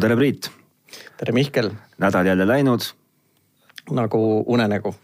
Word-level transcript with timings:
no 0.00 0.08
tere, 0.08 0.16
Priit. 0.16 0.50
tere, 1.16 1.32
Mihkel. 1.32 1.70
nädal 1.98 2.26
jälle 2.26 2.46
läinud. 2.48 2.80
nagu 3.90 4.44
unenägu, 4.46 4.94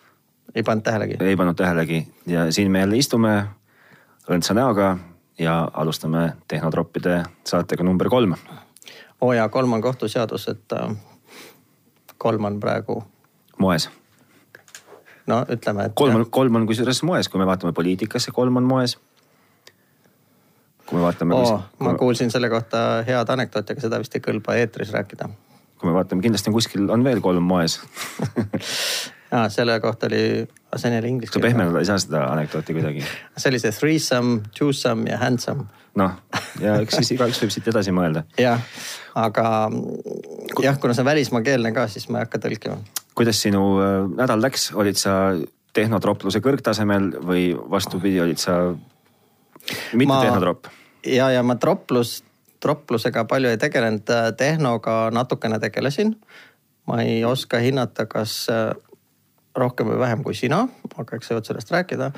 ei 0.54 0.62
pannud 0.62 0.83
tähelegi? 0.83 1.17
ei 1.21 1.37
pannud 1.37 1.56
tähelegi 1.56 2.08
ja 2.26 2.53
siin 2.53 2.71
me 2.71 2.80
jälle 2.80 2.97
istume 2.97 3.44
õndsa 4.30 4.54
näoga 4.54 4.97
ja 5.38 5.69
alustame 5.72 6.33
Tehnotroppide 6.48 7.24
saatega 7.44 7.85
number 7.85 8.08
kolm. 8.08 8.35
oo 9.21 9.33
jaa, 9.33 9.48
kolm 9.48 9.72
on 9.72 9.83
kohtuseadus, 9.83 10.48
et 10.48 10.72
äh, 10.72 10.97
kolm 12.19 12.44
on 12.44 12.60
praegu. 12.60 13.04
moes. 13.58 13.90
no 15.26 15.44
ütleme, 15.49 15.85
et. 15.85 15.92
kolm 15.94 16.16
on, 16.16 16.30
kolm 16.30 16.55
on 16.56 16.66
kusjuures 16.66 17.02
moes, 17.02 17.28
kui 17.28 17.39
me 17.39 17.47
vaatame 17.47 17.73
poliitikasse, 17.73 18.31
kolm 18.31 18.56
on 18.56 18.65
moes 18.65 18.98
kui 20.87 20.99
me 20.99 21.05
vaatame 21.07 21.35
oo, 21.35 21.43
kus, 21.43 21.83
ma 21.83 21.97
kuulsin 21.99 22.31
selle 22.31 22.51
kohta 22.53 23.03
head 23.07 23.35
anekdooti, 23.35 23.75
aga 23.75 23.87
seda 23.89 24.01
vist 24.03 24.15
ei 24.17 24.25
kõlba 24.25 24.57
eetris 24.61 24.95
rääkida. 24.95 25.29
kui 25.77 25.91
me 25.91 25.97
vaatame, 25.99 26.25
kindlasti 26.25 26.53
on 26.53 26.57
kuskil, 26.57 26.89
on 26.91 27.05
veel 27.05 27.21
kolm 27.25 27.45
moes 27.45 27.81
aa, 29.31 29.49
selle 29.49 29.81
kohta 29.81 30.07
oli, 30.07 30.49
see 30.77 30.89
on 30.89 30.95
jälle 30.95 31.09
inglise 31.09 31.33
keeles. 31.33 31.43
sa 31.43 31.49
pehmendada 31.49 31.79
ei 31.79 31.89
saa 31.89 31.99
seda 31.99 32.25
anekdooti 32.33 32.77
kuidagi. 32.77 33.05
see 33.37 33.51
oli 33.51 33.59
see 33.59 33.73
threesome, 33.73 34.41
twosome 34.59 35.11
ja 35.11 35.19
handsome. 35.19 35.67
noh, 35.95 36.17
ja 36.61 36.79
eks 36.85 37.01
siis 37.01 37.15
igaüks 37.17 37.41
võib 37.43 37.55
siit 37.55 37.69
edasi 37.73 37.95
mõelda. 37.97 38.27
jah, 38.47 38.62
aga 39.15 39.47
jah, 40.62 40.81
kuna 40.81 40.95
see 40.95 41.05
on 41.05 41.11
välismaakeelne 41.11 41.73
ka, 41.77 41.89
siis 41.93 42.09
ma 42.09 42.21
ei 42.21 42.29
hakka 42.29 42.43
tõlkima. 42.47 42.79
kuidas 43.19 43.43
sinu 43.43 43.62
äh, 43.83 44.03
nädal 44.17 44.43
läks, 44.43 44.71
olid 44.75 45.01
sa 45.01 45.17
tehnotropluse 45.77 46.41
kõrgtasemel 46.45 47.11
või 47.27 47.51
vastupidi, 47.71 48.21
olid 48.23 48.41
sa 48.41 48.61
mitte 49.92 50.12
ma, 50.12 50.20
tehnotropp? 50.25 50.67
ja, 51.06 51.31
ja 51.31 51.42
ma 51.42 51.56
troplus, 51.61 52.20
troplusega 52.61 53.25
palju 53.25 53.53
ei 53.53 53.59
tegelenud, 53.59 54.11
tehnoga 54.36 55.11
natukene 55.14 55.59
tegelesin. 55.59 56.17
ma 56.86 57.03
ei 57.03 57.25
oska 57.25 57.59
hinnata, 57.59 58.06
kas 58.06 58.47
äh, 58.50 58.70
rohkem 59.56 59.89
või 59.91 59.98
vähem 59.98 60.22
kui 60.25 60.34
sina, 60.34 60.67
aga 60.97 61.17
eks 61.17 61.28
sa 61.28 61.34
jõuad 61.34 61.48
sellest 61.48 61.70
rääkida. 61.70 62.11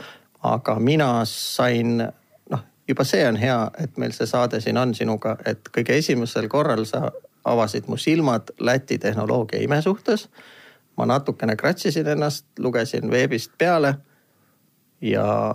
aga 0.42 0.78
mina 0.78 1.24
sain, 1.24 2.02
noh, 2.50 2.60
juba 2.88 3.04
see 3.04 3.24
on 3.28 3.36
hea, 3.36 3.70
et 3.78 3.96
meil 3.98 4.12
see 4.12 4.26
saade 4.26 4.60
siin 4.60 4.78
on 4.78 4.94
sinuga, 4.94 5.36
et 5.46 5.69
kõige 5.74 5.96
esimesel 5.98 6.48
korral 6.48 6.84
sa 6.86 7.10
avasid 7.44 7.88
mu 7.88 7.96
silmad 7.96 8.52
Läti 8.60 8.98
tehnoloogia 8.98 9.62
ime 9.62 9.82
suhtes. 9.82 10.28
ma 10.96 11.06
natukene 11.06 11.56
kratsisin 11.56 12.06
ennast, 12.06 12.44
lugesin 12.58 13.10
veebist 13.10 13.52
peale 13.58 13.94
ja 15.00 15.54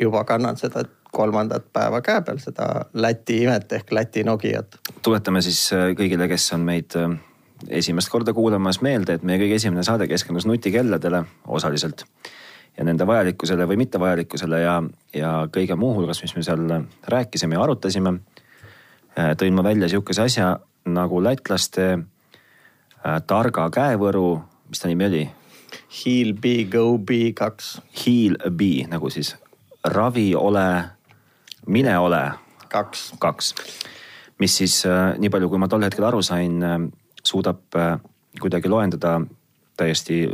juba 0.00 0.24
kannan 0.24 0.56
seda 0.56 0.84
kolmandat 1.12 1.70
päeva 1.72 2.00
käe 2.04 2.22
peal, 2.22 2.40
seda 2.42 2.68
Läti 2.94 3.42
imet 3.44 3.72
ehk 3.72 3.92
Läti 3.92 4.24
Nokiat. 4.24 4.80
tuletame 5.02 5.42
siis 5.42 5.72
äh, 5.72 5.90
kõigile, 5.98 6.28
kes 6.28 6.52
on 6.56 6.66
meid 6.68 6.96
äh, 6.98 7.16
esimest 7.68 8.10
korda 8.12 8.32
kuulamas 8.32 8.82
meelde, 8.84 9.18
et 9.18 9.22
meie 9.26 9.40
kõige 9.40 9.58
esimene 9.58 9.82
saade 9.86 10.08
keskendus 10.10 10.46
nutikelladele 10.46 11.24
osaliselt 11.46 12.04
ja 12.78 12.84
nende 12.86 13.06
vajalikkusele 13.06 13.66
või 13.66 13.80
mittevajalikkusele 13.80 14.60
ja, 14.62 14.76
ja 15.14 15.32
kõige 15.54 15.74
muuhulgas, 15.78 16.22
mis 16.22 16.36
me 16.36 16.44
seal 16.46 16.68
rääkisime 17.10 17.58
ja 17.58 17.64
arutasime, 17.64 18.14
äh, 19.18 19.32
tõin 19.38 19.56
ma 19.56 19.64
välja 19.66 19.90
sihukese 19.90 20.22
asja 20.28 20.52
nagu 20.86 21.22
lätlaste 21.24 21.88
äh, 21.96 23.18
targa 23.26 23.66
käevõru, 23.74 24.38
mis 24.70 24.82
ta 24.82 24.90
nimi 24.90 25.08
oli? 25.08 25.24
Heal 25.98 26.32
B, 26.38 26.64
Go 26.70 26.98
B 26.98 27.32
kaks. 27.36 27.78
Heal 28.04 28.38
B 28.50 28.86
nagu 28.88 29.10
siis 29.12 29.34
ravi 29.84 30.30
ole 30.36 30.68
mine 31.68 31.98
ole. 31.98 32.30
kaks. 32.68 33.12
kaks, 33.18 33.54
mis 34.38 34.56
siis 34.56 34.80
äh, 34.86 35.14
nii 35.18 35.30
palju, 35.32 35.48
kui 35.48 35.60
ma 35.60 35.68
tol 35.68 35.84
hetkel 35.84 36.04
aru 36.08 36.22
sain, 36.24 36.62
äh, 36.64 36.78
suudab 37.24 37.76
äh, 37.76 37.98
kuidagi 38.40 38.68
loendada 38.68 39.20
täiesti 39.78 40.24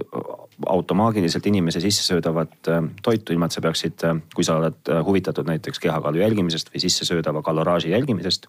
automaagiliselt 0.67 1.47
inimese 1.47 1.81
sissesöödavat 1.81 2.69
toitu, 3.05 3.35
ilma 3.35 3.45
et 3.45 3.53
sa 3.53 3.61
peaksid, 3.61 4.05
kui 4.33 4.45
sa 4.47 4.55
oled 4.57 4.89
huvitatud 5.05 5.45
näiteks 5.51 5.83
kehakaalu 5.83 6.23
jälgimisest 6.23 6.71
või 6.73 6.81
sissesöödava 6.81 7.43
kaloraaži 7.45 7.91
jälgimisest. 7.93 8.47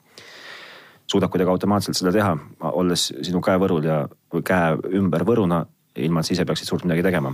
suudab 1.12 1.31
kuidagi 1.31 1.51
automaatselt 1.51 1.97
seda 2.00 2.13
teha, 2.16 2.38
olles 2.72 3.09
sinu 3.22 3.41
käevõrul 3.41 3.84
ja 3.84 3.97
käe 4.40 4.78
ümber 4.95 5.25
võruna, 5.28 5.66
ilma 5.95 6.24
et 6.24 6.25
sa 6.25 6.34
ise 6.34 6.45
peaksid 6.45 6.68
suurt 6.68 6.88
midagi 6.88 7.03
tegema. 7.03 7.34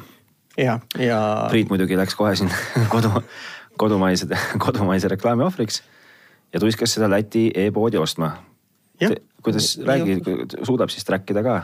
ja, 0.57 0.79
ja. 0.97 1.47
Priit 1.49 1.69
muidugi 1.69 1.97
läks 1.97 2.15
kohe 2.15 2.35
siin 2.35 2.49
kodu 2.95 3.21
kodumaise, 3.77 4.27
kodumaise 4.65 5.07
reklaami 5.07 5.43
ohvriks 5.43 5.81
ja 6.53 6.59
tuiskas 6.59 6.93
seda 6.93 7.09
Läti 7.09 7.51
e-poodi 7.55 7.97
ostma. 7.97 8.31
kuidas, 9.41 9.79
räägi, 9.85 10.21
suudab 10.63 10.89
siis 10.89 11.05
track 11.05 11.29
ida 11.31 11.43
ka? 11.43 11.63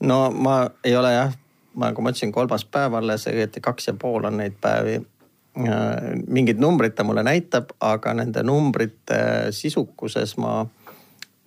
no 0.00 0.30
ma 0.30 0.70
ei 0.84 0.96
ole 0.96 1.12
jah, 1.12 1.32
nagu 1.76 2.02
ma 2.02 2.12
ütlesin, 2.12 2.32
kolmas 2.32 2.64
päev 2.64 2.94
alles, 2.94 3.26
õieti 3.28 3.60
kaks 3.60 3.90
ja 3.90 3.94
pool 3.94 4.24
on 4.24 4.38
neid 4.40 4.56
päevi. 4.60 5.00
Mingid 6.30 6.60
numbrid 6.62 6.94
ta 6.94 7.04
mulle 7.04 7.24
näitab, 7.26 7.74
aga 7.80 8.14
nende 8.14 8.42
numbrite 8.46 9.50
sisukuses 9.52 10.36
ma 10.38 10.62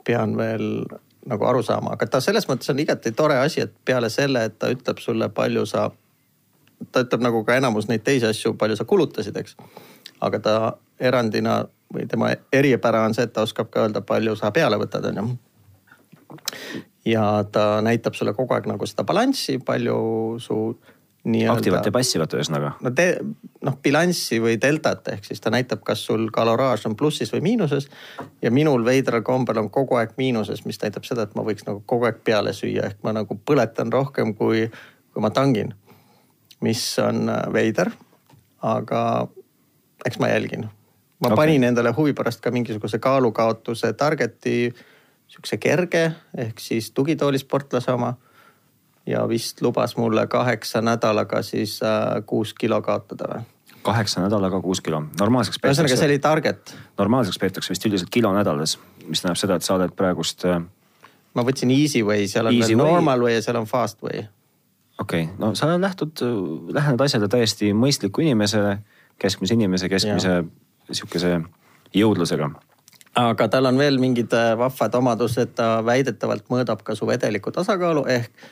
pean 0.03 0.35
veel 0.38 0.84
nagu 1.25 1.46
aru 1.47 1.64
saama, 1.64 1.96
aga 1.96 2.08
ta 2.12 2.20
selles 2.22 2.46
mõttes 2.50 2.70
on 2.70 2.81
igati 2.84 3.14
tore 3.16 3.38
asi, 3.40 3.64
et 3.64 3.72
peale 3.85 4.09
selle, 4.12 4.44
et 4.44 4.58
ta 4.59 4.68
ütleb 4.74 5.00
sulle, 5.00 5.30
palju 5.31 5.64
sa, 5.66 5.85
ta 6.91 7.06
ütleb 7.06 7.24
nagu 7.24 7.46
ka 7.47 7.56
enamus 7.56 7.88
neid 7.88 8.03
teisi 8.03 8.28
asju, 8.28 8.58
palju 8.59 8.75
sa 8.75 8.85
kulutasid, 8.85 9.40
eks 9.40 9.56
aga 10.23 10.39
ta 10.39 10.56
erandina 11.00 11.61
või 11.94 12.07
tema 12.09 12.31
eripära 12.53 13.03
on 13.06 13.13
see, 13.13 13.28
et 13.28 13.34
ta 13.34 13.45
oskab 13.45 13.69
ka 13.73 13.85
öelda, 13.85 14.01
palju 14.06 14.35
sa 14.39 14.51
peale 14.56 14.79
võtad, 14.81 15.06
on 15.11 15.22
ju. 15.22 15.28
ja 17.13 17.44
ta 17.51 17.81
näitab 17.85 18.17
sulle 18.17 18.34
kogu 18.34 18.56
aeg 18.56 18.67
nagu 18.69 18.88
seda 18.89 19.06
balanssi, 19.07 19.59
palju 19.66 19.97
su 20.41 20.59
nii-öelda. 21.23 21.57
aktivat 21.57 21.85
ja 21.85 21.91
passivat 21.91 22.34
ühesõnaga. 22.35 22.73
no 22.81 22.91
te, 22.91 23.07
noh 23.63 23.78
bilanssi 23.84 24.39
või 24.44 24.57
deltat 24.61 25.07
ehk 25.13 25.28
siis 25.28 25.41
ta 25.44 25.51
näitab, 25.53 25.84
kas 25.85 26.03
sul 26.07 26.28
kaloraaž 26.34 26.88
on 26.90 26.97
plussis 27.00 27.31
või 27.34 27.44
miinuses. 27.50 27.88
ja 28.41 28.51
minul 28.51 28.85
veidral 28.85 29.23
kombel 29.23 29.61
on 29.61 29.69
kogu 29.69 30.00
aeg 30.01 30.17
miinuses, 30.17 30.66
mis 30.66 30.81
näitab 30.81 31.07
seda, 31.07 31.28
et 31.28 31.35
ma 31.35 31.45
võiks 31.47 31.67
nagu 31.67 31.84
kogu 31.85 32.09
aeg 32.09 32.23
peale 32.23 32.53
süüa, 32.53 32.90
ehk 32.90 33.03
ma 33.03 33.13
nagu 33.16 33.40
põletan 33.45 33.94
rohkem, 33.94 34.34
kui, 34.34 34.67
kui 35.13 35.22
ma 35.22 35.29
tangin. 35.29 35.73
mis 36.63 36.84
on 37.00 37.28
veider, 37.53 37.91
aga 38.63 39.28
eks 40.06 40.19
ma 40.19 40.28
jälgin. 40.28 40.68
ma 41.19 41.28
okay. 41.28 41.36
panin 41.36 41.64
endale 41.64 41.94
huvi 41.97 42.14
pärast 42.14 42.41
ka 42.41 42.52
mingisuguse 42.52 43.00
kaalukaotuse 43.00 43.94
target'i, 43.94 44.74
sihukese 45.28 45.58
kerge 45.58 46.12
ehk 46.38 46.59
siis 46.59 46.91
tugitoolisportlase 46.91 47.91
oma. 47.91 48.14
ja 49.06 49.28
vist 49.28 49.62
lubas 49.62 49.97
mulle 49.97 50.28
kaheksa 50.28 50.81
nädalaga 50.81 51.41
siis 51.41 51.80
äh, 51.84 52.24
kuus 52.25 52.53
kilo 52.53 52.81
kaotada 52.81 53.34
või 53.34 53.41
kaheksa 53.84 54.22
nädalaga 54.22 54.62
kuus 54.62 54.81
kilo, 54.81 55.03
normaalseks 55.19 55.59
peetakse. 55.59 55.81
ühesõnaga, 55.81 56.00
see 56.00 56.08
oli 56.08 56.20
target. 56.20 56.75
normaalseks 56.97 57.40
peetakse 57.40 57.74
vist 57.74 57.85
üldiselt 57.85 58.09
kilo 58.09 58.31
nädalas, 58.34 58.78
mis 59.08 59.22
tähendab 59.22 59.40
seda, 59.41 59.58
et 59.59 59.68
sa 59.68 59.75
oled 59.75 59.91
praegust. 59.97 60.46
Äh, 60.47 60.62
ma 61.34 61.44
võtsin 61.44 61.72
easy 61.74 62.03
way, 62.08 62.28
seal 62.31 62.47
on 62.47 62.56
easy 62.56 62.78
way. 62.78 62.80
normal 62.80 63.25
way 63.28 63.35
ja 63.35 63.44
seal 63.44 63.59
on 63.59 63.68
fast 63.68 64.02
way. 64.03 64.24
okei 65.00 65.25
okay., 65.28 65.35
no 65.40 65.53
sa 65.56 65.68
lähtud, 65.75 66.24
lähened 66.74 67.02
asjale 67.02 67.28
täiesti 67.28 67.74
mõistliku 67.75 68.24
inimesele 68.24 68.78
keskmise 69.22 69.57
inimese, 69.57 69.90
keskmise 69.90 70.44
sihukese 70.91 71.40
jõudlusega. 71.96 72.50
Aga 73.19 73.47
tal 73.47 73.69
on 73.69 73.78
veel 73.78 74.00
mingid 74.01 74.34
äh, 74.34 74.56
vahvad 74.57 74.96
omadused, 74.97 75.53
ta 75.57 75.78
väidetavalt 75.85 76.47
mõõdab 76.50 76.81
ka 76.85 76.96
su 76.97 77.06
vedeliku 77.06 77.53
tasakaalu 77.53 78.07
ehk 78.09 78.46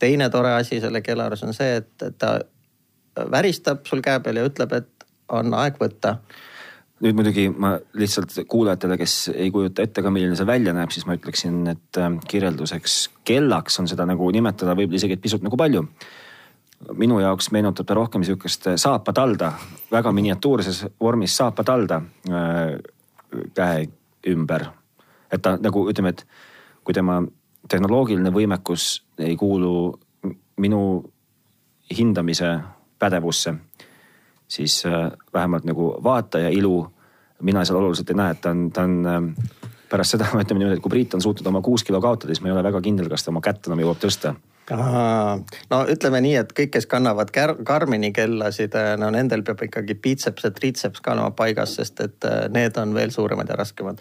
teine 0.00 0.28
tore 0.32 0.54
asi 0.56 0.80
selle 0.80 1.02
kellaris 1.04 1.44
on 1.44 1.52
see, 1.56 1.80
et 1.82 2.06
ta 2.18 2.38
väristab 3.32 3.84
sul 3.88 4.00
käe 4.04 4.20
peal 4.24 4.40
ja 4.40 4.44
ütleb, 4.48 4.72
et 4.76 5.06
on 5.32 5.54
aeg 5.56 5.76
võtta. 5.80 6.16
nüüd 7.04 7.16
muidugi 7.16 7.50
ma 7.52 7.74
lihtsalt 7.92 8.32
kuulajatele, 8.48 8.96
kes 8.96 9.14
ei 9.34 9.50
kujuta 9.52 9.84
ette 9.84 10.00
ka, 10.02 10.10
milline 10.10 10.36
see 10.36 10.48
välja 10.48 10.72
näeb, 10.72 10.92
siis 10.94 11.04
ma 11.04 11.18
ütleksin, 11.18 11.66
et 11.74 12.00
äh, 12.00 12.08
kirjelduseks 12.28 12.96
kellaks 13.28 13.80
on 13.82 13.88
seda 13.90 14.08
nagu 14.08 14.30
nimetada 14.32 14.72
võib-olla 14.72 15.02
isegi 15.02 15.20
pisut 15.20 15.44
nagu 15.44 15.60
palju 15.60 15.84
minu 16.96 17.20
jaoks 17.20 17.50
meenutab 17.50 17.86
ta 17.86 17.94
rohkem 17.94 18.24
sihukest 18.24 18.68
saapatalda, 18.76 19.52
väga 19.90 20.12
miniatuurses 20.12 20.84
vormis 21.00 21.36
saapatalda 21.36 22.02
äh, 22.30 22.76
käe 23.54 23.88
ümber. 24.28 24.66
et 25.32 25.42
ta 25.42 25.56
nagu 25.60 25.88
ütleme, 25.90 26.08
et 26.08 26.26
kui 26.84 26.94
tema 26.94 27.22
tehnoloogiline 27.68 28.30
võimekus 28.30 29.02
ei 29.18 29.36
kuulu 29.36 29.98
minu 30.56 30.80
hindamise 31.98 32.58
pädevusse, 32.98 33.54
siis 34.48 34.84
äh, 34.86 35.10
vähemalt 35.32 35.64
nagu 35.64 35.96
vaataja 36.04 36.48
ilu 36.48 36.86
mina 37.42 37.64
seal 37.64 37.78
oluliselt 37.78 38.10
ei 38.10 38.16
näe, 38.16 38.32
et 38.32 38.40
ta 38.40 38.50
on, 38.50 38.70
ta 38.70 38.84
on 38.86 39.06
äh, 39.06 39.22
pärast 39.90 40.16
seda, 40.16 40.28
ütleme 40.42 40.62
niimoodi, 40.62 40.78
et 40.78 40.84
kui 40.84 40.92
Priit 40.92 41.14
on 41.14 41.24
suutnud 41.24 41.46
oma 41.46 41.62
kuus 41.64 41.84
kilo 41.84 42.00
kaotada, 42.00 42.34
siis 42.34 42.44
ma 42.44 42.52
ei 42.52 42.56
ole 42.56 42.62
väga 42.68 42.80
kindel, 42.84 43.10
kas 43.12 43.24
ta 43.24 43.32
oma 43.34 43.42
kätt 43.44 43.66
enam 43.66 43.82
jõuab 43.82 44.00
tõsta 44.02 44.36
no 44.74 45.80
ütleme 45.90 46.20
nii, 46.24 46.34
et 46.40 46.52
kõik, 46.56 46.72
kes 46.74 46.88
kannavad 46.90 47.30
Karmini 47.30 48.12
kellasid, 48.14 48.74
eh, 48.74 48.94
no 48.98 49.10
nendel 49.14 49.44
peab 49.46 49.62
ikkagi 49.62 49.94
biceps 50.02 50.46
ja 50.46 50.50
triceps 50.50 51.00
ka 51.00 51.14
olema 51.14 51.30
paigas, 51.30 51.76
sest 51.78 52.00
et 52.02 52.26
eh, 52.26 52.46
need 52.52 52.78
on 52.82 52.94
veel 52.94 53.14
suuremad 53.14 53.48
ja 53.48 53.58
raskemad. 53.58 54.00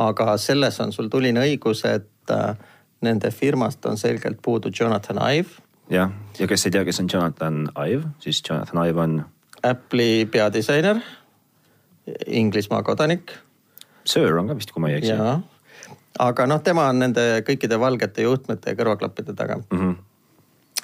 aga 0.00 0.36
selles 0.38 0.80
on 0.80 0.92
sul 0.92 1.08
tuline 1.12 1.40
õigus, 1.40 1.84
et 1.84 2.32
eh, 2.32 2.54
nende 3.02 3.30
firmast 3.30 3.86
on 3.86 3.98
selgelt 3.98 4.40
puudu 4.42 4.70
Jonathan 4.80 5.20
Ive. 5.34 5.60
jah, 5.90 6.10
ja 6.38 6.46
kes 6.46 6.66
ei 6.66 6.70
tea, 6.70 6.84
kes 6.84 7.00
on 7.00 7.08
Jonathan 7.12 7.68
Ive, 7.76 8.08
siis 8.20 8.42
Jonathan 8.48 8.86
Ive 8.86 9.00
on 9.00 9.24
Apple'i 9.62 10.26
peadisainer, 10.26 11.00
Inglismaa 12.26 12.82
kodanik. 12.82 13.32
Sir 14.04 14.38
on 14.38 14.48
ka 14.48 14.56
vist, 14.56 14.72
kui 14.72 14.80
ma 14.80 14.88
ei 14.88 14.96
eksi. 14.96 15.12
Aga 16.20 16.46
noh, 16.50 16.60
tema 16.64 16.88
on 16.92 17.02
nende 17.04 17.26
kõikide 17.46 17.78
valgete 17.80 18.26
juhtmete 18.26 18.72
ja 18.72 18.78
kõrvaklappide 18.78 19.36
taga 19.36 19.60
mm. 19.62 19.80
-hmm 19.80 19.98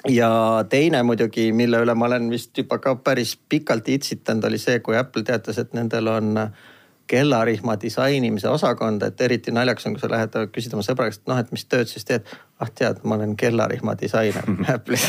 ja 0.07 0.29
teine 0.69 1.01
muidugi, 1.03 1.51
mille 1.51 1.81
üle 1.83 1.93
ma 1.97 2.05
olen 2.05 2.29
vist 2.31 2.57
juba 2.57 2.77
ka 2.79 2.95
päris 2.95 3.35
pikalt 3.49 3.89
itsitanud, 3.89 4.45
oli 4.47 4.59
see, 4.61 4.79
kui 4.79 4.95
Apple 4.97 5.23
teatas, 5.23 5.57
et 5.57 5.73
nendel 5.73 6.07
on 6.07 6.37
kellarihma 7.07 7.77
disainimise 7.81 8.49
osakond, 8.49 9.03
et 9.03 9.21
eriti 9.21 9.51
naljakas 9.55 9.87
on, 9.87 9.95
kui 9.95 10.03
sa 10.03 10.11
lähed 10.11 10.35
küsid 10.55 10.75
oma 10.75 10.83
sõbra 10.85 11.07
käest, 11.07 11.23
noh, 11.29 11.39
et 11.39 11.51
mis 11.55 11.65
tööd 11.65 11.89
siis 11.91 12.05
teed. 12.07 12.27
ah 12.59 12.69
tead, 12.73 13.03
ma 13.05 13.15
olen 13.15 13.35
kellarihma 13.37 13.93
disainer 13.99 14.47
Apple'is 14.75 15.07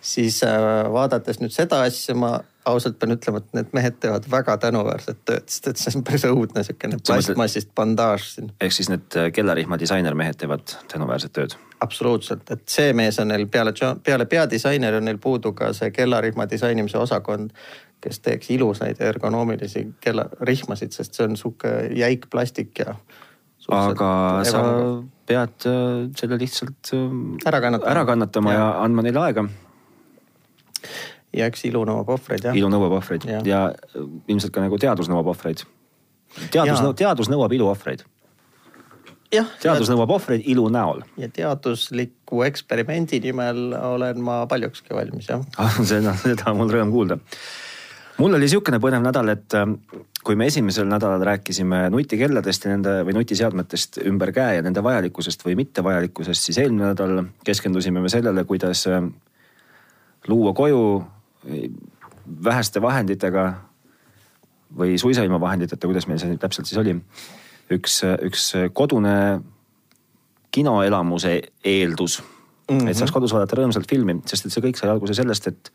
siis 0.00 0.42
äh, 0.46 0.58
vaadates 0.92 1.40
nüüd 1.42 1.54
seda 1.54 1.82
asja, 1.88 2.14
ma 2.14 2.36
ausalt 2.64 2.98
pean 2.98 3.12
ütlema, 3.14 3.40
et 3.42 3.56
need 3.58 3.72
mehed 3.76 3.98
teevad 4.00 4.26
väga 4.30 4.56
tänuväärset 4.62 5.20
tööd, 5.28 5.48
sest 5.50 5.68
et 5.68 5.80
see 5.80 5.98
on 5.98 6.04
päris 6.06 6.24
õudne 6.28 6.62
niisugune 6.62 7.00
plastmassist 7.02 7.72
bandaaž 7.76 8.28
siin. 8.36 8.52
ehk 8.62 8.76
siis 8.76 8.90
need 8.92 9.18
äh, 9.18 9.30
kellarihma 9.34 9.78
disainermehed 9.80 10.38
teevad 10.40 10.76
tänuväärset 10.92 11.34
tööd? 11.36 11.56
absoluutselt, 11.84 12.48
et 12.54 12.62
see 12.70 12.92
mees 12.96 13.18
on 13.20 13.28
neil 13.28 13.46
peale, 13.52 13.74
peale 14.04 14.26
peadisaineri 14.30 15.02
on 15.02 15.08
neil 15.10 15.18
puudu 15.20 15.52
ka 15.56 15.72
see 15.76 15.90
kellarihma 15.92 16.46
disainimise 16.50 16.98
osakond, 16.98 17.50
kes 18.04 18.20
teeks 18.24 18.50
ilusaid 18.54 19.00
ergonoomilisi 19.00 19.86
kellarihmasid, 20.04 20.92
sest 20.92 21.16
see 21.16 21.26
on 21.28 21.38
sihuke 21.40 21.72
jäik 21.96 22.28
plastik 22.32 22.84
ja. 22.84 22.96
aga 23.72 24.10
sa 24.44 24.62
pead 25.26 25.68
äh, 25.70 26.06
selle 26.20 26.38
lihtsalt 26.40 26.92
äh, 26.92 27.10
ära 27.48 27.60
kannatama, 27.64 27.90
ära 27.96 28.06
kannatama 28.12 28.52
ja. 28.52 28.60
ja 28.60 28.70
andma 28.84 29.06
neile 29.06 29.24
aega 29.24 29.48
ja 31.34 31.48
eks 31.50 31.66
ilu 31.68 31.84
nõuab 31.88 32.14
ohvreid 32.16 32.48
jah. 32.48 32.56
ilu 32.56 32.70
nõuab 32.72 32.98
ohvreid 33.00 33.26
ja. 33.28 33.42
ja 33.46 33.62
ilmselt 34.30 34.54
ka 34.54 34.64
nagu 34.64 34.78
teadus 34.80 35.10
nõuab 35.10 35.32
ohvreid. 35.34 35.64
teadus, 36.50 36.82
teadus 36.98 37.30
nõuab 37.32 37.54
ilu 37.56 37.68
ohvreid. 37.70 38.04
teadus 39.32 39.88
ja, 39.88 39.94
nõuab 39.94 40.14
ohvreid 40.18 40.46
ilu 40.50 40.68
näol. 40.72 41.02
ja 41.20 41.28
teadusliku 41.28 42.44
eksperimendi 42.46 43.20
nimel 43.24 43.74
olen 43.74 44.22
ma 44.24 44.42
paljukski 44.50 44.96
valmis 44.96 45.30
jah 45.30 45.44
ah, 45.62 45.78
seda, 45.82 46.16
seda 46.22 46.50
on 46.52 46.62
mul 46.62 46.74
rõõm 46.76 46.94
kuulda. 46.94 47.20
Mul 48.24 48.38
oli 48.38 48.48
sihukene 48.48 48.80
põnev 48.80 49.02
nädal, 49.04 49.28
et 49.34 49.54
äh, 49.58 49.66
kui 50.24 50.36
me 50.40 50.48
esimesel 50.48 50.88
nädalal 50.88 51.22
rääkisime 51.28 51.84
nutikelladest 51.92 52.64
ja 52.64 52.72
nende 52.72 52.94
või 53.04 53.16
nutiseadmetest 53.18 54.00
ümber 54.08 54.32
käe 54.32 54.58
ja 54.58 54.64
nende 54.64 54.82
vajalikkusest 54.84 55.44
või 55.44 55.58
mittevajalikkusest, 55.60 56.48
siis 56.48 56.60
eelmine 56.62 56.94
nädal 56.94 57.26
keskendusime 57.44 58.00
me 58.00 58.12
sellele, 58.12 58.46
kuidas 58.48 58.86
äh, 58.88 59.04
luua 60.28 60.54
koju 60.56 60.84
väheste 62.44 62.80
vahenditega 62.80 63.48
või 64.78 64.96
suisa 64.98 65.24
ilma 65.26 65.36
vahenditeta, 65.40 65.86
kuidas 65.86 66.06
meil 66.08 66.22
see 66.22 66.38
täpselt 66.40 66.70
siis 66.70 66.80
oli. 66.80 66.96
üks, 67.74 67.98
üks 68.24 68.46
kodune 68.72 69.42
kinoelamuse 70.54 71.34
eeldus 71.64 72.22
mm, 72.22 72.78
-hmm. 72.78 72.88
et 72.88 72.96
saaks 72.96 73.12
kodus 73.12 73.32
vaadata 73.36 73.60
rõõmsalt 73.60 73.88
filmi, 73.90 74.16
sest 74.24 74.46
et 74.46 74.52
see 74.56 74.64
kõik 74.64 74.80
sai 74.80 74.88
alguse 74.88 75.14
sellest, 75.14 75.46
et 75.52 75.70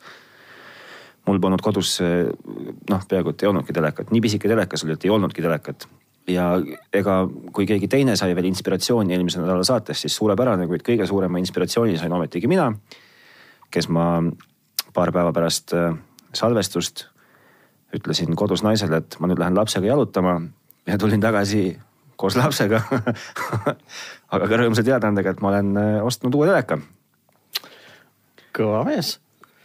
mul 1.30 1.40
polnud 1.42 1.62
kodus 1.64 1.98
noh, 2.02 3.08
peaaegu 3.10 3.34
et 3.34 3.44
ei 3.46 3.50
olnudki 3.52 3.76
telekat, 3.76 4.12
nii 4.14 4.22
pisike 4.26 4.50
telekas 4.52 4.86
oli, 4.86 4.98
et 4.98 5.06
ei 5.06 5.14
olnudki 5.14 5.46
telekat. 5.46 5.88
ja 6.30 6.52
ega 6.94 7.22
kui 7.54 7.66
keegi 7.70 7.88
teine 7.90 8.16
sai 8.20 8.36
veel 8.38 8.50
inspiratsiooni 8.52 9.16
eelmise 9.16 9.42
nädala 9.42 9.64
saates, 9.66 10.04
siis 10.04 10.16
suurepärane, 10.20 10.68
kuid 10.70 10.84
kõige 10.86 11.08
suurema 11.10 11.40
inspiratsiooni 11.42 11.98
sain 11.98 12.14
ometigi 12.14 12.48
mina, 12.48 12.70
kes 13.72 13.90
ma 13.90 14.12
paar 14.94 15.14
päeva 15.16 15.34
pärast 15.34 15.74
äh, 15.78 15.94
salvestust 16.34 17.08
ütlesin 17.96 18.36
kodus 18.38 18.64
naisele, 18.66 19.02
et 19.02 19.18
ma 19.20 19.30
nüüd 19.30 19.42
lähen 19.42 19.58
lapsega 19.58 19.90
jalutama 19.90 20.40
ja 20.86 20.98
tulin 21.02 21.22
tagasi 21.22 21.64
koos 22.20 22.36
lapsega 22.38 22.82
aga 24.34 24.46
ka 24.46 24.60
rõõmsa 24.60 24.84
teadaandega, 24.86 25.34
et 25.34 25.42
ma 25.42 25.54
olen 25.54 25.74
äh, 25.80 25.98
ostnud 26.06 26.36
uue 26.36 26.50
teleka. 26.50 26.80
kõva 28.56 28.84
mees. 28.88 29.18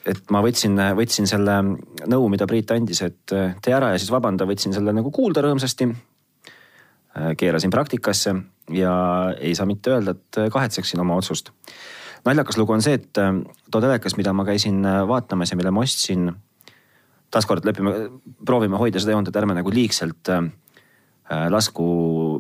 Et 0.07 0.31
ma 0.35 0.43
võtsin, 0.45 0.79
võtsin 0.99 1.29
selle 1.31 1.57
nõu, 1.65 2.29
mida 2.33 2.49
Priit 2.51 2.71
andis, 2.75 3.03
et 3.07 3.35
äh, 3.37 3.55
tee 3.65 3.75
ära 3.77 3.95
ja 3.95 4.01
siis 4.01 4.13
vabanda, 4.13 4.49
võtsin 4.49 4.75
selle 4.77 4.93
nagu 4.97 5.13
kuulda 5.15 5.45
rõõmsasti. 5.45 5.93
keerasin 7.39 7.71
praktikasse 7.71 8.33
ja 8.75 8.93
ei 9.39 9.55
saa 9.55 9.67
mitte 9.71 9.93
öelda, 9.95 10.17
et 10.17 10.39
kahetseksin 10.51 11.01
oma 11.01 11.15
otsust 11.15 11.53
naljakas 12.25 12.57
lugu 12.59 12.73
on 12.75 12.83
see, 12.83 12.97
et 12.99 13.13
too 13.13 13.81
telekas, 13.81 14.17
mida 14.17 14.33
ma 14.33 14.45
käisin 14.45 14.83
vaatamas 14.83 15.53
ja 15.53 15.57
mille 15.57 15.71
ma 15.71 15.85
ostsin. 15.85 16.33
taaskord 17.31 17.65
lepime, 17.67 17.93
proovime 18.47 18.79
hoida 18.79 19.01
seda 19.03 19.15
joont, 19.15 19.29
et 19.29 19.37
ärme 19.37 19.55
nagu 19.55 19.71
liigselt 19.71 20.31
lasku 21.51 21.87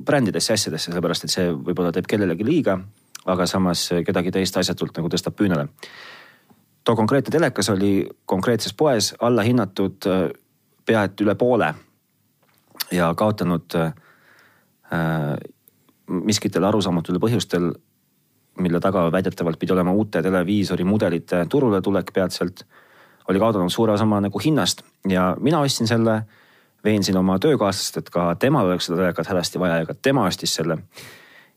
brändidesse, 0.04 0.52
asjadesse, 0.54 0.90
sellepärast 0.90 1.24
et 1.24 1.32
see 1.32 1.48
võib-olla 1.50 1.92
teeb 1.92 2.06
kellelegi 2.08 2.44
liiga, 2.44 2.78
aga 3.26 3.46
samas 3.48 3.88
kedagi 4.06 4.32
teist 4.34 4.56
asjatult 4.60 4.96
nagu 4.96 5.08
tõstab 5.08 5.36
püünele. 5.38 5.68
Too 6.84 6.96
konkreetne 6.96 7.32
telekas 7.32 7.70
oli 7.70 8.08
konkreetses 8.26 8.74
poes 8.74 9.14
alla 9.20 9.42
hinnatud 9.42 10.08
pea 10.86 11.04
et 11.04 11.20
üle 11.20 11.34
poole 11.34 11.74
ja 12.92 13.14
kaotanud 13.14 13.76
äh, 13.80 13.92
miskitel 16.06 16.64
arusaamatutel 16.64 17.20
põhjustel 17.20 17.72
mille 18.60 18.80
taga 18.80 19.08
väidetavalt 19.12 19.58
pidi 19.58 19.72
olema 19.72 19.92
uute 19.92 20.22
televiisori 20.22 20.84
mudelite 20.84 21.46
turule 21.50 21.80
tulek 21.82 22.12
peatselt, 22.14 22.64
oli 23.28 23.38
kaotanud 23.38 23.72
suure 23.72 23.92
osa 23.92 24.04
oma 24.04 24.20
nagu 24.20 24.40
hinnast 24.44 24.82
ja 25.08 25.34
mina 25.40 25.60
ostsin 25.60 25.86
selle. 25.86 26.22
veensin 26.84 27.16
oma 27.16 27.38
töökaaslast, 27.40 27.96
et 27.96 28.10
ka 28.12 28.34
temal 28.36 28.66
oleks 28.68 28.84
seda 28.86 28.98
telekat 28.98 29.26
hädasti 29.26 29.58
vaja 29.58 29.78
ja 29.78 29.86
ka 29.88 29.94
tema 29.94 30.26
ostis 30.28 30.54
selle. 30.54 30.76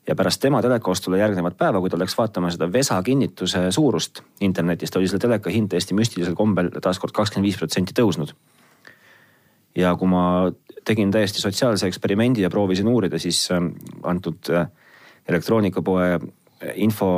Ja 0.08 0.16
pärast 0.16 0.40
tema 0.40 0.62
teleka 0.64 0.90
ostule 0.90 1.18
järgnevat 1.20 1.56
päeva, 1.58 1.80
kui 1.80 1.90
ta 1.92 1.98
läks 2.00 2.16
vaatama 2.18 2.50
seda 2.52 2.70
Vesa 2.72 2.96
kinnituse 3.04 3.68
suurust 3.74 4.22
internetist, 4.40 4.96
oli 4.96 5.08
selle 5.08 5.20
teleka 5.20 5.52
hind 5.52 5.70
täiesti 5.72 5.96
müstilisel 5.96 6.36
kombel 6.38 6.70
taaskord 6.82 7.12
kakskümmend 7.16 7.48
viis 7.48 7.58
protsenti 7.60 7.96
tõusnud. 7.96 8.32
ja 9.76 9.94
kui 9.96 10.08
ma 10.08 10.50
tegin 10.84 11.10
täiesti 11.12 11.40
sotsiaalse 11.40 11.86
eksperimendi 11.86 12.42
ja 12.42 12.50
proovisin 12.50 12.88
uurida, 12.88 13.18
siis 13.18 13.50
ähm, 13.52 13.68
antud 14.02 14.50
äh, 14.50 14.66
elektroonikapoe 15.28 16.18
info 16.74 17.10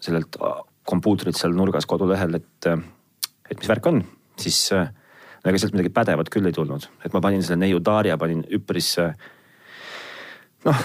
sellelt 0.00 0.36
kompuutrilt 0.84 1.36
seal 1.36 1.54
nurgas 1.54 1.86
kodulehel, 1.86 2.34
et, 2.34 2.66
et 3.50 3.58
mis 3.58 3.68
värk 3.68 3.86
on, 3.86 4.02
siis 4.40 4.58
ega 4.72 5.58
sealt 5.58 5.74
midagi 5.76 5.92
pädevat 5.94 6.30
küll 6.32 6.48
ei 6.48 6.54
tulnud, 6.54 6.88
et 7.04 7.14
ma 7.14 7.22
panin 7.24 7.42
selle 7.44 7.60
neiu 7.62 7.80
Darja 7.84 8.18
panin 8.18 8.42
üpris 8.52 8.96
noh, 10.64 10.80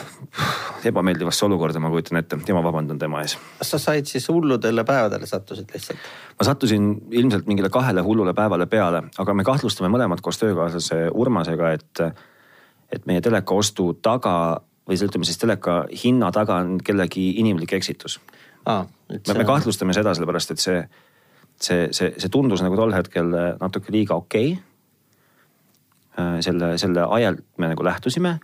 ebameeldivasse 0.86 1.46
olukorda, 1.46 1.82
ma 1.82 1.90
kujutan 1.94 2.20
ette 2.20 2.38
ja 2.48 2.56
ma 2.56 2.64
vabandan 2.66 3.00
tema 3.00 3.22
ees. 3.24 3.38
kas 3.60 3.74
sa 3.74 3.80
said 3.82 4.10
siis 4.10 4.28
hulludele 4.30 4.84
päevadele 4.88 5.30
sattusid 5.30 5.72
lihtsalt? 5.74 6.10
ma 6.40 6.48
sattusin 6.48 6.92
ilmselt 7.12 7.48
mingile 7.50 7.70
kahele 7.74 8.02
hullule 8.06 8.34
päevale 8.38 8.68
peale, 8.70 9.04
aga 9.18 9.34
me 9.34 9.46
kahtlustame 9.48 9.90
mõlemad 9.94 10.22
koos 10.22 10.42
töökaaslase 10.42 11.08
Urmasega, 11.14 11.72
et, 11.78 12.04
et 12.92 13.10
meie 13.10 13.22
teleka 13.22 13.56
ostu 13.56 13.94
taga 14.02 14.36
või 14.90 15.00
ütleme 15.00 15.26
siis 15.26 15.40
teleka 15.42 15.84
hinna 16.04 16.32
taga 16.36 16.60
on 16.62 16.78
kellegi 16.84 17.32
inimlik 17.42 17.74
eksitus 17.74 18.20
ah,. 18.66 18.86
me, 19.10 19.40
me 19.40 19.48
kahtlustame 19.48 19.96
seda 19.96 20.14
sellepärast, 20.14 20.54
et 20.54 20.62
see, 20.62 20.84
see, 21.58 21.88
see, 21.92 22.14
see 22.18 22.30
tundus 22.30 22.62
nagu 22.66 22.78
tol 22.78 22.94
hetkel 22.94 23.34
natuke 23.62 23.96
liiga 23.96 24.20
okei 24.20 24.54
okay.. 24.54 24.70
Äh, 26.14 26.36
selle, 26.46 26.76
selle 26.78 27.08
ajalt 27.10 27.40
me 27.58 27.72
nagu 27.72 27.84
lähtusime. 27.84 28.36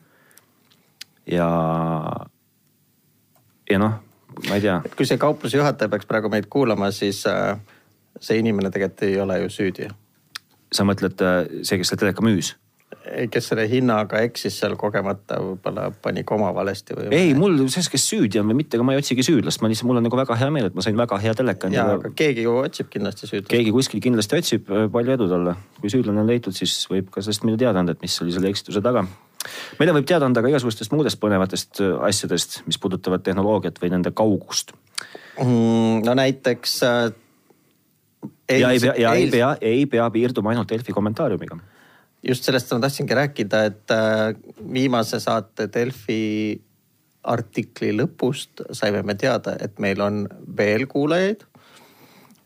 Ja, 1.32 1.50
ja 3.70 3.82
noh, 3.82 3.98
ma 4.48 4.56
ei 4.56 4.64
tea. 4.64 4.80
kui 4.96 5.08
see 5.08 5.20
kaupluse 5.22 5.60
juhataja 5.60 5.92
peaks 5.92 6.10
praegu 6.10 6.32
meid 6.32 6.50
kuulama, 6.52 6.92
siis 6.96 7.26
äh, 7.30 7.58
see 8.20 8.40
inimene 8.42 8.72
tegelikult 8.74 9.06
ei 9.08 9.20
ole 9.22 9.42
ju 9.44 9.54
süüdi. 9.54 9.92
sa 10.74 10.86
mõtled 10.86 11.22
äh, 11.26 11.44
see, 11.64 11.78
kes 11.78 11.94
selle 11.94 12.06
teleka 12.06 12.26
müüs? 12.26 12.56
kes 13.32 13.48
selle 13.52 13.64
hinnaga 13.70 14.20
eksis 14.26 14.58
seal 14.60 14.76
kogemata, 14.80 15.40
võib-olla 15.42 15.88
pani 16.04 16.24
koma 16.28 16.50
valesti 16.54 16.98
või? 16.98 17.08
ei, 17.16 17.32
mul 17.38 17.58
selles, 17.68 17.90
kes 17.92 18.06
süüdi 18.12 18.42
on 18.42 18.50
või 18.52 18.60
mitte, 18.62 18.78
ega 18.78 18.86
ma 18.86 18.96
ei 18.96 19.02
otsigi 19.02 19.26
süüdlast, 19.26 19.62
ma 19.64 19.70
lihtsalt, 19.72 19.88
mul 19.90 20.02
on 20.02 20.06
nagu 20.06 20.20
väga 20.20 20.38
hea 20.40 20.50
meel, 20.54 20.70
et 20.70 20.78
ma 20.78 20.86
sain 20.86 20.98
väga 20.98 21.20
hea 21.24 21.34
teleka. 21.38 21.72
ja, 21.74 21.86
aga 21.96 22.12
keegi 22.18 22.46
ju 22.46 22.58
otsib 22.60 22.92
kindlasti 22.94 23.30
süüdlast. 23.30 23.52
keegi 23.54 23.74
kuskil 23.76 24.04
kindlasti 24.04 24.40
otsib, 24.42 24.70
palju 24.94 25.16
edu 25.16 25.30
talle. 25.32 25.56
kui 25.80 25.94
süüdlane 25.94 26.24
on 26.24 26.30
leitud, 26.30 26.56
siis 26.56 26.76
võib 26.92 27.10
ka 27.14 27.24
sellest 27.26 27.48
meile 27.48 27.62
teada 27.62 27.82
anda, 27.82 27.96
et 27.98 28.06
mis 28.06 28.20
oli 28.26 28.36
selle 28.36 28.52
eksituse 28.52 28.84
taga. 28.86 29.06
Meile 29.80 29.96
võib 29.96 30.08
teada 30.10 30.28
anda 30.28 30.44
ka 30.44 30.52
igasugustest 30.52 30.94
muudest 30.96 31.20
põnevatest 31.22 31.82
äh, 31.84 31.96
asjadest, 32.10 32.62
mis 32.68 32.80
puudutavad 32.82 33.24
tehnoloogiat 33.26 33.82
või 33.82 33.94
nende 33.96 34.12
kaugust 34.12 34.76
mm,. 35.42 36.06
no 36.06 36.16
näiteks 36.20 36.78
äh,. 36.84 37.02
ja 38.60 38.72
ei 38.72 38.80
pea, 38.80 38.96
ja 38.98 39.14
ei 39.16 39.28
pea, 39.32 39.52
ei 39.62 39.86
pea 39.86 40.10
piirduma 40.14 40.54
ainult 40.56 40.72
Delfi 40.72 40.96
kommentaariumiga 40.96 41.60
just 42.24 42.44
sellest 42.44 42.72
ma 42.74 42.80
tahtsingi 42.84 43.16
rääkida, 43.16 43.62
et 43.70 43.92
äh, 43.92 44.34
viimase 44.74 45.20
saate 45.24 45.70
Delfi 45.74 46.62
artikli 47.30 47.92
lõpust 47.96 48.64
saime 48.76 49.04
me 49.04 49.16
teada, 49.20 49.56
et 49.60 49.80
meil 49.80 50.02
on 50.02 50.26
veel 50.58 50.88
kuulajaid. 50.88 51.46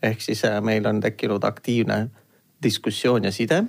ehk 0.02 0.20
siis 0.20 0.44
äh, 0.44 0.60
meil 0.62 0.86
on 0.86 1.00
tekkinud 1.00 1.44
aktiivne 1.44 2.08
diskussioon 2.62 3.24
ja 3.24 3.32
side. 3.32 3.64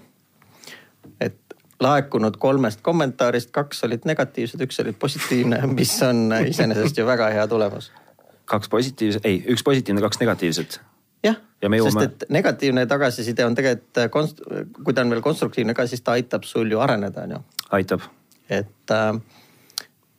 et 1.19 1.37
laekunud 1.81 2.37
kolmest 2.39 2.81
kommentaarist 2.81 3.51
kaks 3.51 3.83
olid 3.83 4.05
negatiivsed, 4.05 4.61
üks 4.61 4.79
oli 4.83 4.93
positiivne, 4.99 5.61
mis 5.67 5.95
on 6.03 6.29
iseenesest 6.47 6.97
ju 6.97 7.05
väga 7.05 7.29
hea 7.35 7.47
tulemus. 7.47 7.91
kaks 8.45 8.69
positiivset, 8.69 9.25
ei, 9.25 9.43
üks 9.49 9.63
positiivne, 9.63 10.01
kaks 10.01 10.19
negatiivset. 10.19 10.79
jah 11.23 11.35
Ja 11.61 11.69
me 11.69 11.77
jõuame- 11.77 12.03
sest 12.03 12.23
et 12.23 12.29
negatiivne 12.29 12.85
tagasiside 12.85 13.45
on 13.45 13.55
tegelikult 13.55 13.97
äh, 13.97 14.09
konst-, 14.09 14.41
kui 14.83 14.93
ta 14.93 15.01
on 15.01 15.09
veel 15.09 15.21
konstruktiivne 15.21 15.73
ka, 15.73 15.87
siis 15.87 16.01
ta 16.01 16.11
aitab 16.11 16.43
sul 16.43 16.71
ju 16.71 16.79
areneda, 16.79 17.23
on 17.23 17.31
ju 17.31 17.39
aitab. 17.71 18.01
et 18.49 18.91
äh, 18.91 19.15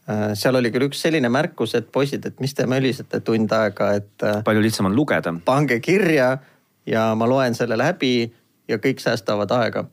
äh, 0.08 0.34
seal 0.34 0.58
oli 0.58 0.70
küll 0.74 0.88
üks 0.88 1.00
selline 1.00 1.28
märkus, 1.28 1.74
et 1.74 1.92
poisid, 1.92 2.26
et 2.26 2.40
mis 2.40 2.54
te 2.54 2.66
mölisete 2.66 3.20
tund 3.20 3.52
aega, 3.52 3.92
et 4.00 4.24
äh, 4.26 4.42
palju 4.44 4.64
lihtsam 4.64 4.90
on 4.90 4.96
lugeda. 4.96 5.34
pange 5.44 5.80
kirja 5.80 6.38
ja 6.86 7.14
ma 7.14 7.28
loen 7.28 7.54
selle 7.54 7.78
läbi 7.78 8.32
ja 8.68 8.78
kõik 8.82 9.00
säästavad 9.02 9.50
aega. 9.50 9.86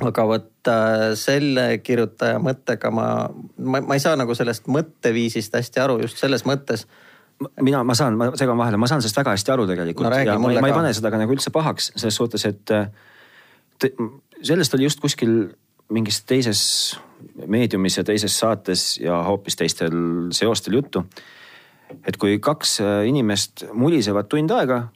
Aga 0.00 0.24
vot 0.24 0.70
äh, 0.72 1.12
selle 1.20 1.66
kirjutaja 1.84 2.40
mõttega 2.40 2.90
ma, 2.94 3.06
ma, 3.58 3.82
ma 3.84 3.96
ei 3.98 4.02
saa 4.02 4.16
nagu 4.16 4.34
sellest 4.34 4.70
mõtteviisist 4.72 5.52
hästi 5.58 5.82
aru 5.84 5.98
just 6.00 6.20
selles 6.22 6.46
mõttes. 6.48 6.86
mina, 7.60 7.82
ma 7.84 7.94
saan, 7.98 8.16
ma 8.16 8.30
segan 8.38 8.56
vahele, 8.56 8.80
ma 8.80 8.88
saan 8.88 9.02
sellest 9.02 9.20
väga 9.20 9.36
hästi 9.36 9.52
aru 9.52 9.66
tegelikult 9.68 10.08
No 10.08 10.16
ja 10.16 10.38
ma, 10.38 10.54
ma 10.56 10.70
ei 10.70 10.76
pane 10.76 10.94
seda 10.96 11.12
ka 11.12 11.20
nagu 11.20 11.34
üldse 11.34 11.52
pahaks 11.52 11.92
selles 11.96 12.16
suhtes, 12.16 12.46
et 12.48 12.64
te, 12.64 13.92
sellest 14.42 14.74
oli 14.74 14.88
just 14.88 15.02
kuskil 15.02 15.52
mingis 15.92 16.22
teises 16.24 16.62
meediumis 17.46 17.98
ja 17.98 18.04
teises 18.06 18.34
saates 18.38 18.96
ja 19.00 19.20
hoopis 19.26 19.58
teistel 19.58 19.94
seostel 20.34 20.78
juttu. 20.80 21.04
et 22.08 22.16
kui 22.16 22.38
kaks 22.40 22.78
äh, 22.80 23.04
inimest 23.04 23.66
mulisevad 23.76 24.30
tund 24.32 24.50
aega, 24.56 24.86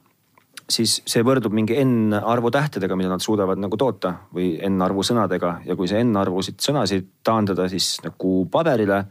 siis 0.69 0.97
see 1.07 1.23
võrdub 1.23 1.53
mingi 1.55 1.77
n 1.83 2.13
arvu 2.17 2.51
tähtedega, 2.51 2.95
mida 2.99 3.11
nad 3.13 3.23
suudavad 3.23 3.59
nagu 3.61 3.77
toota 3.79 4.13
või 4.35 4.57
n 4.67 4.81
arvu 4.83 5.05
sõnadega 5.07 5.53
ja 5.67 5.77
kui 5.79 5.87
see 5.87 6.03
n 6.03 6.15
arvusid 6.19 6.59
sõnasid 6.63 7.07
taandada 7.23 7.69
siis 7.71 7.97
nagu 8.03 8.41
paberile, 8.51 9.05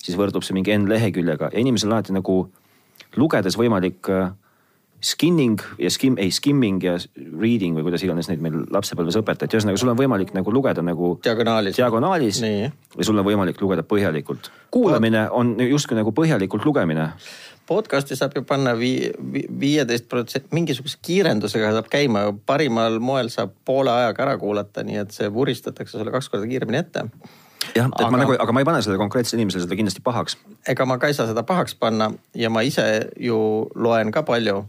siis 0.00 0.18
võrdub 0.18 0.44
see 0.46 0.56
mingi 0.56 0.74
n 0.74 0.88
leheküljega 0.90 1.52
ja 1.52 1.62
inimesel 1.62 1.90
on 1.90 1.98
alati 1.98 2.16
nagu 2.16 2.40
lugedes 3.18 3.58
võimalik 3.58 4.10
äh, 4.10 4.32
skinning 5.00 5.60
ja 5.78 5.90
skim, 5.90 6.16
ei 6.20 6.30
skimming 6.30 6.82
ja 6.84 6.96
reading 7.40 7.76
või 7.76 7.86
kuidas 7.86 8.02
iganes 8.04 8.28
neid 8.28 8.42
meil 8.44 8.60
lapsepõlves 8.72 9.16
õpetati, 9.20 9.56
ühesõnaga 9.56 9.80
sul 9.80 9.92
on 9.92 9.98
võimalik 9.98 10.34
nagu 10.36 10.52
lugeda 10.52 10.84
nagu 10.84 11.14
Diagonaalis. 11.24 11.78
diagonaalis 11.78 12.40
Nii. 12.44 12.66
ja 12.98 13.06
sul 13.06 13.18
on 13.18 13.26
võimalik 13.26 13.60
lugeda 13.62 13.82
põhjalikult. 13.86 14.50
kuulamine 14.70 15.26
on 15.30 15.54
justkui 15.64 15.96
nagu 15.96 16.12
põhjalikult 16.12 16.68
lugemine. 16.68 17.12
Podcast'i 17.70 18.16
saab 18.18 18.32
ju 18.34 18.42
panna 18.42 18.72
vii- 18.74 19.12
vi- 19.32 19.46
viieteist 19.60 20.08
protsenti, 20.10 20.48
mingisuguse 20.56 20.98
kiirendusega 21.06 21.70
saab 21.76 21.86
käima, 21.92 22.24
parimal 22.46 22.98
moel 22.98 23.30
saab 23.30 23.52
poole 23.64 23.92
ajaga 23.94 24.24
ära 24.26 24.38
kuulata, 24.40 24.82
nii 24.86 24.98
et 25.04 25.14
see 25.14 25.28
vuristatakse 25.32 25.98
sulle 25.98 26.10
kaks 26.10 26.28
korda 26.32 26.48
kiiremini 26.50 26.80
ette. 26.82 27.04
jah, 27.76 27.86
et 27.86 27.94
aga... 27.94 28.04
Aga- 28.06 28.10
ma 28.10 28.18
nagu, 28.24 28.34
aga 28.42 28.52
ma 28.56 28.60
ei 28.64 28.68
pane 28.68 28.82
sellele 28.82 28.98
konkreetsele 29.04 29.38
inimesele 29.40 29.62
seda 29.68 29.78
kindlasti 29.78 30.02
pahaks. 30.04 30.36
ega 30.68 30.86
ma 30.86 30.98
ka 30.98 31.06
ei 31.12 31.14
saa 31.14 31.28
seda 31.30 31.42
pahaks 31.46 31.74
panna 31.78 32.10
ja 32.34 32.50
ma 32.50 32.60
ise 32.66 32.86
ju 33.20 33.38
loen 33.74 34.10
ka 34.10 34.22
palju. 34.22 34.64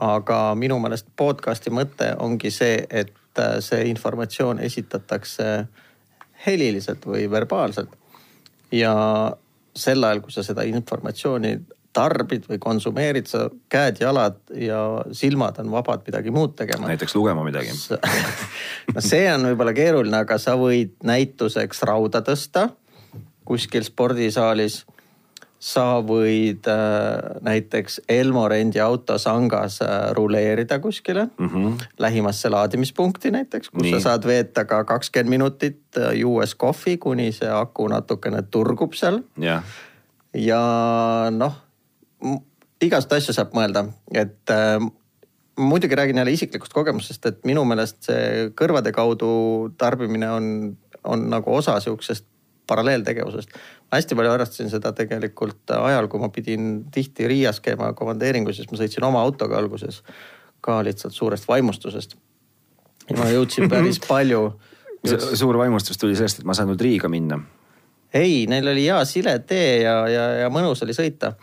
aga 0.00 0.54
minu 0.54 0.76
meelest 0.78 1.06
podcast'i 1.16 1.72
mõte 1.74 2.12
ongi 2.22 2.50
see, 2.54 2.84
et 2.90 3.40
äh, 3.40 3.56
see 3.64 3.88
informatsioon 3.88 4.60
esitatakse 4.60 5.66
heliliselt 6.46 7.06
või 7.06 7.24
verbaalselt. 7.30 7.88
ja 8.72 8.92
sel 9.74 10.04
ajal, 10.04 10.20
kui 10.20 10.32
sa 10.34 10.42
seda 10.42 10.62
informatsiooni 10.66 11.56
tarbid 11.92 12.44
või 12.48 12.58
konsumeerid, 12.62 13.26
sa 13.26 13.46
käed-jalad 13.72 14.36
ja 14.54 14.80
silmad 15.16 15.58
on 15.62 15.70
vabad 15.72 16.04
midagi 16.06 16.30
muud 16.30 16.54
tegema 16.58 16.90
näiteks 16.90 17.16
lugema 17.16 17.44
midagi. 17.46 17.72
no 18.94 19.04
see 19.04 19.24
on 19.32 19.48
võib-olla 19.50 19.74
keeruline, 19.76 20.20
aga 20.26 20.38
sa 20.38 20.56
võid 20.60 20.94
näituseks 21.08 21.82
rauda 21.88 22.22
tõsta 22.26 22.68
kuskil 23.48 23.84
spordisaalis. 23.86 24.84
sa 25.58 25.98
võid 26.06 26.68
äh, 26.70 27.40
näiteks 27.42 27.96
Elmo 28.14 28.44
rendiauto 28.48 29.16
sangas 29.18 29.80
äh, 29.82 30.12
ruleerida 30.14 30.78
kuskile 30.78 31.24
mm 31.24 31.48
-hmm. 31.48 31.72
lähimasse 31.98 32.48
laadimispunkti 32.48 33.30
näiteks, 33.30 33.70
kus 33.70 33.82
Nii. 33.82 33.92
Sa 33.92 34.00
saad 34.00 34.26
veeta 34.26 34.64
ka 34.64 34.84
kakskümmend 34.84 35.30
minutit 35.30 35.82
äh, 35.98 36.12
juues 36.14 36.54
kohvi, 36.54 36.96
kuni 36.96 37.32
see 37.32 37.50
aku 37.50 37.88
natukene 37.88 38.42
turgub 38.42 38.94
seal 38.94 39.18
jah, 39.36 39.62
ja 40.34 40.62
noh, 41.30 41.56
igast 42.82 43.12
asju 43.12 43.34
saab 43.34 43.54
mõelda, 43.56 43.84
et 44.14 44.52
äh, 44.54 44.78
muidugi 45.58 45.98
räägin 45.98 46.20
jälle 46.20 46.32
isiklikust 46.32 46.72
kogemusest, 46.72 47.26
et 47.26 47.44
minu 47.48 47.64
meelest 47.68 48.02
see 48.10 48.48
kõrvade 48.58 48.92
kaudu 48.94 49.30
tarbimine 49.78 50.30
on, 50.30 50.50
on 51.04 51.28
nagu 51.30 51.54
osa 51.54 51.78
sihukesest 51.82 52.26
paralleeltegevusest. 52.68 53.52
ma 53.88 53.98
hästi 53.98 54.16
palju 54.16 54.30
harrastasin 54.30 54.70
seda 54.70 54.92
tegelikult 54.92 55.72
ajal, 55.72 56.08
kui 56.08 56.20
ma 56.20 56.28
pidin 56.28 56.84
tihti 56.92 57.28
Riias 57.28 57.60
käima 57.64 57.92
komandeeringus, 57.96 58.60
siis 58.60 58.70
ma 58.70 58.80
sõitsin 58.80 59.06
oma 59.08 59.22
autoga 59.24 59.58
alguses 59.58 60.02
ka 60.60 60.82
lihtsalt 60.84 61.14
suurest 61.14 61.48
vaimustusest. 61.48 62.16
ja 63.08 63.16
ma 63.18 63.30
jõudsin 63.32 63.68
päris 63.72 64.00
palju 64.04 64.50
suur 65.34 65.58
vaimustus 65.58 65.98
tuli 65.98 66.16
sellest, 66.16 66.42
et 66.42 66.48
ma 66.48 66.54
saan 66.54 66.70
nüüd 66.72 66.82
Riiga 66.82 67.08
minna. 67.08 67.40
ei, 68.14 68.46
neil 68.46 68.68
oli 68.68 68.84
hea 68.86 69.00
sile 69.04 69.38
tee 69.38 69.82
ja, 69.82 69.96
ja, 70.08 70.28
ja 70.44 70.52
mõnus 70.52 70.82
oli 70.84 70.96
sõita. 70.96 71.34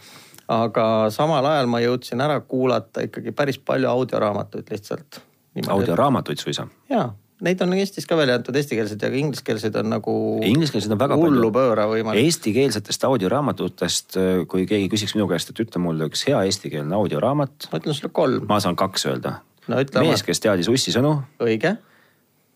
Aga 0.51 1.09
samal 1.13 1.45
ajal 1.49 1.69
ma 1.71 1.81
jõudsin 1.83 2.21
ära 2.21 2.39
kuulata 2.45 3.05
ikkagi 3.07 3.33
päris 3.35 3.57
palju 3.57 3.89
audioraamatuid 3.89 4.71
lihtsalt. 4.71 5.21
audioraamatuid 5.67 6.41
suisa. 6.41 6.67
ja, 6.89 7.07
neid 7.45 7.61
on 7.61 7.73
Eestis 7.77 8.05
ka 8.09 8.17
välja 8.17 8.37
antud 8.39 8.55
eestikeelseid 8.55 9.01
ja 9.01 9.09
ka 9.09 9.19
ingliskeelseid 9.21 9.79
on 9.81 9.89
nagu. 9.95 10.13
Ingliskeelseid 10.45 10.93
on 10.93 11.01
väga 11.01 11.17
palju. 11.21 11.51
pööra 11.55 11.87
võimalik. 11.91 12.27
Eestikeelsetest 12.27 13.09
audioraamatutest, 13.09 14.19
kui 14.51 14.67
keegi 14.69 14.91
küsiks 14.93 15.15
minu 15.17 15.27
käest, 15.31 15.51
et 15.51 15.65
ütle 15.65 15.81
mulle 15.81 16.09
üks 16.11 16.27
hea 16.29 16.43
eestikeelne 16.47 16.95
audioraamat, 16.95 17.71
ma 17.71 17.81
ütlen 17.81 17.97
sulle 17.97 18.13
kolm, 18.13 18.47
ma 18.49 18.61
saan 18.63 18.77
kaks 18.79 19.09
öelda. 19.11 19.39
no 19.67 19.81
mees, 20.05 20.23
kes 20.23 20.43
teadis 20.43 20.69
ussisõnu, 20.71 21.17
õige, 21.41 21.77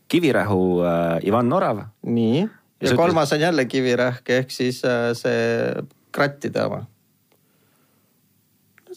Kivirähu 0.09 0.81
äh, 0.81 1.27
Ivan 1.27 1.53
Orav 1.53 1.83
nii. 2.05 2.39
Ja 2.81 2.89
ja 2.89 2.95
kolmas 2.95 3.33
on 3.33 3.39
jälle 3.39 3.65
kivirähk 3.65 4.29
ehk 4.29 4.51
siis 4.51 4.81
äh, 4.85 5.11
see 5.13 5.83
krattide 6.11 6.63
oma. 6.65 6.85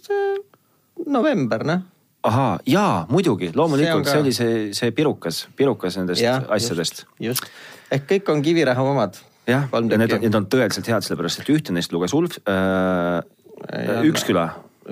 See 0.07 1.07
november 1.07 1.65
noh 1.67 1.89
ahaa, 2.23 2.59
jaa, 2.67 3.07
muidugi, 3.11 3.51
loomulikult, 3.55 4.07
see 4.07 4.23
oli 4.23 4.33
see, 4.37 4.57
see 4.77 4.95
pirukas, 4.95 5.47
pirukas 5.59 5.99
nendest 5.99 6.23
Jah, 6.23 6.45
asjadest. 6.55 7.05
just, 7.23 7.47
ehk 7.91 8.07
kõik 8.11 8.33
on 8.33 8.43
Kivirähk 8.45 8.79
omad. 8.79 9.19
jah, 9.47 9.67
ja 9.67 9.81
need 9.99 10.15
on, 10.15 10.23
need 10.23 10.39
on 10.39 10.47
tõeliselt 10.51 10.91
head, 10.91 11.07
sellepärast 11.07 11.43
et 11.43 11.51
ühte 11.55 11.75
neist 11.75 11.95
luges 11.95 12.15
Ulf 12.15 12.39
äh,, 12.47 13.23
Üksküla, 14.07 14.49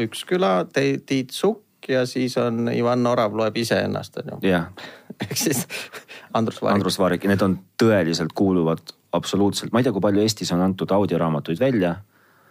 Üksküla, 0.07 0.52
Tiit 0.75 1.35
Sukk 1.35 1.88
ja 1.90 2.05
siis 2.07 2.37
on 2.38 2.69
Ivan 2.75 3.07
Orav 3.07 3.35
loeb 3.37 3.57
iseennast 3.62 4.21
on 4.23 4.35
ju. 4.43 4.62
ehk 5.23 5.37
siis 5.38 5.67
Andrus 6.35 6.61
Vaarik. 6.62 6.75
Andrus 6.75 6.99
Vaarik 6.99 7.25
ja 7.26 7.33
need 7.33 7.47
on 7.47 7.59
tõeliselt 7.81 8.35
kuuluvad 8.35 8.95
absoluutselt, 9.17 9.73
ma 9.73 9.81
ei 9.81 9.87
tea, 9.87 9.95
kui 9.95 10.02
palju 10.02 10.23
Eestis 10.23 10.50
on 10.55 10.62
antud 10.67 10.90
audioraamatuid 10.95 11.62
välja. 11.62 11.97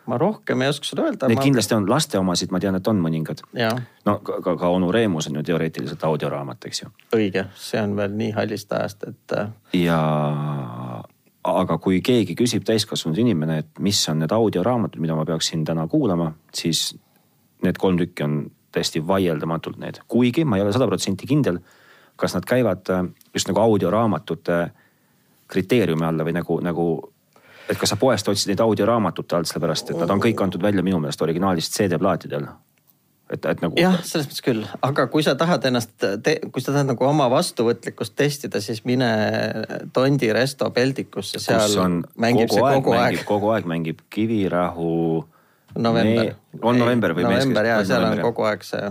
Ma 0.10 0.18
rohkem 0.22 0.63
ei 0.66 0.72
oska 0.72 0.88
sulle 0.89 1.06
öelda. 1.08 1.30
Neid 1.30 1.42
kindlasti 1.44 1.75
on, 1.78 1.86
laste 1.89 2.20
omasid 2.20 2.54
ma 2.56 2.62
tean, 2.63 2.78
et 2.80 2.88
on 2.92 3.00
mõningad. 3.04 3.44
no 4.06 4.18
ka, 4.25 4.39
ka, 4.46 4.56
ka 4.60 4.72
onu 4.75 4.92
Reemus 4.96 5.30
on 5.30 5.39
ju 5.39 5.46
teoreetiliselt 5.51 6.04
audioraamat, 6.04 6.70
eks 6.70 6.84
ju. 6.84 6.92
õige, 7.16 7.46
see 7.60 7.82
on 7.82 7.96
veel 8.00 8.16
nii 8.20 8.32
hallist 8.38 8.74
ajast, 8.75 9.08
et 9.10 9.38
äh, 9.38 9.51
ja 9.86 10.00
aga 11.50 11.78
kui 11.82 12.01
keegi 12.06 12.36
küsib 12.38 12.66
täiskasvanud 12.68 13.20
inimene, 13.22 13.60
et 13.63 13.84
mis 13.84 14.00
on 14.12 14.20
need 14.24 14.34
audioraamatud, 14.36 15.01
mida 15.01 15.16
ma 15.18 15.25
peaksin 15.28 15.63
täna 15.68 15.88
kuulama, 15.88 16.34
siis 16.54 16.92
need 17.63 17.80
kolm 17.80 18.00
tükki 18.00 18.25
on 18.25 18.42
täiesti 18.75 19.01
vaieldamatult 19.08 19.80
need, 19.82 20.01
kuigi 20.08 20.46
ma 20.46 20.60
ei 20.60 20.66
ole 20.66 20.74
sada 20.75 20.88
protsenti 20.89 21.28
kindel, 21.30 21.62
kas 22.20 22.36
nad 22.36 22.46
käivad 22.48 22.92
äh, 22.94 23.08
just 23.34 23.50
nagu 23.51 23.63
audioraamatute 23.63 24.60
kriteeriumi 25.50 26.06
alla 26.06 26.25
või 26.28 26.36
nagu, 26.36 26.60
nagu 26.62 26.86
et 27.70 27.78
kas 27.78 27.94
sa 27.94 28.00
poest 28.00 28.28
otsid 28.32 28.52
neid 28.52 28.64
audioraamatute 28.64 29.38
alt, 29.38 29.50
sellepärast 29.50 29.94
et 29.94 30.02
nad 30.02 30.10
on 30.10 30.22
kõik 30.24 30.42
antud 30.44 30.64
välja 30.64 30.84
minu 30.86 31.00
meelest 31.04 31.22
originaalist 31.22 31.76
CD-plaatidel. 31.78 32.48
et, 33.30 33.46
et 33.46 33.62
nagu 33.62 33.78
jah, 33.78 33.98
selles 34.04 34.26
mõttes 34.30 34.44
küll, 34.46 34.64
aga 34.86 35.06
kui 35.14 35.26
sa 35.26 35.36
tahad 35.38 35.66
ennast, 35.70 35.94
kui 36.52 36.64
sa 36.66 36.74
tahad 36.74 36.90
nagu 36.90 37.06
oma 37.06 37.28
vastuvõtlikkust 37.30 38.16
testida, 38.18 38.62
siis 38.62 38.82
mine 38.90 39.10
Tondi 39.94 40.32
resto 40.34 40.72
peldikusse, 40.74 41.38
kus 41.38 41.50
seal 41.50 41.84
on 41.84 42.00
mängib 42.18 42.50
see 42.50 42.64
kogu 42.64 42.96
aeg 42.96 43.12
mängib,. 43.14 43.28
kogu 43.30 43.54
aeg 43.54 43.70
mängib 43.70 44.02
Kivirähu 44.10 44.96
november. 45.78 46.34
on 46.62 46.82
november 46.82 47.14
või 47.14 47.28
november 47.30 47.70
ja 47.70 47.78
on 47.84 47.86
seal 47.92 48.10
on 48.10 48.24
kogu 48.26 48.50
aeg 48.50 48.66
see. 48.66 48.90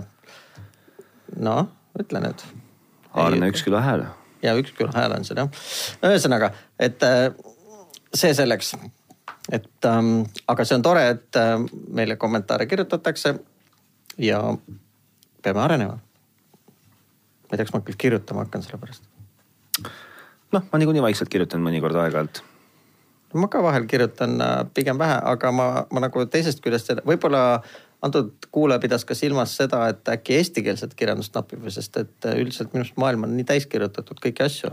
noh, 1.35 1.67
ütle 1.99 2.23
nüüd. 2.23 2.47
Aarne 3.19 3.51
Üksküla 3.51 3.83
hääl. 3.83 4.07
ja 4.45 4.55
Üksküla 4.55 4.95
hääl 4.95 5.19
on 5.19 5.27
seal 5.27 5.43
jah. 5.43 5.63
ühesõnaga, 5.99 6.53
et 6.79 7.03
äh, 7.03 7.27
see 8.13 8.33
selleks. 8.33 8.75
et 9.51 9.85
ähm, 9.85 10.23
aga 10.47 10.65
see 10.65 10.77
on 10.77 10.85
tore, 10.85 11.07
et 11.09 11.35
äh, 11.35 11.55
meile 11.93 12.15
kommentaare 12.15 12.65
kirjutatakse 12.65 13.33
ja 14.17 14.41
peame 15.41 15.61
arenema. 15.61 15.93
ma 15.93 17.51
ei 17.51 17.57
tea, 17.57 17.65
kas 17.65 17.73
ma 17.73 17.81
küll 17.81 17.97
kirjutama 17.97 18.45
hakkan 18.45 18.63
selle 18.63 18.79
pärast. 18.81 19.03
noh, 20.51 20.63
ma 20.71 20.79
niikuinii 20.81 21.03
vaikselt 21.09 21.29
kirjutan 21.29 21.63
mõnikord 21.65 21.97
aeg-ajalt. 22.03 22.43
ma 23.33 23.47
ka 23.47 23.63
vahel 23.63 23.85
kirjutan 23.89 24.41
äh, 24.41 24.57
pigem 24.73 24.97
vähe, 24.97 25.19
aga 25.33 25.51
ma, 25.51 25.69
ma 25.91 26.05
nagu 26.07 26.25
teisest 26.25 26.63
küljest 26.65 26.93
võib-olla 27.05 27.61
antud 28.01 28.31
kuulaja 28.51 28.79
pidas 28.79 29.03
ka 29.05 29.15
silmas 29.15 29.57
seda, 29.59 29.83
et 29.91 30.07
äkki 30.07 30.37
eestikeelset 30.39 30.93
kirjandust 30.95 31.35
napib, 31.35 31.65
sest 31.73 31.97
et 31.99 32.25
äh, 32.25 32.39
üldiselt 32.39 32.73
minu 32.73 32.85
arust 32.85 32.99
maailm 33.01 33.27
on 33.27 33.35
nii 33.37 33.47
täis 33.47 33.67
kirjutatud 33.69 34.21
kõiki 34.23 34.45
asju. 34.45 34.71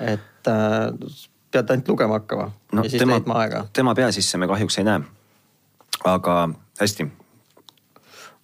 et 0.00 0.50
äh, 0.50 0.90
pead 1.56 1.74
ainult 1.74 1.92
lugema 1.92 2.20
hakkama 2.20 2.48
no, 2.72 2.84
ja 2.84 2.90
siis 2.90 3.02
tema, 3.02 3.16
leidma 3.16 3.38
aega. 3.42 3.66
tema 3.72 3.94
pea 3.98 4.10
sisse 4.14 4.38
me 4.38 4.48
kahjuks 4.50 4.80
ei 4.82 4.88
näe. 4.88 5.04
aga 6.04 6.40
hästi. 6.80 7.08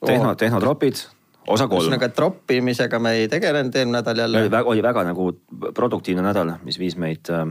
Tehno 0.06 0.30
oh., 0.32 0.36
tehnotropid, 0.36 1.04
osa 1.46 1.68
kolm. 1.68 1.84
ühesõnaga 1.84 2.08
troppimisega 2.16 2.98
me 2.98 3.12
ei 3.20 3.28
tegelenud 3.30 3.76
eelmine 3.76 4.00
nädal 4.00 4.24
jälle. 4.24 4.48
oli 4.64 4.82
väga 4.82 5.04
nagu 5.10 5.28
produktiivne 5.74 6.24
nädal, 6.24 6.56
mis 6.66 6.78
viis 6.80 6.96
meid 6.98 7.30
äh, 7.30 7.46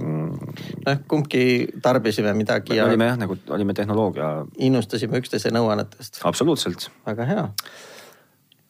noh, 0.00 1.02
kumbki 1.08 1.44
tarbisime 1.82 2.32
midagi. 2.36 2.76
Ja 2.78 2.86
olime 2.88 3.10
jah, 3.10 3.18
nagu 3.20 3.36
olime 3.50 3.74
tehnoloogia. 3.74 4.30
innustasime 4.58 5.20
üksteise 5.20 5.52
nõuannetest. 5.54 6.22
absoluutselt. 6.24 6.90
väga 7.06 7.28
hea. 7.28 7.46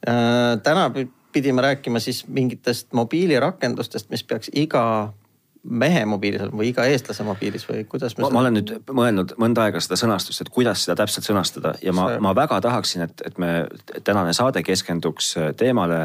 Äh, 0.08 0.58
täna 0.64 0.90
pidime 1.32 1.62
rääkima 1.62 2.00
siis 2.00 2.24
mingitest 2.28 2.92
mobiilirakendustest, 2.92 4.10
mis 4.10 4.24
peaks 4.24 4.50
iga 4.54 5.12
mehe 5.62 6.04
mobiilis 6.08 6.40
olema 6.44 6.62
või 6.62 6.70
iga 6.70 6.86
eestlase 6.88 7.24
mobiilis 7.26 7.66
või 7.68 7.84
kuidas 7.88 8.16
me. 8.16 8.24
ma 8.32 8.40
olen 8.40 8.56
nüüd 8.56 8.72
mõelnud 8.96 9.34
mõnda 9.40 9.66
aega 9.66 9.82
seda 9.84 9.98
sõnastust, 10.00 10.40
et 10.40 10.48
kuidas 10.52 10.86
seda 10.86 10.96
täpselt 11.02 11.28
sõnastada 11.28 11.74
ja 11.84 11.92
ma 11.96 12.14
ma 12.22 12.32
väga 12.36 12.60
tahaksin, 12.64 13.04
et, 13.08 13.20
et 13.26 13.38
me 13.38 13.66
tänane 14.04 14.32
saade 14.36 14.62
keskenduks 14.64 15.34
teemale 15.60 16.00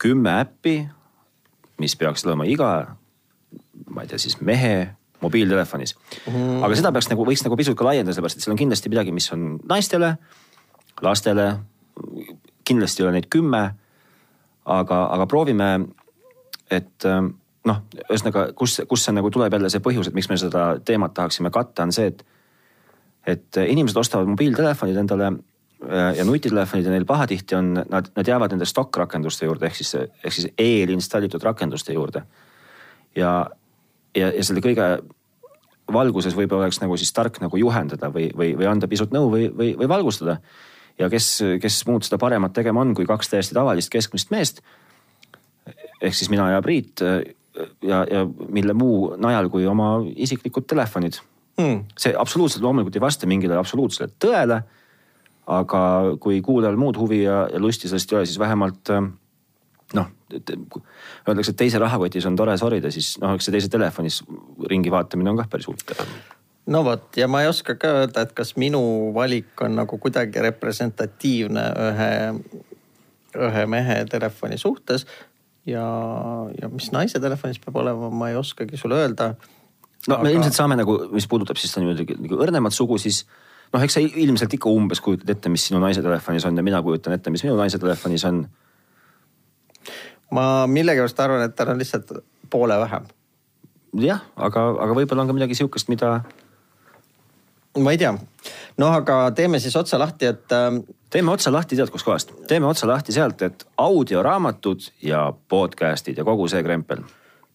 kümme 0.00 0.38
äppi, 0.40 0.76
mis 1.78 1.96
peaks 2.00 2.24
olema 2.26 2.48
iga 2.48 2.72
ma 3.92 4.04
ei 4.04 4.10
tea 4.12 4.20
siis 4.22 4.38
mehe 4.40 4.94
mobiiltelefonis 5.22 5.94
mm. 6.26 6.62
aga 6.64 6.78
seda 6.78 6.92
peaks 6.96 7.10
nagu, 7.12 7.26
võiks 7.28 7.44
nagu 7.44 7.58
pisut 7.60 7.76
ka 7.78 7.86
laiendada, 7.86 8.16
sellepärast 8.16 8.40
et 8.40 8.46
seal 8.46 8.56
on 8.56 8.62
kindlasti 8.62 8.92
midagi, 8.92 9.14
mis 9.14 9.28
on 9.34 9.58
naistele, 9.68 10.14
lastele. 11.04 11.52
kindlasti 12.64 13.02
ei 13.02 13.06
ole 13.06 13.18
neid 13.18 13.28
kümme. 13.30 13.62
aga, 14.64 14.98
aga 15.10 15.26
proovime, 15.26 15.70
et 16.70 17.04
noh, 17.68 17.78
ühesõnaga, 18.08 18.48
kus, 18.58 18.80
kus 18.88 19.06
see 19.06 19.14
nagu 19.14 19.30
tuleb 19.30 19.54
jälle 19.54 19.70
see 19.70 19.82
põhjus, 19.84 20.10
et 20.10 20.18
miks 20.18 20.28
me 20.30 20.38
seda 20.40 20.66
teemat 20.84 21.14
tahaksime 21.14 21.52
katta, 21.54 21.86
on 21.86 21.94
see, 21.94 22.12
et. 22.12 22.24
et 23.26 23.62
inimesed 23.62 23.96
ostavad 23.96 24.26
mobiiltelefonid 24.26 24.96
endale 24.98 25.28
äh, 25.30 26.16
ja 26.18 26.24
nutitelefonid 26.26 26.88
ja 26.88 26.94
neil 26.94 27.06
pahatihti 27.06 27.54
on, 27.54 27.74
nad, 27.78 28.10
nad 28.16 28.28
jäävad 28.28 28.56
nende 28.56 28.66
stokk-rakenduste 28.66 29.46
juurde 29.46 29.68
ehk 29.68 29.78
siis, 29.78 29.94
ehk 30.24 30.34
siis 30.34 30.48
eelinstallitud 30.58 31.42
rakenduste 31.42 31.94
juurde. 31.94 32.24
ja 33.16 33.46
ja, 34.16 34.28
ja 34.28 34.44
selle 34.44 34.62
kõige 34.64 34.86
valguses 35.92 36.36
võib-olla 36.36 36.66
oleks 36.66 36.80
nagu 36.82 36.96
siis 37.00 37.12
tark 37.14 37.40
nagu 37.42 37.58
juhendada 37.58 38.10
või, 38.12 38.30
või, 38.36 38.52
või 38.58 38.68
anda 38.68 38.88
pisut 38.88 39.12
nõu 39.14 39.30
või, 39.32 39.48
või, 39.56 39.72
või 39.78 39.88
valgustada. 39.88 40.38
ja 40.98 41.08
kes, 41.10 41.28
kes 41.60 41.82
muud 41.86 42.06
seda 42.06 42.18
paremat 42.18 42.52
tegema 42.52 42.80
on, 42.80 42.94
kui 42.94 43.06
kaks 43.06 43.32
täiesti 43.32 43.54
tavalist 43.54 43.90
keskmist 43.92 44.30
meest. 44.30 44.62
ehk 46.00 46.14
siis 46.14 46.30
mina 46.30 46.50
ja 46.50 46.62
Priit 46.62 47.00
ja, 47.82 48.02
ja 48.10 48.26
mille 48.48 48.74
muu 48.76 49.14
najal 49.20 49.50
kui 49.52 49.66
oma 49.66 49.94
isiklikud 50.16 50.66
telefonid 50.68 51.18
hmm.. 51.60 51.84
see 51.98 52.14
absoluutselt 52.18 52.64
loomulikult 52.64 52.96
ei 52.96 53.04
vasta 53.04 53.28
mingile 53.30 53.58
absoluutsele 53.60 54.12
tõele. 54.24 54.62
aga 55.52 55.80
kui 56.22 56.40
kuulajal 56.42 56.78
muud 56.78 56.96
huvi 56.96 57.24
ja, 57.24 57.46
ja 57.52 57.60
lusti 57.60 57.88
sellest 57.90 58.12
ei 58.12 58.18
ole, 58.18 58.26
siis 58.26 58.38
vähemalt 58.38 58.92
noh, 59.92 60.06
öeldakse, 61.28 61.50
et 61.50 61.58
teise 61.58 61.80
rahakotis 61.82 62.26
on 62.26 62.36
tore 62.38 62.54
sorida, 62.56 62.90
siis 62.94 63.16
noh, 63.20 63.34
eks 63.36 63.48
see 63.48 63.56
teise 63.56 63.68
telefonis 63.72 64.22
ringi 64.70 64.92
vaatamine 64.92 65.32
on 65.32 65.40
kah 65.42 65.50
päris 65.50 65.68
huvitav 65.68 66.06
no 66.66 66.84
vot 66.84 67.16
ja 67.16 67.28
ma 67.28 67.42
ei 67.42 67.50
oska 67.50 67.74
ka 67.74 67.90
öelda, 68.02 68.22
et 68.22 68.32
kas 68.36 68.54
minu 68.60 68.82
valik 69.14 69.64
on 69.64 69.76
nagu 69.80 69.98
kuidagi 69.98 70.44
representatiivne 70.44 71.64
ühe, 71.88 72.12
ühe 73.48 73.66
mehe 73.66 73.98
telefoni 74.10 74.58
suhtes. 74.58 75.06
Ja, 75.66 75.86
ja 76.58 76.70
mis 76.72 76.90
naise 76.94 77.20
telefonis 77.22 77.60
peab 77.62 77.78
olema, 77.82 78.10
ma 78.10 78.30
ei 78.32 78.36
oskagi 78.36 78.80
sulle 78.80 79.00
öelda. 79.02 79.34
no 80.08 80.16
Aga... 80.16 80.22
me 80.24 80.34
ilmselt 80.34 80.58
saame 80.58 80.78
nagu, 80.78 80.98
mis 81.12 81.28
puudutab 81.30 81.60
siis 81.60 81.76
niimoodi 81.78 82.06
nagu 82.16 82.40
õrnemat 82.42 82.76
sugu, 82.76 82.98
siis 83.02 83.24
noh, 83.72 83.82
eks 83.82 83.98
sa 83.98 84.02
ilmselt 84.02 84.58
ikka 84.58 84.72
umbes 84.72 85.00
kujutad 85.04 85.30
ette, 85.32 85.52
mis 85.52 85.68
sinu 85.68 85.80
naise 85.82 86.02
telefonis 86.04 86.46
on 86.48 86.58
ja 86.58 86.66
mina 86.66 86.82
kujutan 86.82 87.16
ette, 87.16 87.30
mis 87.30 87.44
minu 87.46 87.56
naise 87.60 87.80
telefonis 87.82 88.26
on 88.28 88.44
ma 90.32 90.66
millegipärast 90.70 91.20
arvan, 91.20 91.44
et 91.46 91.56
tal 91.56 91.72
on 91.74 91.80
lihtsalt 91.80 92.12
poole 92.50 92.78
vähem. 92.80 93.08
jah, 94.00 94.22
aga, 94.36 94.68
aga 94.86 94.96
võib-olla 94.96 95.24
on 95.24 95.30
ka 95.30 95.36
midagi 95.36 95.58
sihukest, 95.58 95.90
mida. 95.92 96.22
ma 97.78 97.92
ei 97.92 98.00
tea, 98.00 98.14
noh, 98.78 98.94
aga 98.94 99.30
teeme 99.36 99.60
siis 99.62 99.76
otsa 99.76 99.98
lahti, 99.98 100.26
et 100.26 100.52
äh.... 100.52 100.80
teeme 101.10 101.32
otsa 101.32 101.52
lahti, 101.52 101.76
tead 101.76 101.90
kuskohast, 101.90 102.32
teeme 102.48 102.66
otsa 102.66 102.88
lahti 102.88 103.12
sealt, 103.12 103.42
et 103.42 103.66
audioraamatud 103.76 104.88
ja 105.02 105.32
podcast'id 105.48 106.18
ja 106.18 106.24
kogu 106.24 106.48
see 106.48 106.62
krempel. 106.62 107.04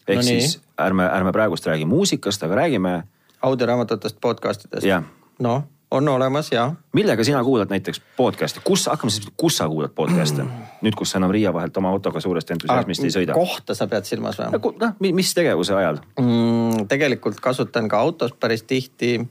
ehk 0.07 0.21
no 0.21 0.27
siis 0.27 0.59
ärme, 0.81 1.07
ärme 1.07 1.31
praegust 1.31 1.65
räägi 1.65 1.85
muusikast, 1.85 2.43
aga 2.43 2.55
räägime. 2.55 3.03
audioraamatutest, 3.41 4.21
podcast 4.21 4.65
idest. 4.65 5.09
noh 5.39 5.63
on 5.91 6.07
olemas 6.07 6.51
ja. 6.51 6.73
millega 6.93 7.23
sina 7.23 7.43
kuulad 7.43 7.69
näiteks 7.69 8.01
podcast'i, 8.17 8.61
kus, 8.63 8.85
hakkame 8.87 9.11
siis, 9.11 9.27
kus 9.37 9.57
sa 9.57 9.67
kuulad 9.67 9.93
podcast'e 9.95 10.43
nüüd, 10.83 10.95
kus 10.97 11.11
sa 11.11 11.21
enam 11.21 11.31
Riia 11.31 11.53
vahelt 11.53 11.77
oma 11.77 11.89
autoga 11.95 12.19
suurest 12.19 12.51
entusiasmist 12.51 13.07
ei 13.07 13.13
sõida. 13.13 13.35
kohta 13.37 13.75
sa 13.77 13.87
pead 13.87 14.07
silmas 14.09 14.39
või? 14.39 14.73
noh, 14.81 14.97
mis 14.99 15.33
tegevuse 15.33 15.75
ajal 15.77 16.01
mm,? 16.19 16.87
tegelikult 16.91 17.39
kasutan 17.43 17.87
ka 17.87 17.99
autos 18.03 18.35
päris 18.35 18.65
tihti. 18.67 19.21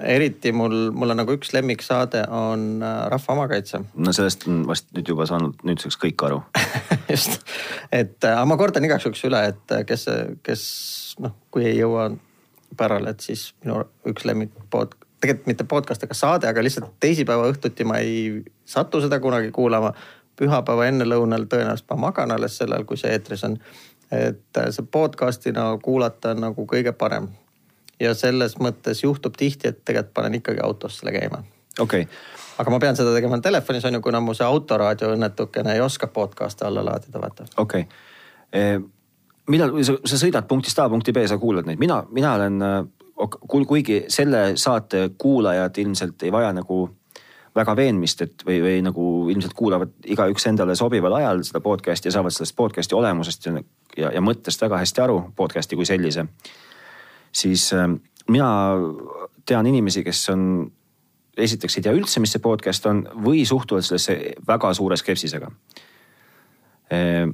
Eriti 0.00 0.52
mul, 0.52 0.90
mul 0.92 1.14
on 1.14 1.22
nagu 1.22 1.32
üks 1.36 1.52
lemmiksaade 1.54 2.26
on 2.28 2.82
äh, 2.84 3.06
Rahva 3.10 3.32
Omakaitse. 3.36 3.80
no 3.94 4.12
sellest 4.12 4.44
on 4.48 4.66
vast 4.68 4.90
nüüd 4.92 5.08
juba 5.08 5.26
saanud 5.26 5.62
nüüdseks 5.64 5.96
kõik 6.02 6.24
aru 6.26 6.42
just, 7.12 7.40
et 7.92 8.18
äh, 8.24 8.34
aga 8.34 8.44
ma 8.48 8.58
kordan 8.60 8.84
igaks 8.84 9.06
juhuks 9.06 9.24
üle, 9.28 9.40
et 9.54 9.74
äh, 9.74 9.86
kes, 9.88 10.04
kes 10.44 10.66
noh, 11.24 11.34
kui 11.50 11.64
ei 11.70 11.78
jõua 11.78 12.10
pärale, 12.76 13.14
et 13.14 13.24
siis 13.24 13.50
minu 13.64 13.80
üks 14.08 14.26
lemmik 14.28 14.52
pod-, 14.72 14.98
tegelikult 15.22 15.48
mitte 15.48 15.68
podcast 15.70 16.04
ega 16.04 16.16
saade, 16.18 16.48
aga 16.50 16.64
lihtsalt 16.64 16.92
teisipäeva 17.00 17.48
õhtuti 17.52 17.86
ma 17.88 18.00
ei 18.02 18.42
satu 18.68 19.00
seda 19.04 19.20
kunagi 19.20 19.52
kuulama. 19.54 19.94
pühapäeva 20.36 20.86
ennelõunal 20.88 21.44
tõenäoliselt 21.44 21.90
ma 21.92 22.08
magan 22.08 22.32
alles 22.32 22.56
sellal, 22.58 22.84
kui 22.88 22.96
see 22.96 23.12
eetris 23.12 23.44
on. 23.44 23.58
et 24.10 24.60
see 24.70 24.84
podcast'ina 24.90 25.78
kuulata 25.82 26.30
on 26.30 26.40
nagu 26.48 26.66
kõige 26.66 26.92
parem. 26.92 27.28
Ja 28.02 28.14
selles 28.18 28.58
mõttes 28.60 29.02
juhtub 29.04 29.36
tihti, 29.38 29.70
et 29.70 29.84
tegelikult 29.84 30.14
panen 30.14 30.40
ikkagi 30.40 30.62
autos 30.64 31.00
selle 31.00 31.14
käima. 31.14 31.42
okei 31.78 32.06
okay. 32.06 32.22
aga 32.58 32.74
ma 32.74 32.80
pean 32.82 32.98
seda 32.98 33.14
tegema 33.14 33.40
telefonis 33.40 33.84
on 33.88 33.98
ju, 33.98 34.02
kuna 34.04 34.20
mu 34.20 34.34
see 34.36 34.46
autoraadio 34.46 35.14
õnnetukene 35.16 35.76
ei 35.76 35.84
oska 35.84 36.10
podcast'e 36.12 36.66
alla 36.68 36.84
laadida, 36.84 37.20
vaata. 37.20 37.48
okei 37.56 37.86
okay. 37.86 38.02
e 38.52 38.80
millal 39.52 39.74
sa, 39.84 39.96
sa 40.06 40.18
sõidad 40.18 40.46
punktist 40.48 40.78
A 40.78 40.88
punkti 40.88 41.14
B, 41.14 41.24
sa 41.26 41.38
kuulad 41.38 41.66
neid, 41.66 41.80
mina, 41.82 42.02
mina 42.14 42.34
olen 42.38 42.60
kuigi 43.66 44.04
selle 44.08 44.52
saate 44.56 45.10
kuulajad 45.18 45.78
ilmselt 45.78 46.22
ei 46.22 46.32
vaja 46.32 46.52
nagu 46.54 46.88
väga 47.56 47.74
veenmist, 47.76 48.22
et 48.24 48.44
või, 48.46 48.58
või 48.64 48.80
nagu 48.84 49.06
ilmselt 49.30 49.52
kuulavad 49.56 49.92
igaüks 50.08 50.46
endale 50.48 50.76
sobival 50.78 51.18
ajal 51.18 51.42
seda 51.44 51.60
podcast'i 51.60 52.08
ja 52.08 52.16
saavad 52.16 52.32
sellest 52.32 52.56
podcast'i 52.56 52.96
olemusest 52.96 53.46
ja, 53.46 53.58
ja, 53.96 54.12
ja 54.16 54.22
mõttest 54.24 54.62
väga 54.64 54.80
hästi 54.80 55.04
aru, 55.04 55.18
podcast'i 55.36 55.76
kui 55.76 55.88
sellise. 55.88 56.24
Siis 57.32 57.72
äh, 57.72 57.88
mina 58.28 58.48
tean 59.46 59.66
inimesi, 59.66 60.04
kes 60.04 60.28
on, 60.32 60.72
esiteks 61.36 61.78
ei 61.78 61.86
tea 61.86 61.94
üldse, 61.96 62.20
mis 62.20 62.34
see 62.34 62.42
podcast 62.42 62.86
on 62.90 63.04
või 63.24 63.46
suhtuvad 63.48 63.86
sellesse 63.86 64.18
väga 64.48 64.74
suure 64.74 64.96
skepsisega 65.00 65.50
äh,. 66.92 67.26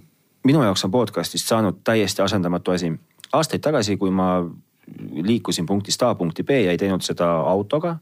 minu 0.45 0.63
jaoks 0.63 0.85
on 0.87 0.91
podcast'ist 0.95 1.51
saanud 1.51 1.83
täiesti 1.85 2.23
asendamatu 2.23 2.71
asi. 2.71 2.93
aastaid 3.33 3.61
tagasi, 3.61 3.97
kui 3.97 4.11
ma 4.11 4.47
liikusin 5.13 5.67
punktist 5.67 6.03
A 6.03 6.15
punkti 6.15 6.43
B 6.43 6.63
ja 6.65 6.71
ei 6.71 6.79
teinud 6.79 7.03
seda 7.05 7.27
autoga, 7.51 7.99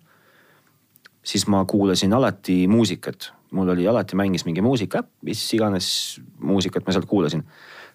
siis 1.27 1.47
ma 1.47 1.65
kuulasin 1.65 2.13
alati 2.13 2.67
muusikat. 2.69 3.33
mul 3.51 3.69
oli 3.69 3.89
alati 3.89 4.17
mängis 4.17 4.45
mingi 4.45 4.61
muusikaäpp, 4.61 5.09
mis 5.23 5.55
iganes 5.55 6.21
muusikat 6.39 6.87
ma 6.87 6.93
sealt 6.93 7.07
kuulasin. 7.07 7.45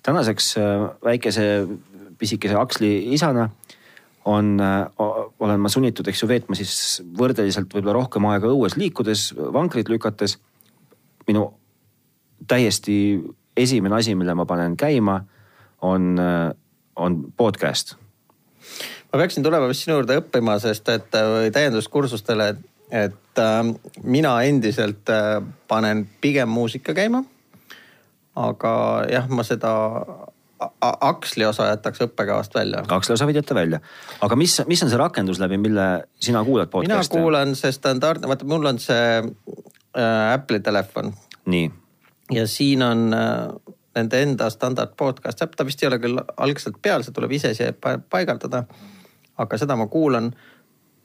tänaseks 0.03 0.57
äh, 0.57 0.89
väikese 1.03 1.67
pisikese 2.17 2.55
aksli 2.55 3.13
isana 3.13 3.49
on, 4.25 4.59
äh, 4.61 4.87
olen 5.39 5.59
ma 5.59 5.69
sunnitud, 5.69 6.07
eks 6.07 6.23
ju, 6.23 6.29
veetma 6.29 6.57
siis 6.57 7.01
võrdeliselt 7.17 7.73
võib-olla 7.73 7.97
rohkem 7.97 8.25
aega 8.29 8.51
õues 8.51 8.77
liikudes, 8.77 9.31
vankrit 9.53 9.89
lükates. 9.89 10.37
minu 11.27 11.53
täiesti 12.47 13.21
esimene 13.57 13.95
asi, 13.95 14.15
mille 14.15 14.33
ma 14.33 14.45
panen 14.45 14.77
käima, 14.77 15.21
on, 15.81 16.19
äh, 16.19 16.51
on 16.95 17.23
podcast 17.37 17.95
ma 19.11 19.19
peaksin 19.19 19.43
tulema 19.43 19.67
vist 19.67 19.85
sinu 19.85 19.99
juurde 19.99 20.17
õppima, 20.21 20.55
sest 20.63 20.89
et 20.89 21.11
või 21.11 21.51
täienduskursustele, 21.53 22.53
et 22.91 23.39
äh, 23.43 23.59
mina 24.03 24.35
endiselt 24.47 25.09
äh, 25.11 25.41
panen 25.67 26.05
pigem 26.21 26.49
muusika 26.49 26.95
käima. 26.95 27.23
aga 28.35 28.71
jah, 29.11 29.27
ma 29.27 29.43
seda 29.43 29.71
Aksli 30.81 31.45
osa 31.45 31.67
jätaks 31.71 32.03
õppekavast 32.05 32.53
välja. 32.55 32.83
Aksli 32.93 33.15
osa 33.15 33.25
võid 33.29 33.39
jätta 33.39 33.55
välja, 33.57 33.79
aga 34.21 34.37
mis, 34.37 34.59
mis 34.69 34.83
on 34.85 34.91
see 34.91 34.99
rakendus 34.99 35.41
läbi, 35.41 35.57
mille 35.61 35.87
sina 36.21 36.43
kuulad 36.45 36.69
podcast'e? 36.69 37.15
mina 37.15 37.23
kuulan 37.23 37.55
see 37.57 37.73
standardne, 37.73 38.29
vaata 38.29 38.47
mul 38.49 38.69
on 38.69 38.79
see 38.81 39.21
äh, 39.21 40.33
Apple'i 40.33 40.61
telefon. 40.61 41.13
nii. 41.45 41.71
ja 42.37 42.45
siin 42.47 42.85
on 42.85 43.07
äh, 43.17 43.73
nende 43.97 44.21
enda 44.21 44.49
standard 44.53 44.93
podcast 44.97 45.41
äpp, 45.41 45.57
ta 45.57 45.65
vist 45.65 45.81
ei 45.83 45.89
ole 45.89 45.99
küll 46.03 46.21
algselt 46.37 46.77
peal, 46.81 47.03
see 47.03 47.15
tuleb 47.15 47.33
ise 47.37 47.53
siia 47.57 47.73
paigaldada. 48.09 48.65
aga 49.41 49.57
seda 49.57 49.75
ma 49.79 49.87
kuulan 49.89 50.29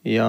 ja 0.05 0.29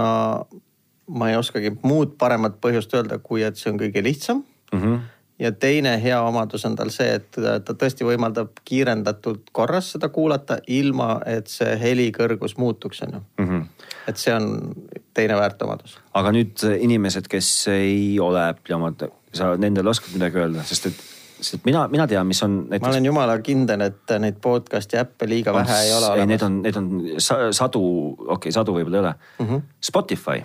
ma 1.08 1.30
ei 1.30 1.36
oskagi 1.38 1.76
muud 1.84 2.16
paremat 2.20 2.62
põhjust 2.64 2.94
öelda, 2.96 3.20
kui 3.20 3.44
et 3.44 3.60
see 3.60 3.72
on 3.72 3.80
kõige 3.80 4.04
lihtsam 4.04 4.44
mm. 4.72 4.82
-hmm 4.82 5.06
ja 5.40 5.52
teine 5.52 6.04
hea 6.04 6.22
omadus 6.22 6.66
on 6.66 6.76
tal 6.76 6.90
see, 6.94 7.10
et 7.20 7.38
ta 7.38 7.74
tõesti 7.74 8.06
võimaldab 8.08 8.62
kiirendatud 8.66 9.52
korras 9.56 9.92
seda 9.96 10.10
kuulata, 10.14 10.60
ilma 10.68 11.18
et 11.30 11.50
see 11.52 11.76
heli 11.82 12.10
kõrgus 12.16 12.58
muutuks, 12.58 13.02
on 13.06 13.14
ju. 13.14 13.22
-hmm. 13.44 13.66
et 14.08 14.18
see 14.18 14.34
on 14.34 14.74
teine 15.14 15.36
väärtomadus. 15.36 16.00
aga 16.14 16.32
nüüd 16.32 16.64
inimesed, 16.80 17.28
kes 17.28 17.68
ei 17.68 18.18
äppli 18.50 18.74
omad, 18.74 19.08
sa 19.34 19.56
nendele 19.58 19.90
oskad 19.90 20.14
midagi 20.14 20.42
öelda, 20.42 20.64
sest 20.64 20.86
et, 20.86 21.04
sest 21.42 21.66
mina, 21.66 21.88
mina 21.88 22.08
tean, 22.08 22.28
mis 22.28 22.44
on 22.44 22.58
näiteks.... 22.70 22.82
ma 22.82 22.90
olen 22.90 23.06
jumala 23.06 23.40
kindel, 23.40 23.82
et 23.82 24.18
neid 24.20 24.42
podcast'i 24.42 24.98
äppe 24.98 25.30
liiga 25.30 25.52
on, 25.52 25.62
vähe 25.62 25.84
ei 25.86 25.94
ole 25.94 26.06
olemas. 26.06 26.28
Need 26.28 26.42
on, 26.42 26.62
need 26.62 26.76
on 26.76 26.90
sadu, 27.52 27.84
okei 28.18 28.34
okay,, 28.34 28.52
sadu 28.52 28.74
võib-olla 28.74 28.98
ei 28.98 29.06
ole 29.06 29.14
mm. 29.40 29.46
-hmm. 29.46 29.62
Spotify. 29.82 30.42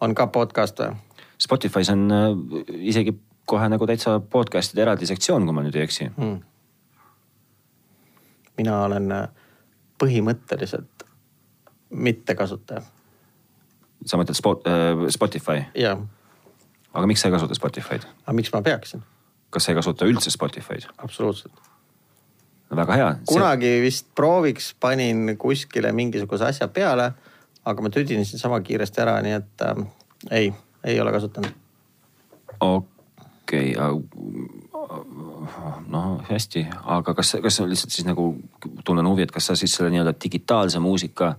on 0.00 0.14
ka 0.14 0.26
podcast 0.26 0.80
või? 0.80 0.96
Spotify's 1.38 1.90
on 1.92 2.10
äh, 2.10 2.64
isegi 2.78 3.14
kohe 3.46 3.68
nagu 3.68 3.86
täitsa 3.86 4.18
podcast'ide 4.20 4.82
eraldi 4.82 5.06
sektsioon, 5.08 5.46
kui 5.46 5.56
ma 5.56 5.64
nüüd 5.64 5.76
ei 5.76 5.84
eksi 5.84 6.08
hmm.. 6.08 6.36
mina 8.58 8.78
olen 8.86 9.12
äh, 9.12 9.24
põhimõtteliselt 10.02 11.04
mittekasutaja. 11.90 12.82
sa 14.06 14.20
mõtled 14.20 14.38
spot, 14.38 14.66
äh, 14.68 15.04
Spotify? 15.12 15.66
jah. 15.78 16.00
aga 16.92 17.10
miks 17.10 17.24
sa 17.24 17.28
ei 17.28 17.36
kasuta 17.36 17.58
Spotify'd? 17.58 18.08
aga 18.24 18.36
miks 18.36 18.52
ma 18.54 18.62
peaksin? 18.62 19.04
kas 19.50 19.68
sa 19.68 19.74
ei 19.74 19.80
kasuta 19.80 20.08
üldse 20.08 20.32
Spotify'd? 20.32 20.88
absoluutselt. 20.98 21.60
väga 22.74 22.98
hea. 23.00 23.12
kunagi 23.28 23.74
See... 23.76 23.84
vist 23.84 24.08
prooviks 24.14 24.72
panin 24.80 25.36
kuskile 25.38 25.92
mingisuguse 25.92 26.48
asja 26.48 26.68
peale, 26.68 27.12
aga 27.64 27.84
ma 27.84 27.92
tüdinesin 27.92 28.40
sama 28.40 28.60
kiiresti 28.64 29.04
ära, 29.04 29.20
nii 29.22 29.36
et 29.36 29.68
äh, 29.68 29.84
ei, 30.30 30.50
ei 30.84 31.00
ole 31.00 31.12
kasutanud 31.12 31.62
okay 32.60 32.93
okei 33.44 33.76
okay,, 33.76 34.54
noh 35.86 36.20
hästi, 36.28 36.66
aga 36.84 37.14
kas, 37.14 37.36
kas 37.42 37.56
sa 37.56 37.66
lihtsalt 37.68 37.92
siis 37.92 38.06
nagu 38.06 38.30
tunnen 38.84 39.06
huvi, 39.06 39.24
et 39.26 39.32
kas 39.32 39.50
sa 39.50 39.56
siis 39.56 39.74
selle 39.76 39.90
nii-öelda 39.92 40.14
digitaalse 40.24 40.80
muusika 40.80 41.34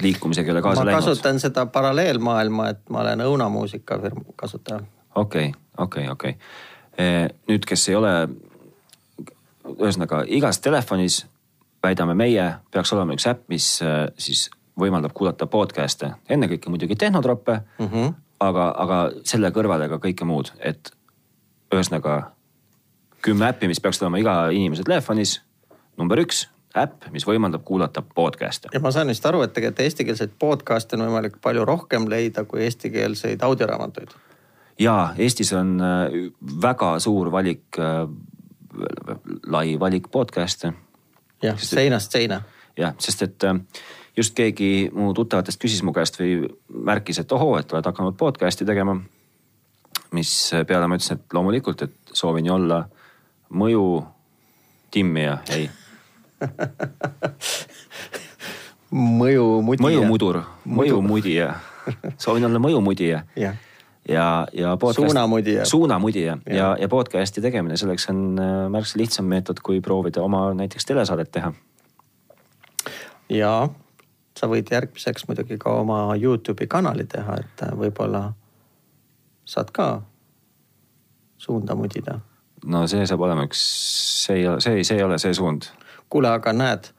liikumisega 0.00 0.48
ei 0.48 0.52
ole 0.52 0.62
kaasa 0.62 0.84
läinud? 0.84 1.00
ma 1.00 1.04
kasutan 1.04 1.40
seda 1.40 1.66
paralleelmaailma, 1.66 2.68
et 2.72 2.80
ma 2.90 3.04
olen 3.04 3.24
õunamuusika 3.26 4.00
firma 4.02 4.24
kasutaja. 4.36 4.80
okei 5.14 5.48
okay,, 5.48 5.60
okei 5.78 6.08
okay,, 6.08 6.12
okei. 6.12 6.36
Okay.. 6.92 7.36
nüüd, 7.48 7.68
kes 7.68 7.88
ei 7.88 7.98
ole, 8.00 8.14
ühesõnaga 9.76 10.24
igas 10.26 10.60
telefonis 10.64 11.22
väidame 11.82 12.14
meie, 12.14 12.48
peaks 12.70 12.92
olema 12.96 13.16
üks 13.16 13.28
äpp, 13.28 13.48
mis 13.52 13.68
siis 14.18 14.48
võimaldab 14.78 15.12
kuulata 15.14 15.46
podcast'e, 15.46 16.14
ennekõike 16.32 16.70
muidugi 16.72 16.96
tehnotroppe 16.96 17.60
mm, 17.78 17.88
-hmm 17.88 18.12
aga, 18.42 18.68
aga 18.84 18.98
selle 19.28 19.50
kõrvale 19.54 19.88
ka 19.90 20.00
kõike 20.02 20.26
muud, 20.28 20.52
et 20.60 20.92
ühesõnaga 21.72 22.32
kümme 23.22 23.48
äppi, 23.48 23.68
mis 23.70 23.80
peaksid 23.80 24.06
olema 24.06 24.20
iga 24.22 24.34
inimese 24.54 24.84
telefonis. 24.86 25.40
number 26.00 26.18
üks 26.18 26.46
äpp, 26.76 27.08
mis 27.12 27.26
võimaldab 27.28 27.64
kuulata 27.64 28.02
podcast'e. 28.02 28.72
ja 28.72 28.80
ma 28.80 28.90
saan 28.90 29.12
vist 29.12 29.26
aru, 29.26 29.42
et 29.42 29.52
tegelikult 29.52 29.84
eestikeelseid 29.84 30.36
podcast'e 30.38 30.96
on 30.96 31.06
võimalik 31.06 31.38
palju 31.44 31.64
rohkem 31.68 32.08
leida 32.08 32.44
kui 32.44 32.64
eestikeelseid 32.66 33.42
audioraamatuid. 33.42 34.14
ja 34.78 35.14
Eestis 35.18 35.52
on 35.52 35.80
äh, 35.80 36.16
väga 36.62 36.98
suur 36.98 37.32
valik, 37.32 37.78
äh, 37.78 38.08
lai 39.46 39.78
valik 39.80 40.08
podcast'e. 40.10 40.72
jah, 41.42 41.58
seinast 41.58 42.12
seina. 42.12 42.42
jah, 42.76 42.94
sest 42.98 43.22
et 43.22 43.44
äh, 43.44 43.60
just 44.16 44.34
keegi 44.36 44.90
mu 44.94 45.12
tuttavatest 45.16 45.60
küsis 45.60 45.82
mu 45.86 45.92
käest 45.96 46.18
või 46.20 46.46
märkis, 46.68 47.22
et 47.22 47.32
ohoo, 47.32 47.56
et 47.58 47.72
oled 47.72 47.86
hakanud 47.86 48.16
podcast'i 48.20 48.66
tegema. 48.68 49.00
mis 50.12 50.52
peale 50.68 50.86
ma 50.86 50.98
ütlesin, 50.98 51.16
et 51.16 51.32
loomulikult, 51.32 51.82
et 51.82 51.94
soovin 52.12 52.46
ju 52.46 52.52
olla 52.52 52.82
mõju 53.48 54.04
timmija, 54.92 55.38
ei 55.48 55.70
mõjumudija. 59.22 59.86
mõjumudur, 59.86 60.42
mõjumudija, 60.68 61.52
soovin 62.20 62.44
olla 62.44 62.60
mõjumudija 62.60 63.22
ja, 63.36 63.54
ja, 64.08 64.26
ja 64.52 64.76
podcast.... 64.76 65.08
suunamudija. 65.08 65.64
suunamudija 65.64 66.36
ja, 66.46 66.54
ja, 66.56 66.76
ja 66.80 66.88
podcast'i 66.92 67.40
tegemine, 67.44 67.76
selleks 67.80 68.10
on 68.12 68.24
äh, 68.36 68.52
märksa 68.72 69.00
lihtsam 69.00 69.32
meetod, 69.32 69.64
kui 69.64 69.80
proovida 69.80 70.22
oma 70.22 70.50
näiteks 70.58 70.84
telesaadet 70.92 71.32
teha. 71.32 71.52
ja 73.32 73.54
sa 74.42 74.48
võid 74.50 74.72
järgmiseks 74.74 75.28
muidugi 75.28 75.54
ka 75.62 75.76
oma 75.84 76.16
Youtube'i 76.18 76.66
kanali 76.70 77.06
teha, 77.06 77.36
et 77.38 77.62
võib-olla 77.78 78.24
saad 79.46 79.70
ka 79.74 79.86
suunda 81.38 81.76
mudida. 81.78 82.18
no 82.66 82.82
see 82.90 83.06
saab 83.06 83.22
olema 83.22 83.46
üks, 83.46 83.62
see 84.24 84.40
ei 84.40 84.48
ole, 84.50 84.62
see, 84.64 84.82
see 84.86 84.98
ei 84.98 85.06
ole 85.06 85.18
see 85.22 85.34
suund. 85.38 85.70
kuule, 86.10 86.32
aga 86.34 86.54
näed, 86.56 86.90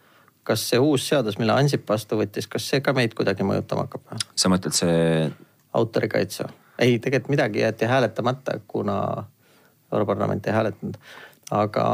kas 0.47 0.63
see 0.69 0.79
uus 0.79 1.09
seadus, 1.09 1.35
mille 1.39 1.55
Ansip 1.55 1.83
vastu 1.89 2.19
võttis, 2.19 2.47
kas 2.47 2.69
see 2.69 2.79
ka 2.83 2.95
meid 2.95 3.15
kuidagi 3.17 3.43
mõjutama 3.47 3.87
hakkab? 3.89 4.23
sa 4.35 4.51
mõtled 4.53 4.79
see? 4.79 5.27
autorikaitse, 5.73 6.47
ei 6.79 6.99
tegelikult 7.01 7.33
midagi 7.33 7.63
jäeti 7.63 7.89
hääletamata, 7.89 8.59
kuna 8.69 8.97
Europarlament 9.91 10.47
ei 10.47 10.53
hääletanud, 10.55 10.99
aga 11.51 11.85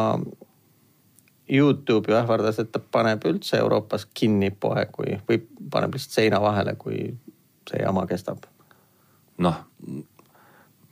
Youtube 1.49 2.12
ju 2.12 2.17
ähvardas, 2.17 2.59
et 2.62 2.71
ta 2.71 2.79
paneb 2.79 3.23
üldse 3.25 3.57
Euroopas 3.57 4.05
kinni 4.13 4.51
poe, 4.51 4.85
kui 4.93 5.17
või 5.29 5.39
paneb 5.71 5.95
lihtsalt 5.97 6.19
seina 6.19 6.41
vahele, 6.41 6.75
kui 6.77 7.01
see 7.69 7.81
jama 7.81 8.05
kestab. 8.09 8.45
noh, 9.39 9.55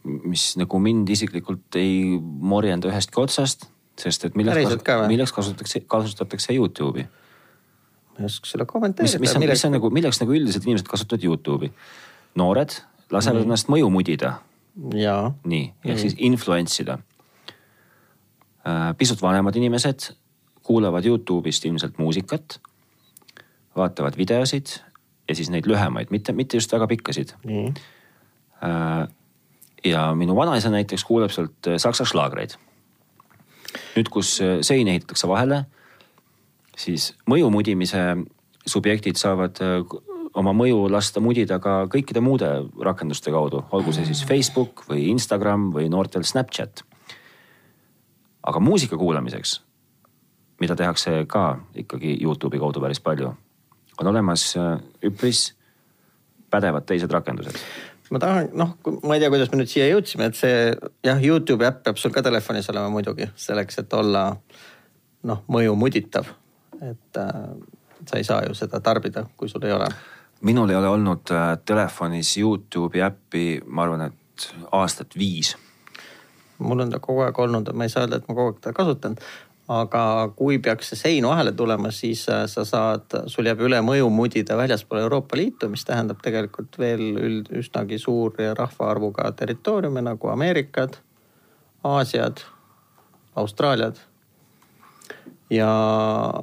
mis 0.03 0.53
nagu 0.57 0.79
mind 0.79 1.09
isiklikult 1.11 1.75
ei 1.75 2.17
morjenda 2.21 2.87
ühestki 2.87 3.19
otsast, 3.21 3.67
sest 3.99 4.25
et 4.25 4.37
milleks, 4.39 4.77
milleks 5.09 5.33
kasutatakse, 5.35 5.83
kasutatakse 5.87 6.55
Youtube'i? 6.55 7.07
ma 8.17 8.23
ei 8.23 8.29
oska 8.31 8.49
selle 8.49 8.65
kommenteerida. 8.65 9.19
mis, 9.19 9.29
mis 9.29 9.35
on, 9.35 9.43
milleks... 9.43 9.59
mis 9.59 9.65
on 9.69 9.75
nagu, 9.77 9.89
milleks 9.93 10.21
nagu 10.23 10.33
üldiselt 10.33 10.65
inimesed 10.65 10.87
kasutavad 10.89 11.25
Youtube'i? 11.27 11.71
noored 12.37 12.79
lasevad 13.11 13.41
mm. 13.41 13.49
ennast 13.49 13.69
mõju 13.71 13.89
mudida. 13.91 14.37
nii, 14.77 15.65
ehk 15.83 15.93
mm. 15.93 16.01
siis 16.01 16.15
influence 16.17 16.81
ida. 16.83 16.99
Äh, 18.67 18.93
pisut 18.97 19.21
vanemad 19.21 19.55
inimesed 19.55 20.11
kuulavad 20.67 21.05
Youtube'ist 21.05 21.65
ilmselt 21.65 21.97
muusikat, 21.97 22.59
vaatavad 23.75 24.17
videosid 24.17 24.79
ja 25.27 25.35
siis 25.35 25.51
neid 25.53 25.67
lühemaid, 25.67 26.11
mitte, 26.11 26.33
mitte 26.33 26.57
just 26.57 26.71
väga 26.73 26.87
pikkasid. 26.87 27.33
Äh, 27.47 29.07
ja 29.85 30.15
minu 30.15 30.35
vanaisa 30.35 30.71
näiteks 30.73 31.03
kuuleb 31.07 31.31
sealt 31.31 31.67
äh, 31.67 31.77
saksa 31.77 32.05
šlaagreid. 32.05 32.57
nüüd, 33.95 34.09
kus 34.09 34.39
äh, 34.41 34.57
sein 34.61 34.87
ehitatakse 34.87 35.27
vahele, 35.27 35.63
siis 36.77 37.11
mõju 37.29 37.51
mudimise 37.53 38.03
subjektid 38.67 39.19
saavad 39.19 39.59
oma 40.37 40.53
mõju 40.53 40.87
lasta 40.91 41.21
mudida 41.23 41.59
ka 41.59 41.85
kõikide 41.91 42.21
muude 42.21 42.49
rakenduste 42.83 43.31
kaudu, 43.31 43.63
olgu 43.71 43.93
see 43.95 44.05
siis 44.05 44.23
Facebook 44.27 44.83
või 44.89 45.07
Instagram 45.11 45.71
või 45.73 45.89
noortel 45.89 46.25
Snapchat. 46.27 46.83
aga 48.47 48.59
muusika 48.59 48.97
kuulamiseks 48.97 49.61
mida 50.61 50.75
tehakse 50.75 51.25
ka 51.29 51.59
ikkagi 51.75 52.17
Youtube'i 52.23 52.59
kaudu 52.59 52.81
päris 52.81 53.01
palju, 53.03 53.33
on 54.01 54.07
olemas 54.13 54.49
äh, 54.57 54.79
üpris 55.05 55.51
pädevad 56.49 56.87
teised 56.87 57.11
rakendused 57.11 57.59
ma 58.11 58.19
tahan, 58.19 58.49
noh, 58.55 58.75
ma 59.03 59.15
ei 59.15 59.21
tea, 59.21 59.29
kuidas 59.31 59.51
me 59.51 59.59
nüüd 59.61 59.71
siia 59.71 59.87
jõudsime, 59.89 60.29
et 60.29 60.37
see 60.39 60.57
jah, 61.05 61.19
Youtube'i 61.23 61.67
äpp 61.67 61.83
peab 61.87 61.99
sul 61.99 62.13
ka 62.15 62.23
telefonis 62.25 62.69
olema 62.71 62.91
muidugi 62.93 63.27
selleks, 63.35 63.81
et 63.81 63.95
olla 63.97 64.29
noh, 65.27 65.43
mõju 65.51 65.75
muditav. 65.79 66.29
et 66.81 67.17
äh, 67.17 67.33
sa 68.05 68.17
ei 68.17 68.23
saa 68.23 68.43
ju 68.45 68.53
seda 68.53 68.79
tarbida, 68.79 69.25
kui 69.37 69.49
sul 69.49 69.65
ei 69.65 69.73
ole. 69.73 69.87
minul 70.41 70.69
ei 70.69 70.75
ole 70.75 70.87
olnud 70.87 71.31
äh, 71.31 71.57
telefonis 71.65 72.37
Youtube'i 72.37 73.01
äppi, 73.01 73.61
ma 73.65 73.83
arvan, 73.83 74.01
et 74.01 74.49
aastat 74.71 75.17
viis. 75.17 75.55
mul 76.57 76.79
on 76.79 76.89
ta 76.89 76.99
kogu 76.99 77.25
aeg 77.25 77.39
olnud, 77.39 77.73
ma 77.73 77.83
ei 77.83 77.89
saa 77.89 78.05
öelda, 78.05 78.21
et 78.21 78.27
ma 78.29 78.35
kogu 78.35 78.53
aeg 78.53 78.61
teda 78.61 78.73
kasutanud, 78.73 79.19
aga 79.67 80.01
kui 80.35 80.59
peaks 80.63 80.93
see 80.93 80.99
sein 80.99 81.25
vahele 81.27 81.51
tulema, 81.51 81.91
siis 81.91 82.23
äh, 82.31 82.45
sa 82.47 82.63
saad, 82.65 83.17
sul 83.27 83.49
jääb 83.49 83.65
üle 83.67 83.81
mõju 83.83 84.07
mudida 84.13 84.55
väljaspool 84.59 85.01
Euroopa 85.03 85.39
Liitu, 85.39 85.69
mis 85.71 85.83
tähendab 85.87 86.21
tegelikult 86.23 86.79
veel 86.79 87.03
üld, 87.19 87.51
üsnagi 87.51 87.99
suur 87.99 88.37
rahvaarvuga 88.37 89.31
territooriume 89.35 90.03
nagu 90.07 90.31
Ameerikad, 90.31 91.01
Aasiad, 91.83 92.45
Austraaliad. 93.35 93.99
ja, 95.51 95.69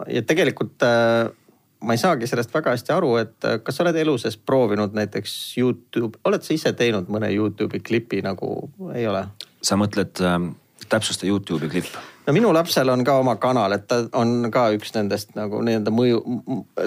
ja 0.08 0.22
tegelikult 0.22 0.84
äh, 0.84 1.32
ma 1.84 1.96
ei 1.96 2.00
saagi 2.00 2.28
sellest 2.28 2.52
väga 2.54 2.76
hästi 2.76 2.92
aru, 2.92 3.16
et 3.24 3.48
äh, 3.48 3.60
kas 3.64 3.78
sa 3.78 3.86
oled 3.86 3.96
elu 4.04 4.18
sees 4.20 4.36
proovinud 4.36 4.92
näiteks 4.96 5.56
Youtube, 5.58 6.20
oled 6.28 6.44
sa 6.44 6.52
ise 6.56 6.76
teinud 6.76 7.08
mõne 7.12 7.32
Youtube'i 7.32 7.80
klipi 7.80 8.20
nagu, 8.24 8.68
ei 8.92 9.08
ole? 9.08 9.26
sa 9.64 9.80
mõtled 9.80 10.20
äh, 10.20 10.42
täpsusta 10.92 11.24
Youtube'i 11.24 11.72
klipp 11.72 11.96
no 12.26 12.32
minu 12.32 12.52
lapsel 12.54 12.88
on 12.88 13.04
ka 13.04 13.18
oma 13.20 13.36
kanal, 13.40 13.74
et 13.76 13.86
ta 13.88 14.00
on 14.16 14.50
ka 14.52 14.66
üks 14.76 14.94
nendest 14.96 15.34
nagu 15.36 15.60
nii-öelda 15.64 15.92
mõju, 15.94 16.20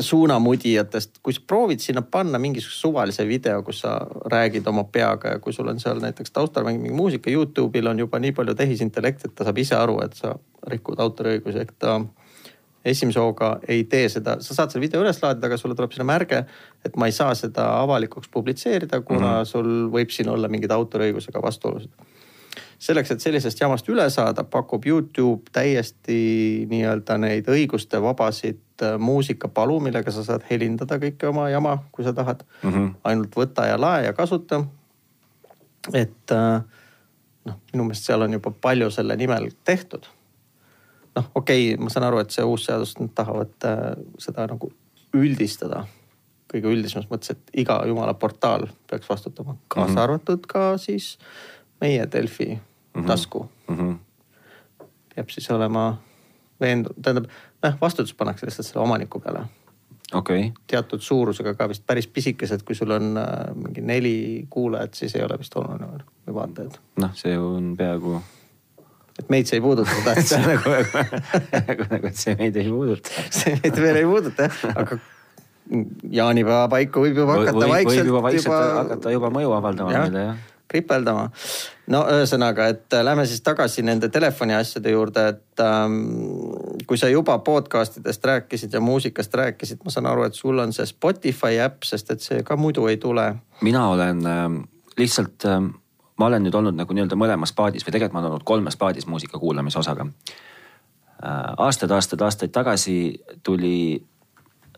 suunamudijatest. 0.10 1.20
kui 1.24 1.36
sa 1.36 1.44
proovid 1.48 1.84
sinna 1.84 2.02
panna 2.02 2.42
mingisuguse 2.42 2.80
suvalise 2.82 3.28
video, 3.28 3.62
kus 3.64 3.84
sa 3.86 4.00
räägid 4.34 4.68
oma 4.68 4.84
peaga 4.92 5.36
ja 5.36 5.40
kui 5.44 5.54
sul 5.54 5.70
on 5.70 5.82
seal 5.84 6.02
näiteks 6.04 6.34
taustal 6.34 6.66
mingi 6.68 6.94
muusika, 6.94 7.32
Youtube'il 7.32 7.90
on 7.90 8.00
juba 8.06 8.20
nii 8.20 8.34
palju 8.38 8.56
tehisintellekti, 8.58 9.30
et 9.30 9.36
ta 9.36 9.48
saab 9.48 9.62
ise 9.62 9.78
aru, 9.78 10.00
et 10.06 10.18
sa 10.18 10.34
rikud 10.68 11.00
autoriõigusi, 11.00 11.62
ehk 11.66 11.76
ta 11.80 12.00
esimese 12.88 13.20
hooga 13.20 13.58
ei 13.68 13.84
tee 13.90 14.08
seda, 14.10 14.38
sa 14.42 14.56
saad 14.56 14.72
selle 14.72 14.86
video 14.86 15.02
üles 15.04 15.20
laadida, 15.22 15.50
aga 15.50 15.58
sulle 15.60 15.76
tuleb 15.76 15.94
sinna 15.94 16.08
märge, 16.08 16.46
et 16.86 16.96
ma 16.98 17.10
ei 17.10 17.16
saa 17.16 17.36
seda 17.36 17.68
avalikuks 17.82 18.32
publitseerida, 18.32 19.02
kuna 19.02 19.20
mm 19.20 19.34
-hmm. 19.34 19.50
sul 19.50 19.92
võib 19.92 20.14
siin 20.14 20.30
olla 20.30 20.48
mingid 20.48 20.72
autoriõigusega 20.72 21.42
vastuolusid 21.44 21.92
selleks, 22.80 23.12
et 23.12 23.24
sellisest 23.24 23.62
jamast 23.62 23.88
üle 23.90 24.06
saada, 24.14 24.44
pakub 24.44 24.86
Youtube 24.86 25.52
täiesti 25.54 26.66
nii-öelda 26.70 27.18
neid 27.22 27.50
õiguste 27.52 28.02
vabasid 28.02 28.86
äh, 28.86 28.98
muusikapalu, 29.02 29.80
millega 29.88 30.14
sa 30.14 30.24
saad 30.26 30.46
helindada 30.50 31.00
kõike 31.02 31.30
oma 31.32 31.50
jama, 31.50 31.78
kui 31.92 32.06
sa 32.06 32.14
tahad 32.14 32.44
mm. 32.62 32.74
-hmm. 32.74 32.92
ainult 33.04 33.36
võta 33.36 33.68
ja 33.68 33.82
lae 33.82 34.06
ja 34.06 34.14
kasuta. 34.14 34.64
et 35.94 36.32
äh, 36.32 36.62
noh, 37.46 37.60
minu 37.74 37.84
meelest 37.84 38.06
seal 38.06 38.22
on 38.22 38.34
juba 38.34 38.52
palju 38.52 38.92
selle 38.92 39.16
nimel 39.16 39.50
tehtud. 39.64 40.06
noh, 41.16 41.32
okei 41.36 41.74
okay,, 41.74 41.84
ma 41.84 41.90
saan 41.90 42.06
aru, 42.06 42.20
et 42.20 42.32
see 42.32 42.44
uus 42.44 42.66
seadus, 42.66 42.98
nad 43.00 43.10
tahavad 43.16 43.54
äh, 43.66 43.96
seda 44.20 44.48
nagu 44.48 44.72
üldistada 45.14 45.86
kõige 46.48 46.72
üldisemas 46.72 47.10
mõttes, 47.12 47.34
et 47.36 47.60
iga 47.64 47.82
jumala 47.88 48.14
portaal 48.14 48.68
peaks 48.90 49.10
vastutama, 49.10 49.58
kaasa 49.68 49.90
mm 49.90 49.96
-hmm. 49.96 50.04
arvatud 50.04 50.46
ka 50.48 50.78
siis 50.78 51.18
meie 51.82 52.08
Delfi 52.12 52.50
mm 52.54 53.02
-hmm. 53.02 53.08
tasku 53.08 53.50
mm. 53.68 53.78
-hmm. 53.78 53.96
peab 55.16 55.30
siis 55.30 55.52
olema 55.52 55.98
veendunud, 56.62 57.02
tähendab, 57.02 57.30
noh, 57.64 57.74
vastutus 57.82 58.14
pannakse 58.14 58.46
lihtsalt 58.46 58.68
selle 58.68 58.84
omaniku 58.84 59.20
peale. 59.20 59.46
okei 60.14 60.40
okay.. 60.40 60.52
teatud 60.68 61.02
suurusega 61.02 61.54
ka 61.54 61.70
vist 61.70 61.84
päris 61.88 62.08
pisikesed, 62.08 62.64
kui 62.64 62.76
sul 62.76 62.92
on 62.92 63.18
äh, 63.18 63.56
mingi 63.56 63.82
neli 63.82 64.48
kuulajat, 64.50 64.94
siis 64.94 65.16
ei 65.16 65.24
ole 65.24 65.40
vist 65.40 65.56
oluline 65.56 65.92
veel 65.92 66.04
või 66.28 66.34
vaatajad. 66.34 66.80
noh, 67.02 67.14
see 67.14 67.38
on 67.40 67.76
peaaegu 67.78 68.22
et 69.20 69.30
meid 69.30 69.50
see 69.50 69.58
ei 69.58 69.62
puuduta, 69.62 69.92
sa 69.92 70.14
tahtsid 70.14 70.48
öelda 70.48 70.74
nagu, 70.80 71.12
nagu, 71.68 71.88
nagu, 71.92 72.08
et 72.08 72.16
see 72.24 72.36
meid 72.40 72.56
ei 72.56 72.70
puuduta 72.70 73.24
see 73.42 73.60
meid 73.62 73.82
veel 73.82 74.02
ei 74.02 74.10
puuduta 74.10 74.50
jah, 74.50 74.66
aga 74.76 75.00
jaanipäeva 76.12 76.68
paiku 76.72 77.04
võib 77.04 77.18
juba 77.24 77.40
hakata 77.42 77.58
võib, 77.58 77.72
vaikselt. 77.74 77.98
võib 77.98 78.14
juba 78.14 78.22
vaikselt 78.30 78.54
juba... 78.54 78.62
hakata 78.82 79.18
juba 79.18 79.34
mõju 79.40 79.58
avaldama 79.58 80.06
meile 80.06 80.30
jah 80.30 80.46
kripeldama. 80.68 81.30
no 81.88 82.04
ühesõnaga, 82.12 82.68
et 82.74 82.94
äh, 82.94 83.04
lähme 83.06 83.26
siis 83.26 83.42
tagasi 83.46 83.84
nende 83.86 84.10
telefoni 84.14 84.56
asjade 84.56 84.92
juurde, 84.92 85.28
et 85.34 85.64
ähm, 85.64 86.02
kui 86.88 87.00
sa 87.00 87.10
juba 87.12 87.38
podcast 87.40 87.98
idest 88.02 88.26
rääkisid 88.26 88.74
ja 88.74 88.82
muusikast 88.84 89.34
rääkisid, 89.34 89.84
ma 89.86 89.94
saan 89.94 90.10
aru, 90.12 90.28
et 90.28 90.36
sul 90.36 90.60
on 90.60 90.74
see 90.76 90.86
Spotify 90.90 91.62
äpp, 91.64 91.88
sest 91.88 92.12
et 92.12 92.24
see 92.24 92.44
ka 92.44 92.60
muidu 92.60 92.88
ei 92.92 92.98
tule. 92.98 93.30
mina 93.62 93.88
olen 93.90 94.26
äh, 94.26 94.44
lihtsalt 94.98 95.46
äh,, 95.46 95.62
ma 96.18 96.26
olen 96.26 96.44
nüüd 96.44 96.56
olnud 96.58 96.76
nagu 96.76 96.94
nii-öelda 96.94 97.20
mõlemas 97.20 97.56
paadis 97.56 97.86
või 97.88 97.96
tegelikult 97.96 98.18
ma 98.18 98.26
olen 98.26 98.38
olnud 98.38 98.48
kolmes 98.48 98.78
paadis 98.78 99.08
muusika 99.08 99.40
kuulamise 99.40 99.80
osaga 99.80 100.08
äh,. 100.08 101.54
aastaid, 101.58 101.92
aastaid, 101.92 102.22
aastaid 102.22 102.52
tagasi 102.52 102.98
tuli 103.44 104.04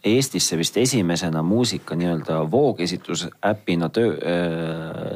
Eestisse 0.04 0.58
vist 0.58 0.78
esimesena 0.78 1.42
muusika 1.44 1.96
nii-öelda 1.96 2.52
voogesistusäpina 2.52 3.90
töö 3.90 4.14
äh, 4.14 4.20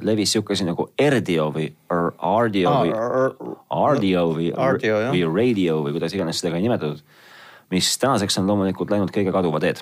levis 0.01 0.31
sihuke 0.31 0.53
asi 0.53 0.65
nagu 0.67 0.89
Erdio 0.99 1.47
või 1.55 1.69
Ardio 2.17 2.73
või 2.81 2.93
Ardio 3.69 4.25
või, 4.33 4.49
või 4.51 5.23
Radio 5.35 5.79
või 5.85 5.95
kuidas 5.95 6.13
iganes 6.13 6.41
seda 6.41 6.51
ka 6.51 6.59
ei 6.59 6.67
nimetatud. 6.67 6.99
mis 7.71 7.97
tänaseks 7.97 8.37
on 8.37 8.47
loomulikult 8.47 8.91
läinud 8.91 9.11
kõige 9.11 9.31
kaduva 9.31 9.59
teed. 9.59 9.79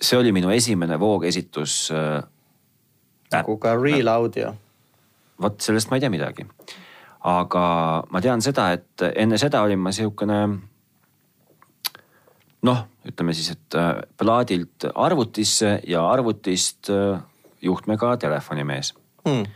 see 0.00 0.18
oli 0.18 0.32
minu 0.32 0.50
esimene 0.50 0.98
voogesitus 1.00 1.92
äh,. 1.94 2.22
nagu 3.32 3.56
ka 3.56 3.76
Real 3.76 4.08
Audio. 4.08 4.54
vot 5.40 5.60
sellest 5.60 5.90
ma 5.90 5.96
ei 5.96 6.00
tea 6.00 6.10
midagi. 6.10 6.46
aga 7.20 7.66
ma 8.10 8.20
tean 8.20 8.42
seda, 8.42 8.72
et 8.72 9.12
enne 9.14 9.38
seda 9.38 9.62
olin 9.62 9.78
ma 9.78 9.92
sihukene 9.92 10.48
noh, 12.66 12.82
ütleme 13.06 13.34
siis, 13.36 13.52
et 13.54 13.78
äh, 13.78 13.92
plaadilt 14.18 14.88
arvutisse 14.94 15.78
ja 15.86 16.02
arvutist 16.10 16.90
äh, 16.92 17.20
juhtmega 17.62 18.16
telefonimees 18.20 18.94
hmm.. 19.26 19.46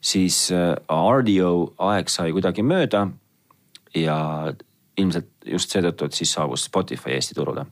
siis 0.00 0.46
RDO 0.52 1.50
äh, 1.52 1.90
aeg 1.90 2.12
sai 2.12 2.32
kuidagi 2.36 2.64
mööda 2.66 3.06
ja 3.96 4.16
ilmselt 4.96 5.28
just 5.46 5.72
seetõttu, 5.72 6.08
et 6.08 6.16
siis 6.16 6.32
saabus 6.32 6.66
Spotify 6.68 7.16
Eesti 7.16 7.36
turule. 7.36 7.66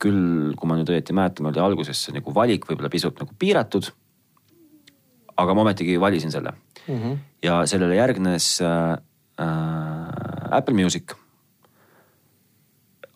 küll, 0.00 0.54
kui 0.56 0.68
ma 0.68 0.78
nüüd 0.78 0.88
õieti 0.88 1.12
mäletan, 1.12 1.50
oli 1.50 1.60
alguses 1.60 1.98
see 2.06 2.14
nagu 2.16 2.32
valik 2.32 2.64
võib-olla 2.64 2.88
pisut 2.88 3.18
nagu 3.20 3.34
piiratud. 3.38 3.90
aga 5.36 5.54
ma 5.54 5.62
ometigi 5.62 6.00
valisin 6.00 6.30
selle 6.30 6.52
mm. 6.52 6.96
-hmm. 6.96 7.18
ja 7.42 7.66
sellele 7.66 7.96
järgnes 7.96 8.60
äh, 8.60 8.92
äh, 9.40 10.56
Apple 10.58 10.74
Music 10.74 11.14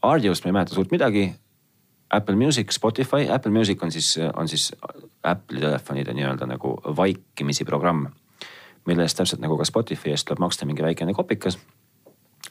Audiost 0.04 0.44
ma 0.44 0.52
ei 0.52 0.58
mäleta 0.58 0.76
suurt 0.76 0.92
midagi. 0.92 1.28
Apple 2.14 2.36
Music, 2.36 2.70
Spotify, 2.72 3.28
Apple 3.30 3.52
Music 3.52 3.82
on 3.82 3.92
siis, 3.92 4.14
on 4.36 4.48
siis 4.48 4.68
Apple'i 5.24 5.60
telefonide 5.60 6.14
nii-öelda 6.14 6.46
nagu 6.46 6.76
vaikimisi 6.96 7.64
programm. 7.64 8.06
mille 8.86 9.02
eest 9.02 9.16
täpselt 9.16 9.40
nagu 9.40 9.56
ka 9.56 9.64
Spotify 9.64 10.10
eest 10.12 10.26
tuleb 10.28 10.42
maksta 10.44 10.66
mingi 10.68 10.82
väikene 10.84 11.14
kopikas 11.16 11.56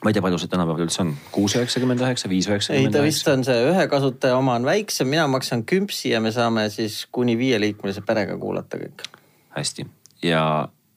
ma 0.02 0.10
ei 0.10 0.14
tea, 0.16 0.22
palju 0.24 0.38
see 0.42 0.50
tänapäeval 0.50 0.84
üldse 0.84 1.02
on, 1.04 1.12
kuus 1.32 1.54
üheksakümmend 1.54 2.02
üheksa, 2.02 2.28
viis 2.28 2.48
üheksakümmend 2.50 2.90
üheksa? 2.90 2.98
ei, 2.98 3.02
ta 3.02 3.04
vist 3.06 3.28
on 3.30 3.44
see 3.46 3.68
ühe 3.70 3.86
kasutaja 3.88 4.38
oma 4.38 4.56
on 4.58 4.66
väiksem, 4.66 5.08
mina 5.08 5.26
maksan 5.30 5.62
küpsi 5.68 6.10
ja 6.10 6.20
me 6.20 6.32
saame 6.34 6.66
siis 6.74 7.04
kuni 7.14 7.38
viieliikmelise 7.38 8.02
perega 8.06 8.36
kuulata 8.40 8.80
kõik. 8.80 9.06
hästi 9.54 9.86
ja, 10.26 10.42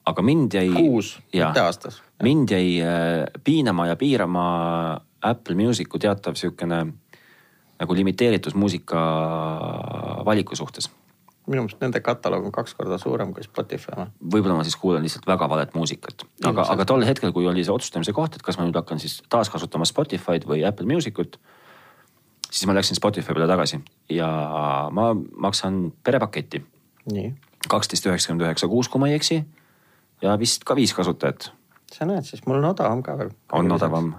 aga 0.06 0.26
mind 0.26 0.58
jäi. 0.58 0.72
kuus, 0.74 1.14
mitte 1.34 1.62
aastas. 1.62 2.02
mind 2.24 2.52
jäi 2.52 2.82
äh, 2.82 3.28
piinama 3.44 3.88
ja 3.92 3.96
piirama 3.96 4.48
Apple 5.30 5.56
Music'u 5.56 6.00
teatav 6.02 6.38
sihukene 6.40 6.86
nagu 7.78 7.96
limiteeritus 7.96 8.56
muusika 8.56 9.02
valiku 10.26 10.56
suhtes. 10.56 10.90
minu 11.48 11.62
meelest 11.64 11.80
nende 11.80 12.02
kataloog 12.04 12.50
on 12.50 12.52
kaks 12.52 12.74
korda 12.76 12.98
suurem 13.00 13.30
kui 13.34 13.44
Spotify 13.46 13.94
või? 13.96 14.08
võib-olla 14.34 14.58
ma 14.58 14.64
siis 14.68 14.76
kuulan 14.76 15.06
lihtsalt 15.06 15.28
väga 15.30 15.48
valet 15.50 15.76
muusikat, 15.78 16.26
aga, 16.50 16.66
aga 16.74 16.86
tol 16.86 17.06
hetkel, 17.08 17.32
kui 17.32 17.48
oli 17.48 17.64
see 17.64 17.72
otsustamise 17.72 18.12
koht, 18.14 18.36
et 18.36 18.44
kas 18.44 18.58
ma 18.60 18.66
nüüd 18.68 18.76
hakkan 18.76 19.00
siis 19.00 19.22
taaskasutama 19.32 19.88
Spotify'd 19.88 20.48
või 20.50 20.66
Apple 20.68 20.88
Music 20.90 21.20
ut. 21.24 21.40
siis 22.50 22.68
ma 22.68 22.76
läksin 22.76 23.00
Spotify 23.00 23.34
peale 23.34 23.48
tagasi 23.48 23.80
ja 24.10 24.28
ma 24.92 25.14
maksan 25.16 25.94
perepaketti. 26.04 26.66
kaksteist 27.70 28.06
üheksakümmend 28.06 28.44
üheksa 28.44 28.68
kuus, 28.68 28.90
kui 28.90 29.00
ma 29.00 29.08
ei 29.08 29.16
eksi. 29.16 29.46
ja 30.22 30.40
vist 30.40 30.64
ka 30.64 30.76
viis 30.76 30.94
kasutajat 30.94 31.52
sa 31.94 32.06
näed, 32.06 32.26
siis 32.28 32.44
mul 32.46 32.60
on 32.60 32.72
odavam 32.72 33.04
ka 33.04 33.18
veel. 33.18 33.32
on 33.54 33.72
odavam. 33.72 34.12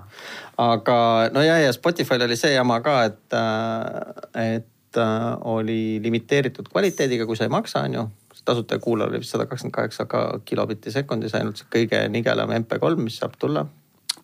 aga 0.58 0.98
no 1.32 1.42
ja, 1.42 1.58
ja 1.58 1.72
Spotify'l 1.72 2.24
oli 2.24 2.36
see 2.36 2.54
jama 2.54 2.80
ka, 2.84 3.02
et, 3.10 3.36
äh, 3.36 4.54
et 4.56 4.96
äh, 4.96 5.26
oli 5.40 5.98
limiteeritud 6.02 6.70
kvaliteediga, 6.72 7.26
kui 7.26 7.36
sa 7.36 7.48
ei 7.48 7.52
maksa, 7.52 7.84
on 7.88 7.94
ju. 7.94 8.06
tasuta 8.48 8.78
kuulajal 8.80 9.10
oli 9.10 9.20
vist 9.20 9.34
sada 9.34 9.44
kakskümmend 9.46 9.74
kaheksa 9.74 10.06
kilobitti 10.44 10.90
sekundis 10.90 11.34
ainult 11.36 11.60
see 11.60 11.68
kõige 11.74 12.00
nigelam 12.08 12.54
MP3, 12.62 12.96
mis 12.96 13.18
saab 13.20 13.36
tulla 13.38 13.66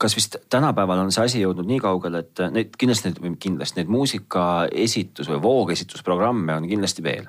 kas 0.01 0.17
vist 0.17 0.37
tänapäeval 0.51 1.05
on 1.05 1.13
see 1.13 1.25
asi 1.25 1.43
jõudnud 1.43 1.69
nii 1.69 1.81
kaugele, 1.83 2.25
et 2.25 2.41
neid 2.51 2.73
kindlasti 2.79 3.13
kindlasti 3.41 3.81
neid 3.81 3.93
muusikaesitus 3.93 5.29
või 5.31 5.43
voogesitusprogramme 5.43 6.57
on 6.57 6.69
kindlasti 6.69 7.03
veel. 7.03 7.29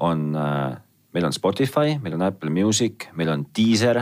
on, 0.00 0.36
äh, 0.36 0.80
meil 1.12 1.24
on 1.24 1.32
Spotify, 1.32 1.98
meil 2.02 2.14
on 2.14 2.22
Apple 2.22 2.50
Music, 2.50 3.06
meil 3.12 3.28
on 3.28 3.46
Deezer 3.58 4.00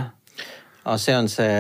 aga 0.89 0.99
see 1.03 1.17
on 1.17 1.29
see 1.29 1.55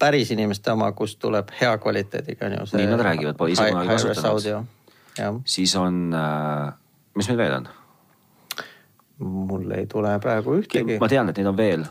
päris 0.00 0.30
inimeste 0.34 0.72
oma, 0.72 0.92
kus 0.96 1.16
tuleb 1.20 1.52
hea 1.60 1.72
kvaliteediga 1.78 2.48
on 2.48 2.56
ju. 2.58 2.70
nii 2.78 2.86
nad 2.90 3.04
räägivad, 3.06 3.36
pole 3.38 3.56
ise 3.56 3.68
kunagi 3.70 3.92
kasutanud. 3.94 5.36
siis 5.44 5.76
on 5.76 6.08
äh,, 6.14 6.72
mis 7.14 7.28
meil 7.28 7.38
veel 7.44 7.60
on? 7.60 7.68
mul 9.20 9.70
ei 9.76 9.84
tule 9.86 10.14
praegu 10.18 10.54
ühtegi. 10.56 10.96
ma 11.00 11.08
tean, 11.08 11.28
et 11.28 11.36
neid 11.36 11.50
on 11.50 11.56
veel. 11.56 11.84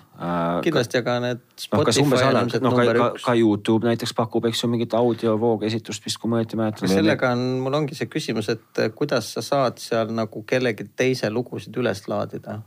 kindlasti, 0.65 0.97
aga 1.03 1.19
need 1.27 1.43
noh, 1.43 1.83
kas 1.85 1.99
umbes 2.01 2.17
Spotify 2.17 2.25
on 2.25 2.31
ala, 2.31 2.41
ilmselt 2.47 2.65
noh 2.65 2.77
ka, 2.79 2.87
ka, 2.97 3.09
ka 3.27 3.35
Youtube 3.37 3.87
näiteks 3.87 4.15
pakub, 4.17 4.49
eks 4.49 4.63
ju, 4.63 4.71
mingit 4.73 4.95
audiovoogesitust 4.97 6.09
vist, 6.09 6.17
kui 6.21 6.31
ma 6.31 6.41
õieti 6.41 6.57
mäletan. 6.59 6.89
sellega 6.89 7.31
on, 7.37 7.45
mul 7.67 7.77
ongi 7.83 7.97
see 7.99 8.09
küsimus, 8.09 8.49
et 8.49 8.83
kuidas 8.97 9.29
sa 9.37 9.45
saad 9.45 9.77
seal 9.83 10.09
nagu 10.17 10.43
kellegi 10.49 10.89
teise 10.97 11.29
lugusid 11.29 11.77
üles 11.77 12.01
laadida 12.09 12.59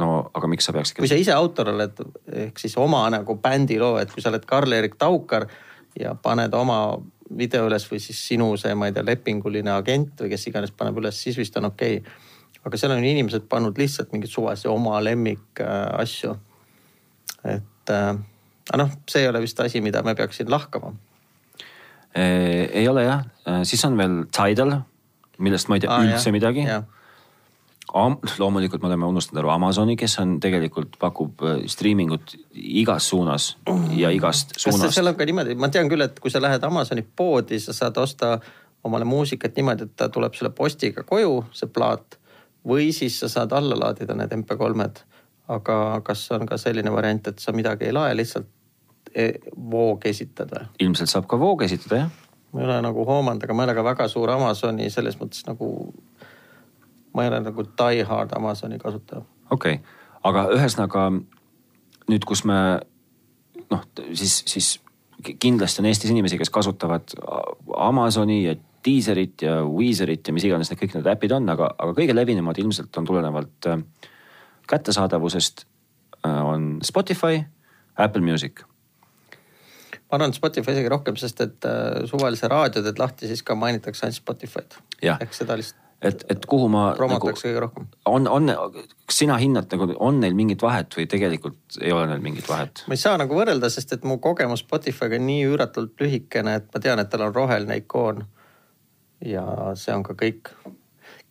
no 0.00 0.08
aga 0.36 0.48
miks 0.50 0.68
sa 0.68 0.74
peaksid? 0.76 0.98
kui 1.00 1.10
sa 1.10 1.18
ise 1.18 1.34
autor 1.34 1.72
oled, 1.72 2.00
ehk 2.46 2.60
siis 2.60 2.76
oma 2.80 3.04
nagu 3.12 3.38
bändi 3.42 3.78
loo, 3.80 3.96
et 4.00 4.12
kui 4.12 4.24
sa 4.24 4.30
oled 4.32 4.44
Karl-Erik 4.48 4.96
Taukar 5.00 5.48
ja 5.98 6.14
paned 6.22 6.54
oma 6.54 6.80
video 7.36 7.66
üles 7.66 7.86
või 7.90 8.00
siis 8.02 8.20
sinu 8.28 8.52
see, 8.60 8.74
ma 8.78 8.90
ei 8.90 8.94
tea, 8.94 9.04
lepinguline 9.06 9.72
agent 9.74 10.20
või 10.22 10.30
kes 10.34 10.46
iganes 10.50 10.74
paneb 10.76 10.98
üles, 11.00 11.18
siis 11.18 11.38
vist 11.38 11.56
on 11.58 11.70
okei 11.70 11.98
okay. 12.00 12.62
aga 12.64 12.80
seal 12.80 12.94
on 12.94 13.04
inimesed 13.04 13.48
pannud 13.50 13.78
lihtsalt 13.80 14.12
mingeid 14.14 14.32
suvalisi 14.32 14.70
oma 14.70 15.00
lemmik 15.02 15.62
äh, 15.64 15.88
asju. 16.02 16.36
et 17.44 17.94
äh, 17.94 18.12
aga 18.70 18.82
noh, 18.82 18.94
see 19.10 19.24
ei 19.24 19.30
ole 19.30 19.42
vist 19.44 19.60
asi, 19.62 19.80
mida 19.80 20.02
me 20.06 20.14
peaks 20.18 20.40
siin 20.40 20.50
lahkama. 20.50 20.92
ei 22.16 22.86
ole 22.88 23.02
jah, 23.04 23.24
siis 23.68 23.82
on 23.84 23.96
veel 23.98 24.22
Tidal, 24.32 24.78
millest 25.38 25.68
ma 25.68 25.76
ei 25.76 25.82
tea 25.84 25.90
Aa, 25.92 26.04
üldse 26.06 26.30
jah, 26.30 26.32
midagi 26.32 26.64
jah. 26.64 26.86
Am, 27.94 28.16
loomulikult 28.38 28.82
me 28.82 28.88
oleme 28.88 29.06
unustanud 29.06 29.44
ära 29.44 29.54
Amazoni, 29.54 29.94
kes 29.96 30.18
on 30.18 30.36
tegelikult 30.42 30.96
pakub 30.98 31.42
äh, 31.46 31.60
striimingut 31.70 32.34
igas 32.52 33.06
suunas 33.12 33.52
ja 33.94 34.10
igast 34.10 34.56
kas 34.56 34.66
suunast. 34.66 34.94
seal 34.96 35.06
on 35.06 35.14
ka 35.14 35.26
niimoodi, 35.28 35.54
ma 35.54 35.70
tean 35.70 35.88
küll, 35.88 36.02
et 36.02 36.18
kui 36.20 36.32
sa 36.34 36.42
lähed 36.42 36.64
Amazoni 36.66 37.04
poodi, 37.06 37.60
sa 37.62 37.72
saad 37.76 37.98
osta 38.02 38.36
omale 38.84 39.06
muusikat 39.06 39.56
niimoodi, 39.56 39.86
et 39.86 39.96
ta 39.96 40.08
tuleb 40.12 40.34
sulle 40.34 40.50
postiga 40.50 41.06
koju, 41.06 41.44
see 41.54 41.70
plaat. 41.70 42.18
või 42.66 42.90
siis 42.92 43.20
sa 43.22 43.28
saad 43.30 43.52
alla 43.54 43.76
laadida 43.78 44.14
need 44.18 44.32
MP3-d. 44.34 45.04
aga 45.48 46.00
kas 46.04 46.30
on 46.34 46.46
ka 46.46 46.58
selline 46.58 46.90
variant, 46.92 47.28
et 47.28 47.38
sa 47.38 47.52
midagi 47.52 47.86
ei 47.86 47.92
lae, 47.92 48.16
lihtsalt 48.16 48.48
e- 49.14 49.38
voog 49.70 50.06
esitad 50.06 50.50
või? 50.50 50.66
ilmselt 50.80 51.10
saab 51.10 51.26
ka 51.30 51.38
voog 51.38 51.62
esitada 51.62 52.00
jah. 52.02 52.10
ma 52.52 52.60
ei 52.60 52.66
ole 52.66 52.80
nagu 52.82 53.04
hoomanud, 53.06 53.42
aga 53.42 53.54
ma 53.54 53.62
ei 53.62 53.70
ole 53.70 53.78
ka 53.78 53.84
väga 53.84 54.08
suur 54.08 54.30
Amazoni 54.30 54.90
selles 54.90 55.18
mõttes 55.20 55.46
nagu. 55.46 55.94
Ma 57.16 57.24
ei 57.24 57.32
ole 57.32 57.40
nagu 57.40 57.64
die 57.80 58.04
hard 58.04 58.36
Amazoni 58.36 58.78
kasutaja. 58.82 59.24
okei 59.50 59.78
okay., 59.80 60.02
aga 60.26 60.48
ühesõnaga 60.56 61.08
nüüd, 62.10 62.26
kus 62.28 62.44
me 62.48 62.58
noh, 63.70 63.84
siis, 64.12 64.42
siis 64.46 64.76
kindlasti 65.40 65.82
on 65.82 65.88
Eestis 65.90 66.12
inimesi, 66.12 66.38
kes 66.38 66.52
kasutavad 66.54 67.14
Amazoni 67.76 68.42
ja 68.44 68.54
Deezerit 68.86 69.42
ja 69.42 69.58
Weezerit 69.66 70.28
ja 70.28 70.34
mis 70.34 70.44
iganes 70.46 70.70
need 70.70 70.80
kõik 70.82 70.94
need 70.94 71.08
äpid 71.10 71.34
on, 71.34 71.48
aga, 71.50 71.72
aga 71.74 71.96
kõige 71.96 72.14
levinumad 72.14 72.58
ilmselt 72.62 72.94
on 73.00 73.08
tulenevalt 73.08 73.70
äh, 73.72 73.80
kättesaadavusest 74.70 75.64
äh, 76.20 76.38
on 76.44 76.76
Spotify, 76.86 77.42
Apple 77.96 78.22
Music. 78.22 78.62
ma 80.06 80.20
arvan, 80.20 80.30
et 80.30 80.38
Spotify 80.38 80.76
isegi 80.76 80.92
rohkem, 80.92 81.18
sest 81.18 81.42
et 81.42 81.66
äh, 81.66 82.04
suvalise 82.06 82.50
raadio 82.52 82.84
teed 82.84 83.02
lahti, 83.02 83.26
siis 83.26 83.42
ka 83.42 83.58
mainitakse 83.58 84.06
ainult 84.06 84.20
Spotify'd. 84.20 84.78
Ehk 85.02 85.34
seda 85.34 85.58
lihtsalt 85.58 85.85
et, 86.02 86.24
et 86.30 86.46
kuhu 86.48 86.68
ma 86.72 86.86
promotakse 86.96 87.48
kõige 87.48 87.62
rohkem. 87.64 87.88
on, 88.08 88.28
on, 88.28 88.52
kas 89.08 89.20
sina 89.22 89.38
hindad 89.40 89.70
nagu, 89.72 89.88
on 90.02 90.20
neil 90.20 90.36
mingit 90.36 90.62
vahet 90.62 90.96
või 90.96 91.06
tegelikult 91.10 91.78
ei 91.80 91.92
ole 91.94 92.06
neil 92.10 92.24
mingit 92.24 92.48
vahet? 92.48 92.84
ma 92.90 92.96
ei 92.96 93.02
saa 93.02 93.16
nagu 93.20 93.36
võrrelda, 93.38 93.70
sest 93.72 93.96
et 93.96 94.06
mu 94.08 94.18
kogemus 94.22 94.64
Spotify'ga 94.64 95.20
on 95.20 95.28
nii 95.28 95.44
üüratult 95.50 96.02
lühikene, 96.02 96.58
et 96.60 96.68
ma 96.74 96.82
tean, 96.82 97.02
et 97.02 97.12
tal 97.12 97.26
on 97.28 97.34
roheline 97.34 97.78
ikoon. 97.82 98.24
ja 99.24 99.46
see 99.78 99.94
on 99.94 100.04
ka 100.06 100.16
kõik. 100.20 100.52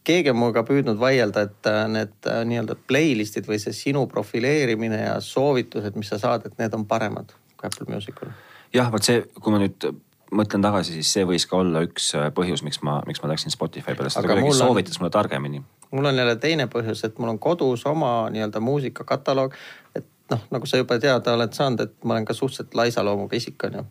keegi 0.06 0.34
on 0.34 0.42
minuga 0.42 0.66
püüdnud 0.66 1.00
vaielda, 1.02 1.46
et 1.50 1.70
äh, 1.70 1.86
need 1.92 2.32
äh, 2.32 2.42
nii-öelda 2.50 2.78
playlist'id 2.90 3.50
või 3.50 3.62
see 3.62 3.74
sinu 3.74 4.08
profileerimine 4.10 5.04
ja 5.04 5.20
soovitused, 5.22 5.96
mis 5.96 6.10
sa 6.14 6.22
saad, 6.22 6.50
et 6.50 6.58
need 6.62 6.74
on 6.74 6.90
paremad 6.90 7.38
kui 7.56 7.70
Apple 7.70 7.94
Musicul. 7.94 8.34
jah, 8.74 8.92
vot 8.92 9.06
see, 9.06 9.22
kui 9.40 9.54
ma 9.54 9.62
nüüd 9.62 9.92
mõtlen 10.36 10.64
tagasi, 10.66 10.96
siis 10.98 11.12
see 11.16 11.26
võis 11.28 11.46
ka 11.50 11.60
olla 11.62 11.84
üks 11.86 12.10
äh, 12.18 12.28
põhjus, 12.36 12.64
miks 12.66 12.82
ma, 12.86 13.00
miks 13.08 13.22
ma 13.24 13.32
läksin 13.32 13.54
Spotify 13.54 13.96
peale, 13.96 14.12
Aga 14.12 14.34
kuidagi 14.34 14.58
soovitas 14.58 15.00
mulle 15.00 15.14
targemini. 15.14 15.64
mul 15.92 16.12
on 16.12 16.18
jälle 16.22 16.36
teine 16.36 16.68
põhjus, 16.72 17.06
et 17.08 17.20
mul 17.20 17.34
on 17.36 17.40
kodus 17.40 17.86
oma 17.86 18.30
nii-öelda 18.34 18.60
muusikakataloog. 18.60 19.56
et 19.96 20.06
noh, 20.32 20.44
nagu 20.52 20.66
sa 20.66 20.78
juba 20.78 21.00
teada 21.00 21.34
oled 21.34 21.54
saanud, 21.54 21.80
et 21.80 21.96
ma 22.04 22.18
olen 22.18 22.26
ka 22.26 22.34
suhteliselt 22.34 22.76
laisa 22.76 23.06
loomuga 23.06 23.36
isik, 23.36 23.64
on 23.64 23.80
ju. 23.80 23.86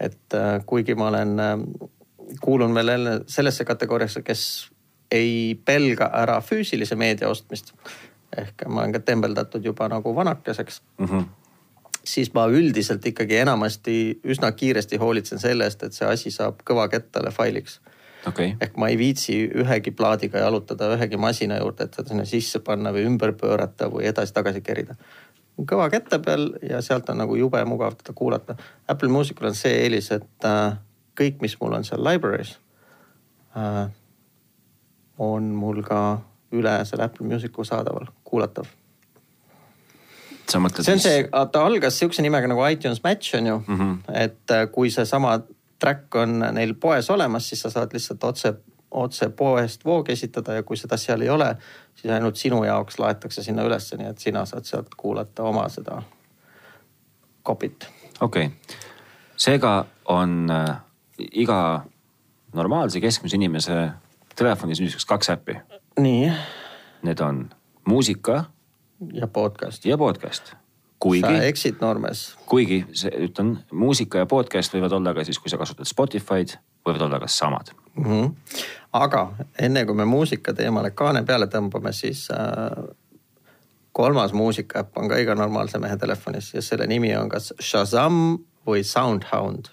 et 0.00 0.34
äh, 0.34 0.58
kuigi 0.66 0.94
ma 0.94 1.08
olen 1.08 1.38
äh,, 1.40 1.56
kuulun 2.40 2.74
veel 2.74 2.88
jälle 2.88 3.20
sellesse 3.26 3.64
kategooriasse, 3.64 4.22
kes 4.22 4.70
ei 5.10 5.60
pelga 5.64 6.10
ära 6.12 6.40
füüsilise 6.40 6.96
meedia 6.96 7.28
ostmist. 7.28 7.72
ehk 8.36 8.66
ma 8.68 8.80
olen 8.80 8.92
ka 8.92 9.00
tembeldatud 9.00 9.64
juba 9.64 9.88
nagu 9.88 10.14
vanakeseks 10.14 10.82
Mm 10.98 11.06
-hmm. 11.06 11.24
Siis 12.08 12.30
ma 12.34 12.46
üldiselt 12.48 13.04
ikkagi 13.06 13.36
enamasti 13.42 13.98
üsna 14.24 14.52
kiiresti 14.56 14.96
hoolitsen 15.02 15.40
selle 15.42 15.68
eest, 15.68 15.82
et 15.84 15.96
see 15.96 16.08
asi 16.08 16.32
saab 16.34 16.62
kõvakettale 16.68 17.32
failiks 17.34 17.80
okei 18.26 18.52
okay., 18.52 18.56
ehk 18.60 18.76
ma 18.80 18.88
ei 18.88 18.98
viitsi 18.98 19.38
ühegi 19.62 19.92
plaadiga 19.96 20.42
jalutada 20.42 20.90
ühegi 20.96 21.20
masina 21.20 21.58
juurde, 21.60 21.86
et 21.86 21.96
seda 21.96 22.12
sinna 22.12 22.26
sisse 22.28 22.60
panna 22.64 22.92
või 22.94 23.06
ümber 23.08 23.34
pöörata 23.38 23.90
või 23.92 24.08
edasi-tagasi 24.10 24.62
kerida. 24.64 24.96
kõva 25.58 25.88
kette 25.90 26.20
peal 26.22 26.52
ja 26.62 26.82
sealt 26.82 27.08
on 27.10 27.18
nagu 27.18 27.36
jube 27.36 27.64
mugav 27.66 27.96
teda 27.98 28.12
kuulata. 28.14 28.54
Apple 28.88 29.08
Musicul 29.10 29.50
on 29.50 29.54
see 29.58 29.74
eelis, 29.84 30.10
et 30.14 30.46
äh, 30.46 30.78
kõik, 31.18 31.40
mis 31.42 31.56
mul 31.60 31.74
on 31.80 31.84
seal 31.84 32.04
library's 32.04 32.58
äh,, 33.56 33.88
on 35.18 35.50
mul 35.54 35.82
ka 35.82 36.20
üle 36.54 36.78
selle 36.84 37.04
Apple 37.04 37.26
Musicu 37.26 37.64
saadaval, 37.64 38.06
kuulatav. 38.24 38.70
Sa 40.48 40.60
mõtled 40.62 40.86
see 40.86 40.96
on 40.96 41.02
see, 41.02 41.28
ta 41.52 41.64
algas 41.66 41.98
sihukese 42.00 42.24
nimega 42.24 42.48
nagu 42.50 42.64
iTunes 42.68 43.02
Match 43.04 43.34
on 43.38 43.46
ju 43.46 43.58
mm. 43.66 43.78
-hmm. 43.78 44.22
et 44.24 44.50
äh, 44.50 44.66
kui 44.72 44.90
seesama 44.90 45.40
track 45.78 46.14
on 46.14 46.38
neil 46.52 46.74
poes 46.74 47.10
olemas, 47.10 47.48
siis 47.48 47.60
sa 47.62 47.70
saad 47.70 47.92
lihtsalt 47.92 48.24
otse, 48.24 48.54
otse 48.90 49.28
poest 49.28 49.84
voog 49.84 50.10
esitada 50.10 50.54
ja 50.54 50.62
kui 50.62 50.76
seda 50.76 50.96
seal 50.96 51.20
ei 51.22 51.30
ole, 51.30 51.56
siis 51.94 52.12
ainult 52.12 52.36
sinu 52.36 52.64
jaoks 52.64 52.98
laetakse 52.98 53.42
sinna 53.42 53.62
ülesse, 53.62 53.96
nii 53.96 54.10
et 54.10 54.18
sina 54.18 54.44
saad 54.46 54.64
sealt 54.64 54.94
kuulata 54.96 55.42
oma 55.42 55.68
seda 55.68 56.02
kopit. 57.42 57.88
okei 58.20 58.46
okay., 58.46 58.56
seega 59.36 59.86
on 60.04 60.50
äh, 60.50 60.76
iga 61.32 61.84
normaalse 62.54 63.00
keskmise 63.00 63.36
inimese 63.36 63.90
telefonis 64.36 64.80
niisuguseks 64.80 65.06
kaks 65.06 65.30
äppi. 65.30 65.58
nii 66.00 66.32
Need 67.02 67.20
on 67.20 67.50
muusika 67.86 68.44
ja 69.12 69.26
podcast. 69.26 69.84
ja 69.86 69.98
podcast. 69.98 70.46
sa 70.46 70.56
kuigi, 70.98 71.34
eksid 71.46 71.76
noormees. 71.80 72.36
kuigi 72.46 72.84
see, 72.92 73.10
ütlen, 73.28 73.58
muusika 73.72 74.18
ja 74.18 74.26
podcast 74.26 74.74
võivad 74.74 74.92
olla 74.92 75.14
ka 75.14 75.24
siis, 75.24 75.38
kui 75.38 75.50
sa 75.50 75.58
kasutad 75.58 75.86
Spotify'd, 75.86 76.56
võivad 76.86 77.06
olla 77.06 77.20
ka 77.20 77.28
samad. 77.28 77.70
mm. 77.94 78.04
-hmm. 78.04 78.32
aga 78.92 79.32
enne 79.58 79.84
kui 79.84 79.94
me 79.94 80.04
muusika 80.04 80.54
teemale 80.54 80.90
kaane 80.90 81.22
peale 81.22 81.46
tõmbame, 81.46 81.92
siis 81.92 82.28
äh, 82.30 82.84
kolmas 83.92 84.32
muusikaäpp 84.32 84.98
on 84.98 85.08
ka 85.08 85.16
iga 85.16 85.34
normaalse 85.34 85.78
mehe 85.78 85.96
telefonis 85.96 86.54
ja 86.54 86.62
selle 86.62 86.86
nimi 86.86 87.16
on 87.16 87.28
kas 87.28 87.54
Shazam 87.60 88.38
või 88.66 88.84
Soundhound. 88.84 89.68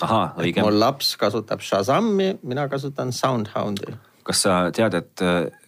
ahah, 0.00 0.34
õige 0.36 0.60
mul 0.60 0.80
laps 0.80 1.16
kasutab 1.16 1.60
Shazami, 1.60 2.38
mina 2.42 2.68
kasutan 2.68 3.12
Soundhoundi. 3.12 3.94
kas 4.22 4.42
sa 4.42 4.70
tead, 4.70 4.94
et 4.94 5.22
äh, 5.22 5.61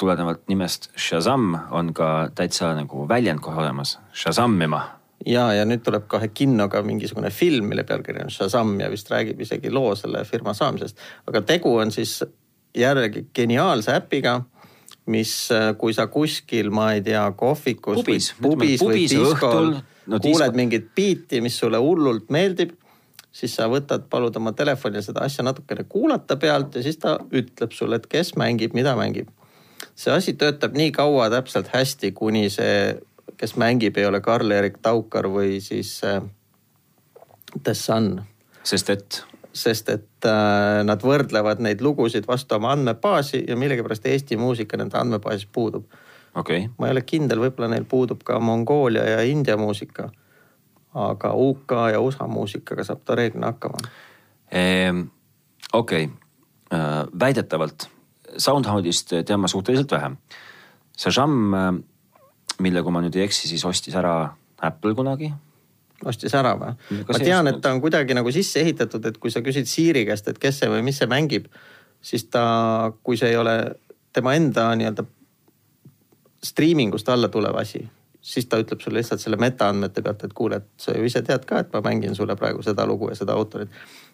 tulenevalt 0.00 0.42
nimest 0.48 0.90
Shazam 0.98 1.54
on 1.70 1.94
ka 1.94 2.30
täitsa 2.34 2.72
nagu 2.78 3.08
väljend 3.08 3.42
kohe 3.44 3.62
olemas, 3.62 3.98
Shazamima 4.12 4.82
ja, 5.26 5.50
ja 5.54 5.66
nüüd 5.68 5.82
tuleb 5.84 6.06
kohe 6.10 6.30
kinno 6.34 6.68
ka 6.72 6.82
mingisugune 6.86 7.30
film, 7.34 7.70
mille 7.72 7.84
pealkiri 7.88 8.24
on 8.24 8.32
Shazam 8.32 8.76
ja 8.80 8.90
vist 8.92 9.10
räägib 9.12 9.40
isegi 9.40 9.72
loo 9.72 9.94
selle 9.98 10.24
firma 10.24 10.54
saamisest. 10.56 10.98
aga 11.26 11.42
tegu 11.42 11.74
on 11.76 11.92
siis 11.92 12.20
jällegi 12.76 13.26
geniaalse 13.34 13.94
äpiga, 13.98 14.40
mis, 15.10 15.48
kui 15.78 15.94
sa 15.94 16.06
kuskil, 16.06 16.70
ma 16.70 16.92
ei 16.94 17.02
tea, 17.02 17.24
kohvikus 17.36 17.98
Pubis, 18.00 18.34
või 18.38 18.52
pubis 18.52 18.82
või 18.82 18.86
pubis 18.86 19.10
diskol 19.16 19.32
õhtul, 19.34 19.72
no 20.06 20.20
kuuled 20.22 20.56
mingit 20.56 20.92
biiti, 20.94 21.40
mis 21.42 21.58
sulle 21.58 21.80
hullult 21.82 22.30
meeldib 22.30 22.76
siis 23.32 23.54
sa 23.54 23.68
võtad, 23.70 24.06
palud 24.10 24.36
oma 24.36 24.52
telefonil 24.56 25.02
seda 25.04 25.24
asja 25.26 25.44
natukene 25.46 25.84
kuulata 25.88 26.36
pealt 26.40 26.74
ja 26.74 26.82
siis 26.82 26.98
ta 27.00 27.16
ütleb 27.30 27.74
sulle, 27.74 28.00
et 28.00 28.08
kes 28.10 28.34
mängib, 28.40 28.74
mida 28.74 28.96
mängib. 28.98 29.30
See 30.00 30.12
asi 30.14 30.32
töötab 30.40 30.76
nii 30.78 30.92
kaua 30.96 31.28
täpselt 31.32 31.68
hästi, 31.74 32.12
kuni 32.16 32.48
see, 32.52 32.96
kes 33.36 33.56
mängib, 33.60 33.98
ei 34.00 34.08
ole 34.08 34.22
Karl-Erik 34.24 34.78
Taukar 34.82 35.28
või 35.28 35.58
siis 35.64 35.98
äh, 36.08 36.22
The 37.62 37.74
Sun 37.74 38.14
sest 38.62 38.90
et 38.90 39.24
sest 39.52 39.88
et 39.90 40.26
äh, 40.28 40.80
nad 40.86 41.02
võrdlevad 41.02 41.58
neid 41.64 41.80
lugusid 41.82 42.28
vastu 42.28 42.54
oma 42.54 42.70
andmebaasi 42.76 43.42
ja 43.48 43.56
millegipärast 43.58 44.06
Eesti 44.06 44.38
muusika 44.38 44.78
nende 44.78 44.98
andmebaasis 44.98 45.48
puudub. 45.52 45.88
okei 46.34 46.64
okay., 46.64 46.70
ma 46.78 46.86
ei 46.86 46.94
ole 46.94 47.02
kindel, 47.02 47.42
võib-olla 47.42 47.72
neil 47.72 47.84
puudub 47.84 48.22
ka 48.24 48.38
Mongoolia 48.38 49.04
ja 49.08 49.22
India 49.26 49.56
muusika. 49.56 50.10
aga 50.94 51.32
UK 51.34 51.72
ja 51.92 52.00
USA 52.00 52.26
muusikaga 52.26 52.84
saab 52.84 53.02
ta 53.04 53.14
reeglina 53.14 53.52
hakkama. 53.52 53.78
Ehm, 54.50 55.02
okei, 55.72 56.08
väidetavalt 57.20 57.86
Soundhoundist 58.38 59.14
tean 59.26 59.40
ma 59.40 59.48
suhteliselt 59.50 59.92
vähe. 59.92 60.12
Shazam, 60.98 61.54
äh, 61.54 61.70
mille, 62.60 62.82
kui 62.82 62.92
ma 62.92 63.02
nüüd 63.04 63.16
ei 63.16 63.26
eksi, 63.26 63.48
siis 63.48 63.64
ostis 63.64 63.96
ära 63.96 64.14
Apple 64.62 64.94
kunagi. 64.94 65.32
ostis 66.04 66.32
ära 66.34 66.54
või? 66.56 66.72
Ma 67.08 67.18
tean, 67.20 67.48
et 67.50 67.60
ta 67.60 67.74
on 67.74 67.80
kuidagi 67.80 68.14
nagu 68.16 68.30
sisse 68.32 68.62
ehitatud, 68.62 69.04
et 69.04 69.18
kui 69.20 69.30
sa 69.30 69.42
küsid 69.44 69.68
Siiri 69.68 70.06
käest, 70.08 70.28
et 70.28 70.38
kes 70.40 70.62
see 70.62 70.70
või 70.72 70.80
mis 70.86 70.96
see 70.96 71.08
mängib, 71.10 71.50
siis 72.00 72.24
ta, 72.32 72.92
kui 73.04 73.18
see 73.20 73.34
ei 73.34 73.36
ole 73.36 73.56
tema 74.12 74.32
enda 74.34 74.70
nii-öelda 74.80 75.04
striimingust 76.44 77.08
alla 77.12 77.28
tulev 77.28 77.58
asi, 77.60 77.82
siis 78.20 78.48
ta 78.48 78.60
ütleb 78.60 78.80
sulle 78.80 79.00
lihtsalt 79.00 79.20
selle 79.20 79.36
metaandmete 79.40 80.02
pealt, 80.02 80.24
et 80.24 80.32
kuule, 80.36 80.60
et 80.60 80.68
sa 80.80 80.96
ju 80.96 81.04
ise 81.04 81.22
tead 81.26 81.44
ka, 81.48 81.60
et 81.60 81.72
ma 81.72 81.82
mängin 81.84 82.16
sulle 82.16 82.36
praegu 82.36 82.64
seda 82.64 82.86
lugu 82.88 83.10
ja 83.12 83.18
seda 83.18 83.36
autorit. 83.36 83.68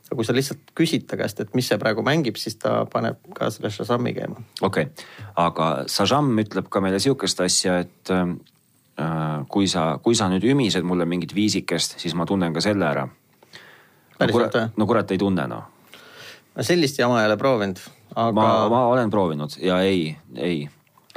Aga 0.06 0.16
kui 0.18 0.26
sa 0.26 0.34
lihtsalt 0.34 0.70
küsid 0.78 1.06
ta 1.10 1.18
käest, 1.18 1.40
et 1.42 1.54
mis 1.58 1.66
see 1.66 1.78
praegu 1.82 2.04
mängib, 2.06 2.38
siis 2.38 2.58
ta 2.62 2.84
paneb 2.90 3.18
ka 3.34 3.50
selle 3.50 3.72
Shazami 3.74 4.14
käima. 4.14 4.38
okei 4.62 4.86
okay., 4.86 5.06
aga 5.42 5.70
Shazam 5.90 6.30
ütleb 6.42 6.70
ka 6.70 6.82
meile 6.84 7.00
sihukest 7.02 7.42
asja, 7.42 7.80
et 7.82 8.12
äh, 8.14 8.36
kui 9.50 9.66
sa, 9.70 9.88
kui 10.02 10.14
sa 10.18 10.30
nüüd 10.30 10.46
ümised 10.46 10.86
mulle 10.86 11.08
mingit 11.10 11.34
viisikest, 11.34 11.98
siis 12.02 12.14
ma 12.14 12.26
tunnen 12.26 12.54
ka 12.54 12.62
selle 12.62 12.86
ära. 12.86 13.08
no 14.20 14.30
kurat 14.30 14.60
no 14.76 14.86
kurat 14.86 15.10
ei 15.10 15.18
tunne 15.18 15.48
noh. 15.50 15.66
ma 16.54 16.64
sellist 16.64 17.02
jama 17.02 17.20
ei 17.22 17.30
ole 17.32 17.36
proovinud, 17.40 17.82
aga 18.14 18.32
ma, 18.38 18.48
ma 18.72 18.86
olen 18.94 19.10
proovinud 19.10 19.58
ja 19.58 19.82
ei, 19.82 20.12
ei. 20.38 20.68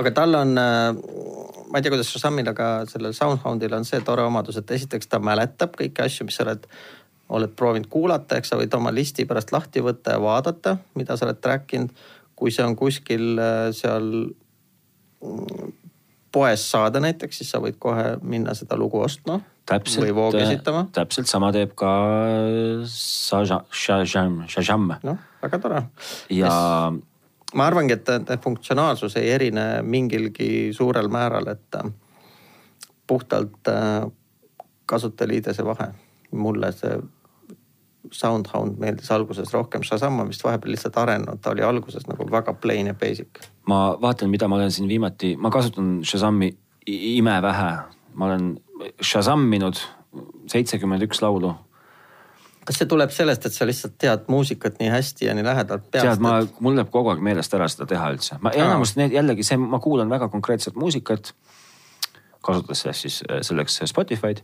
aga 0.01 0.11
tal 0.17 0.33
on, 0.41 0.57
ma 0.57 1.77
ei 1.77 1.85
tea, 1.85 1.93
kuidas 1.93 2.09
Shazamil, 2.09 2.49
aga 2.49 2.71
sellel 2.89 3.13
Soundhoundil 3.13 3.77
on 3.77 3.85
see 3.85 4.01
tore 4.01 4.25
omadus, 4.25 4.57
et 4.57 4.73
esiteks 4.79 5.13
ta 5.13 5.21
mäletab 5.21 5.77
kõiki 5.77 6.09
asju, 6.09 6.25
mis 6.25 6.41
sa 6.41 6.47
oled, 6.47 6.65
oled 7.30 7.51
proovinud 7.55 7.89
kuulata, 7.91 8.39
eks 8.39 8.53
sa 8.53 8.57
võid 8.59 8.73
oma 8.77 8.93
listi 8.93 9.25
pärast 9.30 9.53
lahti 9.53 9.84
võtta 9.86 10.15
ja 10.15 10.21
vaadata, 10.23 10.77
mida 10.97 11.17
sa 11.17 11.27
oled 11.27 11.41
track 11.41 11.75
inud. 11.77 11.93
kui 12.39 12.53
see 12.55 12.63
on 12.63 12.75
kuskil 12.80 13.36
äh, 13.36 13.69
seal 13.75 14.05
mm, 15.19 15.73
poes 16.32 16.63
saada 16.71 17.01
näiteks, 17.03 17.41
siis 17.41 17.51
sa 17.51 17.59
võid 17.59 17.75
kohe 17.80 18.15
minna 18.21 18.53
seda 18.55 18.77
lugu 18.80 19.01
ostma 19.03 19.41
täpselt, 19.69 20.05
või 20.05 20.15
voog 20.15 20.38
esitama. 20.39 20.86
täpselt 20.95 21.30
sama 21.30 21.51
teeb 21.55 21.75
ka 21.77 21.91
Shazam, 22.89 23.67
Shazam, 23.71 24.41
Shazam 24.49 24.88
noh, 25.03 25.19
väga 25.43 25.59
tore. 25.61 25.84
ja 26.34 26.53
ma 27.53 27.65
arvangi, 27.65 27.97
et 27.97 28.36
funktsionaalsus 28.43 29.17
ei 29.21 29.32
erine 29.36 29.67
mingilgi 29.84 30.69
suurel 30.75 31.09
määral, 31.11 31.49
et 31.53 31.80
äh, 31.82 31.91
puhtalt 33.07 33.67
äh, 33.67 34.09
kasutajaliidese 34.86 35.65
vahe. 35.65 35.93
mulle 36.32 36.71
see 36.71 36.97
Soundhound 38.11 38.79
meeldis 38.79 39.11
alguses 39.11 39.51
rohkem, 39.53 39.83
Shazam 39.83 40.21
on 40.23 40.29
vist 40.31 40.43
vahepeal 40.43 40.71
lihtsalt 40.71 40.97
arenenud, 40.97 41.41
ta 41.43 41.51
oli 41.51 41.63
alguses 41.65 42.07
nagu 42.07 42.25
väga 42.31 42.53
plain 42.55 42.87
ja 42.87 42.95
basic. 42.95 43.41
ma 43.67 43.97
vaatan, 44.01 44.29
mida 44.31 44.47
ma 44.47 44.55
olen 44.55 44.71
siin 44.71 44.87
viimati, 44.87 45.35
ma 45.37 45.51
kasutan 45.51 45.99
Shazami 46.07 46.53
imevähe, 46.87 47.71
ma 48.13 48.29
olen 48.29 48.53
Shazaminud 49.01 49.81
seitsekümmend 50.47 51.03
üks 51.09 51.21
laulu. 51.21 51.53
kas 52.65 52.79
see 52.79 52.87
tuleb 52.87 53.11
sellest, 53.11 53.45
et 53.45 53.53
sa 53.53 53.67
lihtsalt 53.67 53.97
tead 53.99 54.29
muusikat 54.31 54.79
nii 54.79 54.89
hästi 54.93 55.25
ja 55.25 55.35
nii 55.35 55.43
lähedalt 55.43 55.91
peast? 55.91 56.07
tead, 56.07 56.23
ma, 56.23 56.39
mul 56.63 56.79
läheb 56.79 56.91
kogu 56.93 57.11
aeg 57.11 57.19
meelest 57.25 57.53
ära 57.57 57.67
seda 57.67 57.89
teha 57.89 58.13
üldse, 58.15 58.39
ma 58.39 58.55
enamus 58.55 58.95
need 58.95 59.11
jällegi 59.13 59.43
see, 59.43 59.59
ma 59.59 59.81
kuulan 59.83 60.09
väga 60.09 60.31
konkreetset 60.31 60.79
muusikat. 60.79 61.33
kasutades 62.41 63.03
siis 63.03 63.21
äh, 63.27 63.43
selleks 63.43 63.81
Spotify'd 63.91 64.39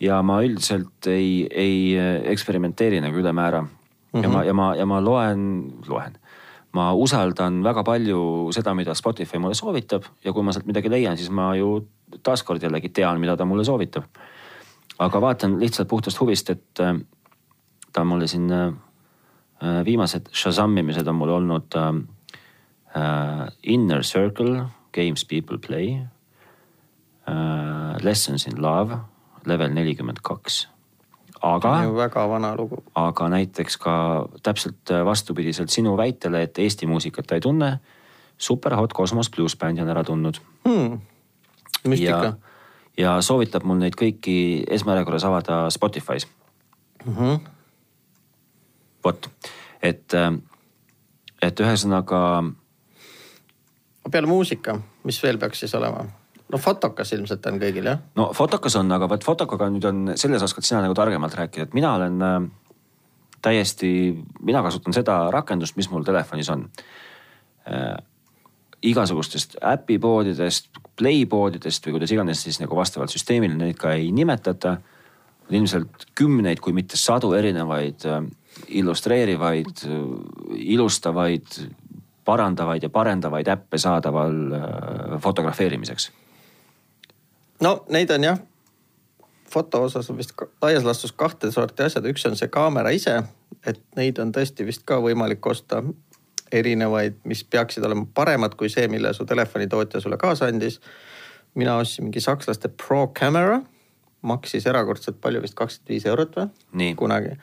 ja 0.00 0.20
ma 0.22 0.40
üldiselt 0.44 1.08
ei, 1.08 1.46
ei 1.50 1.96
äh, 1.98 2.20
eksperimenteeri 2.32 3.00
nagu 3.00 3.16
ülemäära 3.16 3.62
mm. 3.62 3.70
-hmm. 4.12 4.22
ja 4.22 4.28
ma, 4.28 4.44
ja 4.44 4.54
ma, 4.54 4.74
ja 4.76 4.86
ma 4.86 5.00
loen, 5.04 5.72
loen. 5.88 6.18
ma 6.72 6.92
usaldan 6.92 7.62
väga 7.64 7.84
palju 7.84 8.50
seda, 8.52 8.74
mida 8.74 8.94
Spotify 8.94 9.38
mulle 9.38 9.54
soovitab 9.54 10.04
ja 10.24 10.32
kui 10.32 10.42
ma 10.42 10.52
sealt 10.52 10.66
midagi 10.66 10.90
leian, 10.90 11.16
siis 11.16 11.30
ma 11.30 11.54
ju 11.56 11.86
taaskord 12.22 12.62
jällegi 12.62 12.88
tean, 12.88 13.20
mida 13.20 13.36
ta 13.36 13.44
mulle 13.44 13.64
soovitab. 13.64 14.04
aga 14.98 15.20
vaatan 15.20 15.60
lihtsalt 15.60 15.88
puhtast 15.88 16.20
huvist, 16.20 16.50
et 16.50 16.80
äh, 16.80 16.96
ta 17.92 18.00
on 18.00 18.06
mulle 18.06 18.26
siin 18.26 18.52
äh, 18.52 18.72
viimased 19.84 20.28
Shazamimised 20.32 21.06
on 21.06 21.14
mul 21.14 21.28
olnud 21.28 21.74
äh, 21.76 21.94
Inner 23.62 24.02
Circle, 24.02 24.64
Games 24.92 25.24
People 25.24 25.58
Play 25.58 25.98
äh,. 27.28 27.76
Lessons 28.02 28.46
in 28.46 28.62
Love, 28.62 28.98
level 29.46 29.74
nelikümmend 29.74 30.22
kaks. 30.22 30.68
aga 31.42 31.72
väga 31.94 32.28
vana 32.28 32.54
lugu. 32.56 32.82
aga 32.94 33.28
näiteks 33.28 33.76
ka 33.76 34.26
täpselt 34.42 34.90
äh, 34.90 35.04
vastupidiselt 35.04 35.70
sinu 35.70 35.96
väitele, 35.96 36.42
et 36.42 36.58
Eesti 36.58 36.86
muusikat 36.86 37.26
ta 37.26 37.34
ei 37.34 37.40
tunne. 37.40 37.78
Super 38.38 38.74
Hot 38.76 38.92
Cosmos 38.92 39.30
Blues 39.30 39.56
bändi 39.56 39.82
on 39.82 39.88
ära 39.88 40.04
tundnud. 40.04 40.40
hmm. 40.64 41.00
müstika 41.88 42.24
ja, 42.24 42.32
ja 42.96 43.20
soovitab 43.22 43.64
mul 43.64 43.78
neid 43.78 43.96
kõiki 43.96 44.64
esmajärjekorras 44.68 45.24
avada 45.24 45.68
Spotify's. 45.68 46.26
mm. 47.04 47.16
-hmm. 47.16 47.40
vot, 49.04 49.30
et, 49.82 50.14
äh, 50.14 50.32
et 51.42 51.60
ühesõnaga 51.60 52.44
peale 54.10 54.26
muusika, 54.26 54.78
mis 55.04 55.18
veel 55.22 55.38
peaks 55.38 55.60
siis 55.64 55.74
olema? 55.74 56.04
No 56.52 56.58
fotokas 56.62 57.12
ilmselt 57.16 57.46
on 57.50 57.58
kõigil 57.62 57.88
jah? 57.90 58.02
no 58.18 58.30
fotokas 58.36 58.76
on, 58.80 58.90
aga 58.94 59.08
vot 59.10 59.24
fotokaga 59.26 59.68
nüüd 59.72 59.86
on, 59.88 60.02
selles 60.18 60.44
oskad 60.46 60.66
sina 60.66 60.82
nagu 60.84 60.94
targemalt 60.94 61.34
rääkida, 61.34 61.68
et 61.68 61.76
mina 61.76 61.94
olen 61.98 62.22
äh, 62.22 62.36
täiesti, 63.42 63.90
mina 64.46 64.62
kasutan 64.66 64.96
seda 64.96 65.20
rakendust, 65.34 65.76
mis 65.78 65.90
mul 65.90 66.06
telefonis 66.06 66.50
on 66.52 66.68
äh,. 67.70 67.96
igasugustest 68.86 69.56
äpipoodidest, 69.64 70.68
playpoodidest 71.00 71.86
või 71.86 71.96
kuidas 71.96 72.12
iganes 72.12 72.42
siis 72.44 72.60
nagu 72.60 72.76
vastavalt 72.76 73.10
süsteemile 73.10 73.56
neid 73.56 73.78
ka 73.80 73.96
ei 73.96 74.12
nimetata. 74.12 74.76
ilmselt 75.50 76.06
kümneid, 76.14 76.58
kui 76.60 76.72
mitte 76.72 76.96
sadu 76.96 77.32
erinevaid 77.32 78.06
äh, 78.06 78.22
illustreerivaid 78.68 79.82
äh,, 79.86 79.98
ilustavaid, 80.76 81.58
parandavaid 82.24 82.82
ja 82.82 82.90
parendavaid 82.90 83.48
äppe 83.48 83.78
saadaval 83.78 84.38
äh, 84.52 85.20
fotografeerimiseks 85.22 86.12
no 87.62 87.84
neid 87.92 88.10
on 88.10 88.24
jah, 88.24 88.40
foto 89.50 89.82
osas 89.86 90.10
on 90.10 90.18
vist 90.18 90.34
laias 90.62 90.84
laastus 90.84 91.12
kahte 91.12 91.50
sorti 91.52 91.86
asjad, 91.86 92.06
üks 92.10 92.26
on 92.28 92.36
see 92.36 92.50
kaamera 92.52 92.92
ise, 92.94 93.20
et 93.66 93.80
neid 93.96 94.18
on 94.22 94.32
tõesti 94.34 94.66
vist 94.66 94.84
ka 94.88 94.98
võimalik 95.02 95.46
osta 95.46 95.82
erinevaid, 96.52 97.18
mis 97.24 97.42
peaksid 97.44 97.84
olema 97.84 98.06
paremad 98.14 98.54
kui 98.58 98.70
see, 98.70 98.86
mille 98.88 99.12
su 99.14 99.26
telefonitootja 99.26 100.00
sulle 100.00 100.18
kaasa 100.20 100.50
andis. 100.50 100.80
mina 101.54 101.76
ostsin 101.76 102.04
mingi 102.04 102.20
sakslaste 102.20 102.68
Pro 102.68 103.06
Camera, 103.08 103.60
maksis 104.22 104.66
erakordselt 104.66 105.20
palju, 105.20 105.40
vist 105.42 105.54
kakskümmend 105.54 105.88
viis 105.88 106.06
eurot 106.06 106.36
või? 106.36 106.94
kunagi. 106.96 107.36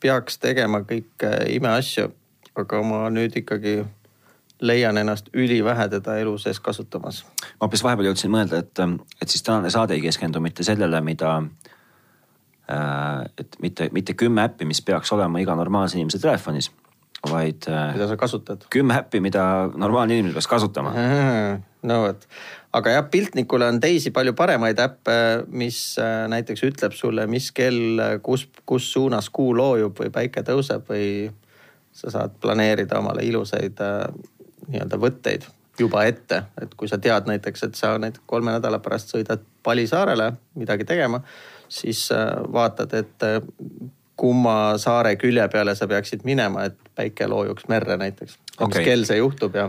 peaks 0.00 0.38
tegema 0.38 0.80
kõike 0.80 1.30
imeasju, 1.54 2.10
aga 2.56 2.82
ma 2.82 3.06
nüüd 3.10 3.36
ikkagi 3.36 3.84
leian 4.60 4.96
ennast 4.96 5.28
ülivähe 5.34 5.88
teda 5.88 6.16
elu 6.18 6.38
sees 6.38 6.60
kasutamas. 6.60 7.24
ma 7.42 7.66
hoopis 7.66 7.84
vahepeal 7.84 8.10
jõudsin 8.10 8.32
mõelda, 8.32 8.62
et, 8.64 8.82
et 9.22 9.28
siis 9.28 9.44
tänane 9.44 9.70
saade 9.70 9.96
ei 9.96 10.04
keskendu 10.04 10.40
mitte 10.40 10.64
sellele, 10.64 11.00
mida 11.04 11.36
äh,, 12.70 13.24
et 13.38 13.60
mitte, 13.60 13.90
mitte 13.92 14.14
kümme 14.14 14.46
äppi, 14.46 14.64
mis 14.64 14.82
peaks 14.82 15.12
olema 15.12 15.42
iga 15.42 15.54
normaalse 15.54 15.98
inimese 15.98 16.22
telefonis, 16.22 16.70
vaid 17.30 17.68
äh, 17.68 17.92
mida 17.94 18.08
sa 18.08 18.16
kasutad? 18.16 18.68
kümme 18.72 18.96
äppi, 19.00 19.20
mida 19.20 19.68
normaalne 19.74 20.16
inimene 20.16 20.36
peaks 20.36 20.48
kasutama. 20.48 20.94
no 21.90 22.00
vot, 22.06 22.28
aga 22.72 22.96
jah, 22.96 23.08
piltnikule 23.12 23.68
on 23.68 23.80
teisi 23.80 24.10
palju 24.10 24.32
paremaid 24.38 24.80
äppe, 24.80 25.18
mis 25.52 25.98
äh, 26.00 26.24
näiteks 26.32 26.64
ütleb 26.64 26.96
sulle, 26.96 27.26
mis 27.28 27.50
kell, 27.52 28.00
kus, 28.22 28.48
kus 28.64 28.88
suunas 28.92 29.28
kuu 29.28 29.52
loojub 29.56 30.00
või 30.00 30.14
päike 30.14 30.46
tõuseb 30.48 30.88
või 30.88 31.10
sa 31.96 32.12
saad 32.12 32.36
planeerida 32.40 32.98
omale 33.00 33.24
ilusaid 33.24 33.80
äh, 33.80 34.08
nii-öelda 34.68 34.98
võtteid 35.00 35.46
juba 35.80 36.06
ette, 36.08 36.42
et 36.62 36.72
kui 36.74 36.88
sa 36.88 36.98
tead 36.98 37.28
näiteks, 37.28 37.66
et 37.66 37.74
sa 37.76 37.96
näiteks 38.00 38.24
kolme 38.26 38.54
nädala 38.54 38.78
pärast 38.82 39.12
sõidad 39.12 39.42
Palisaarele 39.62 40.30
midagi 40.56 40.86
tegema, 40.88 41.20
siis 41.68 42.06
äh, 42.14 42.30
vaatad, 42.52 42.94
et 42.96 43.26
äh, 43.26 43.40
kumma 44.16 44.76
saare 44.80 45.16
külje 45.20 45.44
peale 45.52 45.74
sa 45.76 45.88
peaksid 45.90 46.24
minema, 46.24 46.64
et 46.70 46.78
päike 46.96 47.28
loojuks 47.28 47.68
merre 47.68 47.98
näiteks. 48.00 48.38
mis 48.38 48.68
Okei. 48.68 48.84
kell 48.84 49.04
see 49.04 49.18
juhtub 49.18 49.54
ja 49.54 49.68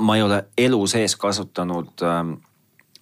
ma 0.00 0.16
ei 0.16 0.22
ole 0.22 0.44
elu 0.58 0.86
sees 0.88 1.16
kasutanud 1.20 2.04
ähm, 2.08 2.32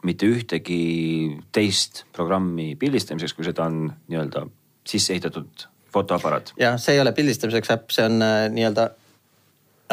mitte 0.07 0.27
ühtegi 0.27 1.39
teist 1.53 2.05
programmi 2.13 2.75
pildistamiseks, 2.79 3.35
kui 3.35 3.47
seda 3.47 3.67
on 3.67 3.93
nii-öelda 4.09 4.47
sisse 4.89 5.15
ehitatud 5.15 5.69
fotoaparaat. 5.93 6.53
jah, 6.59 6.79
see 6.81 6.97
ei 6.97 7.03
ole 7.03 7.13
pildistamiseks 7.13 7.71
äpp, 7.75 7.95
see 7.95 8.09
on 8.09 8.23
äh, 8.23 8.41
nii-öelda 8.55 8.89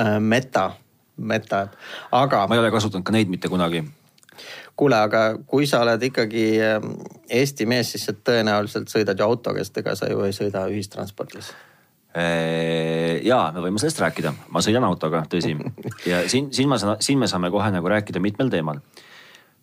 äh, 0.01 0.18
meta, 0.20 0.72
meta 1.18 1.68
aga 2.11 2.45
ma 2.47 2.55
ei 2.55 2.63
ole 2.63 2.72
kasutanud 2.74 3.05
ka 3.05 3.13
neid 3.16 3.32
mitte 3.32 3.49
kunagi. 3.51 3.84
kuule, 4.76 4.97
aga 5.07 5.22
kui 5.47 5.68
sa 5.68 5.82
oled 5.86 6.03
ikkagi 6.03 6.45
äh, 6.59 6.89
Eesti 7.30 7.66
mees, 7.66 7.93
siis 7.93 8.05
sa 8.09 8.13
tõenäoliselt 8.13 8.91
sõidad 8.91 9.20
ju 9.20 9.26
autoga, 9.26 9.63
sest 9.63 9.78
ega 9.84 9.95
sa 9.95 10.09
ju 10.11 10.26
ei 10.26 10.36
sõida 10.36 10.66
ühistranspordis. 10.72 11.53
ja 12.16 13.39
me 13.51 13.59
võime 13.59 13.80
sellest 13.80 13.99
rääkida, 13.99 14.32
ma 14.49 14.61
sõidan 14.63 14.86
autoga, 14.88 15.26
tõsi. 15.28 15.55
ja 16.11 16.22
siin, 16.32 16.47
siin 16.55 16.70
ma 16.72 16.78
saan, 16.80 17.01
siin 17.03 17.20
me 17.20 17.28
saame 17.28 17.51
kohe 17.51 17.72
nagu 17.72 17.91
rääkida 17.91 18.24
mitmel 18.24 18.51
teemal. 18.53 18.80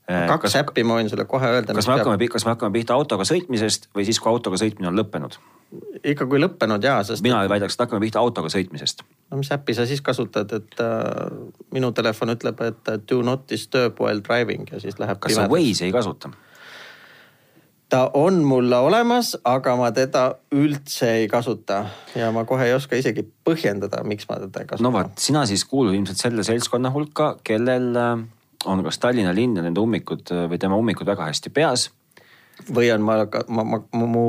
Kaks 0.07 0.43
kas, 0.43 0.59
äppi 0.63 0.85
ma 0.85 0.99
võin 0.99 1.11
sulle 1.11 1.25
kohe 1.31 1.49
öelda. 1.57 1.75
kas 1.75 1.89
me 1.89 1.97
hakkame 1.97 2.29
kas 2.29 2.47
me 2.47 2.55
hakkame 2.55 2.75
pihta 2.75 2.95
autoga 2.99 3.27
sõitmisest 3.29 3.89
või 3.95 4.07
siis, 4.09 4.21
kui 4.21 4.33
autoga 4.33 4.59
sõitmine 4.61 4.91
on 4.91 4.99
lõppenud? 4.99 5.39
ikka 6.05 6.27
kui 6.29 6.41
lõppenud 6.43 6.85
jaa, 6.85 7.01
sest. 7.07 7.25
mina 7.25 7.43
väidaks, 7.49 7.77
et 7.77 7.85
hakkame 7.87 8.03
pihta 8.05 8.21
autoga 8.21 8.51
sõitmisest. 8.53 9.05
no 9.31 9.41
mis 9.41 9.53
äppi 9.55 9.77
sa 9.79 9.87
siis 9.89 10.03
kasutad, 10.05 10.53
et 10.53 10.81
äh, 10.83 11.37
minu 11.75 11.93
telefon 11.97 12.35
ütleb, 12.35 12.61
et 12.67 12.95
do 13.09 13.23
not 13.23 13.47
disturb 13.51 14.01
while 14.01 14.25
driving 14.27 14.69
ja 14.73 14.81
siis 14.83 14.99
läheb. 15.03 15.21
kas 15.23 15.39
sa 15.39 15.47
Waze'i 15.51 15.89
ei 15.89 15.95
kasuta? 15.95 16.33
ta 17.93 18.07
on 18.17 18.43
mul 18.49 18.73
olemas, 18.73 19.35
aga 19.45 19.77
ma 19.77 19.91
teda 19.93 20.27
üldse 20.57 21.11
ei 21.21 21.27
kasuta 21.29 21.85
ja 22.17 22.31
ma 22.33 22.47
kohe 22.49 22.67
ei 22.67 22.77
oska 22.77 22.97
isegi 22.97 23.25
põhjendada, 23.45 24.01
miks 24.09 24.29
ma 24.29 24.41
teda 24.43 24.65
ei 24.65 24.71
kasuta. 24.71 24.89
no 24.89 24.95
vot, 24.99 25.19
sina 25.21 25.47
siis 25.47 25.65
kuulud 25.69 25.95
ilmselt 25.95 26.21
selle 26.21 26.45
seltskonna 26.47 26.93
hulka, 26.95 27.37
kellel 27.45 27.93
äh, 27.97 28.25
on 28.65 28.85
kas 28.85 28.99
Tallinna 28.99 29.35
linn 29.35 29.57
ja 29.57 29.65
nende 29.65 29.81
ummikud 29.81 30.31
äh, 30.33 30.47
või 30.51 30.61
tema 30.61 30.79
ummikud 30.79 31.07
väga 31.07 31.31
hästi 31.31 31.51
peas. 31.51 31.91
või 32.75 32.93
on 32.95 33.03
ma, 33.03 33.15
ma, 33.49 33.65
ma, 33.65 34.07
mu 34.07 34.25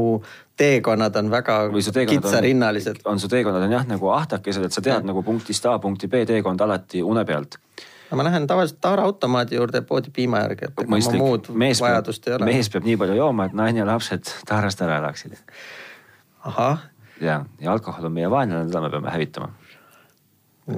teekonnad 0.58 1.16
on 1.16 1.32
väga 1.32 1.58
kitsarinnalised. 2.10 3.02
on 3.06 3.20
su 3.20 3.28
teekonnad 3.28 3.62
on 3.62 3.72
jah 3.72 3.88
nagu 3.88 4.10
ahtakesed, 4.10 4.64
et 4.64 4.74
sa 4.74 4.82
tead 4.82 5.02
ja. 5.02 5.08
nagu 5.08 5.24
punktist 5.24 5.66
A 5.66 5.80
punkti 5.80 6.08
B 6.08 6.26
teekonda 6.26 6.64
alati 6.64 7.02
une 7.04 7.26
pealt 7.26 7.60
no 8.14 8.18
ma 8.18 8.24
lähen 8.24 8.48
tavaliselt 8.48 8.82
taaraautomaadi 8.82 9.56
juurde 9.56 9.82
poodi 9.82 10.12
piima 10.14 10.40
järgi, 10.46 10.70
et 10.70 10.82
ega 10.84 10.90
ma 10.90 11.18
muud 11.18 11.50
mees 11.50 11.82
vajadust 11.82 12.26
peab, 12.26 12.34
ei 12.34 12.38
ole. 12.38 12.50
mees 12.52 12.70
peab 12.70 12.86
nii 12.86 12.98
palju 13.02 13.16
jooma, 13.18 13.48
et 13.50 13.56
naine 13.58 13.82
ja 13.82 13.88
lapsed 13.90 14.30
taarast 14.50 14.82
ära 14.86 15.00
elaksid. 15.02 15.34
ahah. 16.44 16.86
ja, 17.22 17.40
ja 17.62 17.72
alkohol 17.72 18.06
on 18.06 18.14
meie 18.14 18.30
vaenlane, 18.30 18.70
teda 18.70 18.82
me 18.82 18.92
peame 18.94 19.10
hävitama. 19.10 19.50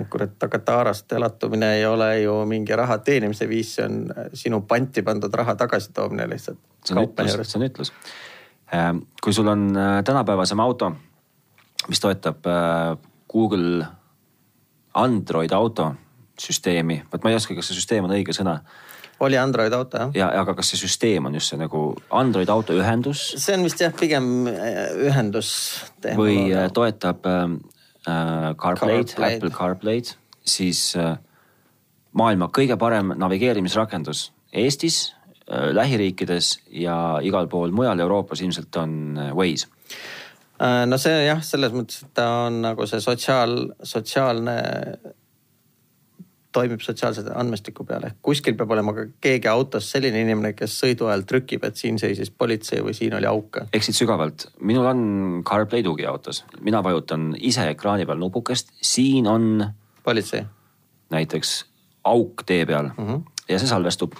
Kurat, 0.10 0.38
aga 0.44 0.60
taarast 0.60 1.12
elatumine 1.14 1.76
ei 1.78 1.86
ole 1.86 2.22
ju 2.22 2.40
mingi 2.50 2.76
raha 2.76 2.98
teenimise 3.06 3.50
viis, 3.50 3.76
see 3.76 3.86
on 3.86 4.32
sinu 4.34 4.62
panti 4.68 5.04
pandud 5.06 5.34
raha 5.34 5.56
tagasitoomine 5.56 6.30
lihtsalt. 6.30 6.58
see 6.86 6.96
on 6.98 7.06
ütlus, 7.06 7.36
see 7.52 7.60
on 7.60 7.68
ütlus. 7.68 7.92
Äh, 8.74 8.94
kui 9.24 9.34
sul 9.34 9.48
on 9.48 9.68
äh, 9.78 10.00
tänapäevasem 10.04 10.60
auto, 10.60 10.92
mis 11.88 12.02
toetab 12.02 12.48
äh, 12.50 12.98
Google 13.32 13.86
Android 14.94 15.52
auto 15.52 15.94
süsteemi, 16.40 17.04
vot 17.12 17.24
ma 17.24 17.32
ei 17.32 17.38
oska, 17.38 17.56
kas 17.56 17.70
see 17.70 17.78
süsteem 17.78 18.08
on 18.08 18.16
õige 18.16 18.34
sõna. 18.36 18.60
oli 19.20 19.38
Android 19.38 19.74
auto 19.74 19.98
jah? 19.98 20.12
ja, 20.16 20.28
aga 20.42 20.56
kas 20.56 20.74
see 20.74 20.82
süsteem 20.82 21.26
on 21.30 21.36
just 21.38 21.54
see 21.54 21.60
nagu 21.60 21.94
Android 22.10 22.50
auto 22.50 22.74
ühendus? 22.76 23.28
see 23.38 23.56
on 23.56 23.64
vist 23.64 23.82
jah, 23.82 23.94
pigem 23.96 24.48
äh, 24.52 24.90
ühendus. 25.08 25.52
või 26.18 26.50
äh, 26.52 26.68
toetab 26.74 27.28
ähm, 27.30 27.60
äh, 27.62 27.75
CarPlay'd, 28.06 29.14
CarPlay'd., 29.14 29.36
Apple 29.36 29.52
CarPlay'd, 29.56 30.14
siis 30.46 30.82
äh, 31.00 31.16
maailma 32.14 32.50
kõige 32.54 32.78
parem 32.82 33.16
navigeerimisrakendus 33.18 34.30
Eestis 34.56 35.00
äh,, 35.50 35.72
lähiriikides 35.76 36.52
ja 36.86 37.20
igal 37.26 37.50
pool 37.52 37.74
mujal 37.76 38.00
Euroopas 38.00 38.46
ilmselt 38.46 38.82
on 38.82 39.18
äh, 39.18 39.34
Waze 39.36 39.72
no 40.88 40.96
see 41.02 41.26
jah, 41.26 41.42
selles 41.44 41.74
mõttes, 41.76 42.06
et 42.06 42.14
ta 42.16 42.30
on 42.46 42.62
nagu 42.64 42.86
see 42.88 43.02
sotsiaal, 43.04 43.58
sotsiaalne 43.84 44.54
toimib 46.56 46.84
sotsiaalse 46.84 47.26
andmestiku 47.36 47.86
peale. 47.88 48.14
kuskil 48.26 48.56
peab 48.58 48.72
olema 48.76 48.94
ka 48.96 49.06
keegi 49.22 49.52
autos 49.52 49.90
selline 49.92 50.22
inimene, 50.24 50.54
kes 50.58 50.78
sõidu 50.82 51.10
ajal 51.10 51.26
trükib, 51.30 51.64
et 51.68 51.80
siin 51.80 52.00
seisis 52.02 52.32
politsei 52.32 52.84
või 52.86 52.96
siin 52.98 53.16
oli 53.20 53.30
auk. 53.30 53.62
eksid 53.74 53.98
sügavalt, 54.00 54.50
minul 54.60 54.90
on 54.92 55.02
CarPlay 55.48 55.84
tugi 55.84 56.08
autos, 56.10 56.44
mina 56.62 56.84
vajutan 56.84 57.34
ise 57.40 57.70
ekraani 57.76 58.08
peal 58.08 58.22
nupukest, 58.22 58.74
siin 58.82 59.28
on. 59.28 59.66
politsei. 60.04 60.46
näiteks 61.12 61.58
auk 62.06 62.46
tee 62.46 62.66
peal 62.66 62.90
mm 62.98 63.08
-hmm. 63.08 63.22
ja 63.50 63.60
see 63.60 63.68
salvestub 63.68 64.16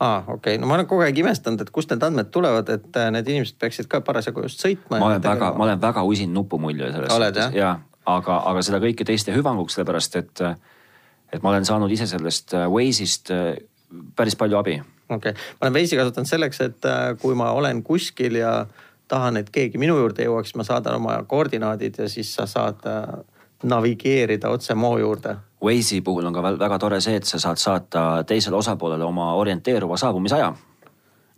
aa 0.00 0.16
ah,, 0.16 0.28
okei 0.28 0.54
okay., 0.54 0.60
no 0.60 0.66
ma 0.66 0.74
olen 0.74 0.86
kogu 0.86 1.02
aeg 1.06 1.18
imestanud, 1.18 1.60
et 1.60 1.70
kust 1.72 1.90
need 1.90 2.02
andmed 2.04 2.28
tulevad, 2.32 2.68
et 2.68 2.96
äh, 3.00 3.10
need 3.10 3.28
inimesed 3.32 3.56
peaksid 3.60 3.88
ka 3.88 4.00
parasjagu 4.04 4.42
just 4.44 4.60
sõitma. 4.60 4.98
ma 4.98 5.06
olen 5.06 5.22
väga, 5.22 5.52
ma 5.56 5.64
olen 5.64 5.80
väga 5.80 6.02
usin 6.02 6.34
nupumulje 6.34 6.92
selles 6.92 7.12
suhtes 7.12 7.54
ja, 7.56 7.78
aga, 8.04 8.36
aga 8.50 8.64
seda 8.66 8.80
kõike 8.82 9.06
teiste 9.08 9.32
hüvanguks, 9.32 9.78
sellepärast 9.78 10.18
et 10.20 10.42
äh, 10.44 10.58
et 11.36 11.44
ma 11.44 11.52
olen 11.52 11.66
saanud 11.68 11.92
ise 11.92 12.08
sellest 12.10 12.54
äh, 12.56 12.66
Waze'ist 12.72 13.32
äh, 13.34 13.54
päris 14.16 14.36
palju 14.36 14.58
abi. 14.58 14.80
okei 15.08 15.16
okay., 15.16 15.32
ma 15.60 15.68
olen 15.68 15.78
Waze'i 15.78 16.00
kasutanud 16.00 16.30
selleks, 16.30 16.60
et 16.64 16.90
äh, 16.90 17.08
kui 17.22 17.36
ma 17.38 17.52
olen 17.56 17.82
kuskil 17.86 18.40
ja 18.40 18.58
tahan, 19.08 19.36
et 19.36 19.50
keegi 19.54 19.78
minu 19.78 19.98
juurde 20.00 20.26
jõuaks, 20.26 20.56
ma 20.58 20.66
saadan 20.66 20.98
oma 20.98 21.20
koordinaadid 21.28 22.00
ja 22.02 22.08
siis 22.10 22.32
sa 22.34 22.48
saad 22.50 22.82
navigeerida 23.62 24.50
otse 24.50 24.74
moo 24.74 24.96
juurde. 24.98 25.36
Waze'i 25.62 26.00
puhul 26.04 26.26
on 26.26 26.34
ka 26.34 26.42
väga 26.42 26.78
tore 26.78 27.00
see, 27.00 27.20
et 27.20 27.28
sa 27.28 27.38
saad 27.38 27.60
saata 27.62 28.06
teisele 28.26 28.58
osapoolele 28.58 29.04
oma 29.04 29.32
orienteeruva 29.38 29.96
saabumisaja 29.96 30.50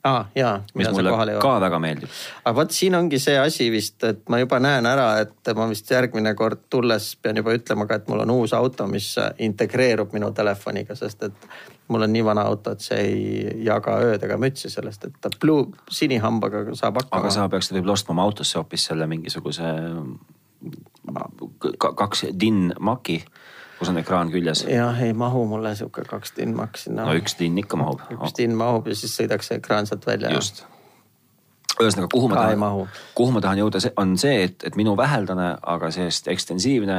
aa 0.09 0.18
ah,, 0.18 0.26
jaa. 0.34 0.54
mis 0.74 0.90
mulle 0.94 1.38
ka 1.42 1.54
väga 1.61 1.78
meeldib. 1.82 2.12
aga 2.44 2.54
vot 2.56 2.74
siin 2.74 2.96
ongi 2.98 3.20
see 3.22 3.38
asi 3.38 3.70
vist, 3.72 4.02
et 4.09 4.22
ma 4.32 4.40
juba 4.42 4.61
näen 4.62 4.86
ära, 4.88 5.09
et 5.24 5.52
ma 5.56 5.68
vist 5.70 5.90
järgmine 5.90 6.34
kord 6.38 6.66
tulles 6.70 7.11
pean 7.22 7.40
juba 7.40 7.54
ütlema 7.56 7.86
ka, 7.88 8.00
et 8.00 8.09
mul 8.09 8.24
on 8.24 8.34
uus 8.38 8.54
auto, 8.56 8.86
mis 8.90 9.11
integreerub 9.48 10.14
minu 10.16 10.30
telefoniga, 10.36 10.96
sest 10.98 11.28
et 11.28 11.48
mul 11.88 12.06
on 12.06 12.12
nii 12.12 12.24
vana 12.24 12.46
auto, 12.48 12.72
et 12.72 12.84
see 12.84 13.00
ei 13.04 13.52
jaga 13.66 13.98
ööd 14.04 14.24
ega 14.24 14.38
mütsi 14.40 14.70
sellest, 14.72 15.09
et 15.09 15.20
ta 15.20 15.32
blue, 15.40 15.68
sinihambaga 15.90 16.64
saab 16.78 17.02
hakkama. 17.02 17.22
aga 17.22 17.34
sa 17.34 17.48
peaksid 17.52 17.78
võib-olla 17.78 17.98
ostma 17.98 18.16
oma 18.16 18.26
autosse 18.28 18.59
hoopis 18.61 18.88
selle 18.90 19.09
mingisuguse 19.11 19.72
kaks 21.78 22.26
DIN 22.40 22.72
Maci 22.80 23.22
kus 23.79 23.89
on 23.93 23.99
ekraan 24.01 24.31
küljes. 24.31 24.64
jah, 24.68 25.03
ei 25.03 25.12
mahu 25.12 25.45
mulle 25.47 25.74
sihuke 25.76 26.03
kaks 26.09 26.33
tinnmakk 26.33 26.76
sinna. 26.76 27.07
no 27.07 27.14
üks 27.18 27.37
tinn 27.39 27.59
ikka 27.59 27.79
mahub. 27.81 28.03
üks 28.16 28.35
tinn 28.37 28.57
mahub 28.59 28.89
ja 28.91 28.97
siis 28.99 29.14
sõidaks 29.20 29.51
see 29.51 29.61
ekraan 29.62 29.87
sealt 29.87 30.07
välja. 30.07 30.33
just. 30.35 30.64
ühesõnaga, 31.79 32.11
kuhu 32.12 32.31
ma 32.33 32.43
tahan, 32.43 32.93
kuhu 33.14 33.35
ma 33.35 33.43
tahan 33.45 33.62
jõuda, 33.62 33.83
on 34.03 34.16
see, 34.18 34.43
et, 34.49 34.66
et 34.66 34.79
minu 34.79 34.97
väheldane, 34.99 35.53
aga 35.62 35.93
see-eest 35.95 36.31
ekstensiivne 36.35 36.99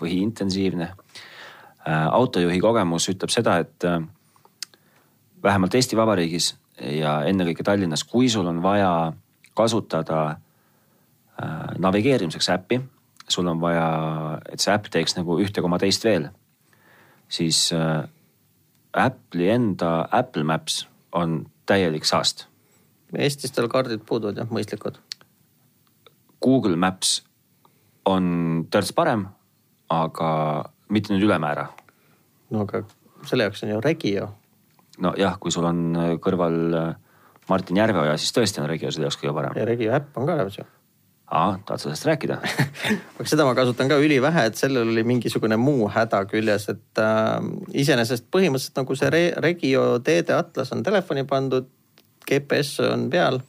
või 0.00 0.22
intensiivne 0.22 0.88
äh, 0.88 2.06
autojuhi 2.06 2.60
kogemus 2.64 3.10
ütleb 3.12 3.32
seda, 3.32 3.58
et 3.64 3.84
äh, 3.84 4.00
vähemalt 5.44 5.76
Eesti 5.76 5.98
Vabariigis 5.98 6.54
ja 6.80 7.20
ennekõike 7.28 7.64
Tallinnas, 7.64 8.04
kui 8.08 8.28
sul 8.32 8.48
on 8.48 8.62
vaja 8.64 9.12
kasutada 9.56 10.22
äh, 10.30 11.76
navigeerimiseks 11.78 12.48
äppi 12.56 12.80
sul 13.28 13.48
on 13.50 13.60
vaja, 13.60 13.86
et 14.52 14.62
see 14.62 14.74
äpp 14.74 14.90
teeks 14.92 15.16
nagu 15.18 15.38
ühte 15.42 15.62
koma 15.64 15.78
teist 15.82 16.04
veel, 16.06 16.28
siis 17.28 17.68
äh, 17.74 18.04
Apple'i 18.96 19.50
enda 19.52 20.06
Apple 20.14 20.44
Maps 20.46 20.84
on 21.12 21.42
täielik 21.66 22.06
saast. 22.08 22.46
Eestis 23.16 23.52
tal 23.54 23.68
kaardid 23.70 24.02
puuduvad 24.06 24.38
jah, 24.40 24.48
mõistlikud. 24.50 24.98
Google 26.42 26.76
Maps 26.76 27.20
on 28.06 28.66
törts 28.70 28.92
parem, 28.94 29.26
aga 29.90 30.30
mitte 30.92 31.14
nüüd 31.14 31.26
ülemäära. 31.26 31.68
no 32.50 32.62
aga 32.62 32.84
selle 33.26 33.48
jaoks 33.48 33.64
on 33.64 33.74
ju 33.74 33.80
Regio. 33.82 34.28
nojah, 35.02 35.38
kui 35.40 35.50
sul 35.50 35.66
on 35.66 36.18
kõrval 36.22 36.58
äh, 36.78 36.94
Martin 37.48 37.76
Järveoja, 37.76 38.16
siis 38.16 38.34
tõesti 38.34 38.62
on 38.62 38.70
Regio 38.70 38.90
selle 38.90 39.10
jaoks 39.10 39.18
kõige 39.18 39.34
parem. 39.34 39.58
ja 39.58 39.66
Regio 39.66 39.92
äpp 39.92 40.16
on 40.16 40.26
ka 40.26 40.38
olemas 40.38 40.58
ju 40.58 40.66
aa, 41.26 41.58
tahad 41.66 41.80
sa 41.80 41.88
sellest 41.88 42.06
rääkida 42.06 42.36
aga 42.38 43.26
seda 43.30 43.46
ma 43.46 43.54
kasutan 43.58 43.90
ka 43.90 43.98
ülivähe, 44.02 44.46
et 44.46 44.58
sellel 44.58 44.92
oli 44.92 45.02
mingisugune 45.06 45.58
muu 45.58 45.88
häda 45.90 46.22
küljes, 46.30 46.68
et 46.72 47.02
äh, 47.02 47.40
iseenesest 47.82 48.28
põhimõtteliselt 48.34 48.78
nagu 48.82 48.98
see 48.98 49.10
Re 49.10 49.24
Regio 49.42 49.86
teede 50.06 50.36
atlas 50.36 50.70
on 50.76 50.84
telefoni 50.86 51.26
pandud, 51.28 51.68
GPS 52.26 52.80
on 52.86 53.10
peal. 53.10 53.40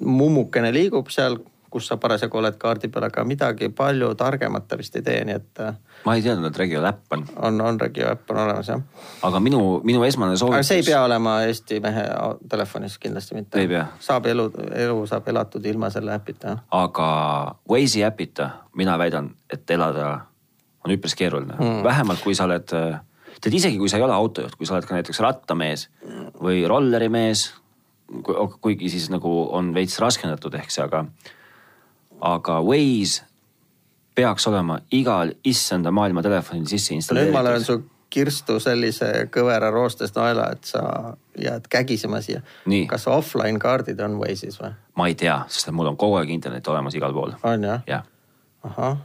mummukene 0.00 0.70
liigub 0.72 1.10
seal 1.12 1.34
kus 1.72 1.88
sa 1.88 1.96
parasjagu 2.00 2.38
oled 2.38 2.56
kaardi 2.60 2.90
peal, 2.92 3.06
aga 3.08 3.24
midagi 3.24 3.70
palju 3.72 4.12
targemat 4.18 4.66
ta 4.68 4.78
vist 4.80 4.96
ei 4.98 5.04
tee, 5.06 5.22
nii 5.28 5.36
et. 5.38 5.62
Äh, 5.64 5.76
ma 6.06 6.16
ei 6.18 6.24
teadnud, 6.24 6.50
et 6.50 6.58
Regio 6.60 6.82
äpp 6.88 7.16
on. 7.16 7.24
on, 7.48 7.60
on 7.68 7.80
Regio 7.80 8.10
äpp 8.12 8.30
on 8.34 8.42
olemas 8.44 8.68
jah. 8.68 8.82
aga 9.28 9.40
minu, 9.40 9.62
minu 9.84 10.04
esmane 10.04 10.36
soovitus. 10.36 10.68
see 10.68 10.82
ei 10.82 10.88
pea 10.90 11.04
olema 11.06 11.38
Eesti 11.48 11.80
mehe 11.84 12.04
telefonis 12.48 12.98
kindlasti 13.02 13.38
mitte. 13.38 13.64
saab 14.00 14.28
elu, 14.32 14.50
elu 14.84 15.06
saab 15.06 15.28
elatud 15.32 15.64
ilma 15.66 15.90
selle 15.90 16.14
äpita. 16.14 16.58
aga 16.70 17.08
Waze'i 17.70 18.04
äpita 18.06 18.50
mina 18.76 18.98
väidan, 18.98 19.32
et 19.52 19.70
elada 19.70 20.12
on 20.84 20.92
üpris 20.92 21.14
keeruline 21.16 21.56
hmm., 21.56 21.82
vähemalt 21.84 22.20
kui 22.22 22.34
sa 22.34 22.44
oled 22.48 22.68
tead 23.42 23.56
isegi 23.58 23.78
kui 23.80 23.90
sa 23.90 23.98
ei 23.98 24.06
ole 24.06 24.14
autojuht, 24.14 24.54
kui 24.58 24.68
sa 24.68 24.76
oled 24.76 24.86
ka 24.86 24.96
näiteks 24.96 25.20
rattamees 25.24 25.88
või 26.42 26.62
rollerimees, 26.68 27.48
kuigi 28.60 28.90
siis 28.92 29.08
nagu 29.12 29.30
on 29.56 29.72
veits 29.74 29.98
raskendatud 30.02 30.54
ehk 30.58 30.70
see, 30.70 30.84
aga 30.84 31.06
aga 32.22 32.60
Waze 32.62 33.26
peaks 34.14 34.46
olema 34.46 34.78
igal 34.92 35.32
issanda 35.44 35.90
maailma 35.90 36.22
telefonil 36.22 36.66
sisse 36.68 36.94
installeeritud. 36.94 37.34
nüüd 37.34 37.42
ma 37.42 37.48
löön 37.48 37.64
su 37.64 37.80
kirstu 38.12 38.58
sellise 38.60 39.08
kõvera 39.32 39.70
roostes 39.72 40.12
naela, 40.16 40.50
et 40.52 40.68
sa 40.68 40.82
jääd 41.38 41.68
kägisema 41.72 42.20
siia. 42.24 42.42
kas 42.88 43.08
offline 43.08 43.58
kaardid 43.62 44.00
on 44.04 44.18
Waze'is 44.20 44.60
või? 44.60 44.74
ma 45.00 45.08
ei 45.08 45.16
tea, 45.18 45.38
sest 45.48 45.72
mul 45.72 45.92
on 45.92 45.96
kogu 45.96 46.20
aeg 46.20 46.34
internet 46.34 46.68
olemas 46.68 46.96
igal 46.98 47.14
pool. 47.16 47.32
on 47.42 47.64
jah 47.64 47.86
ja.? 47.88 48.02
ahah. 48.62 48.98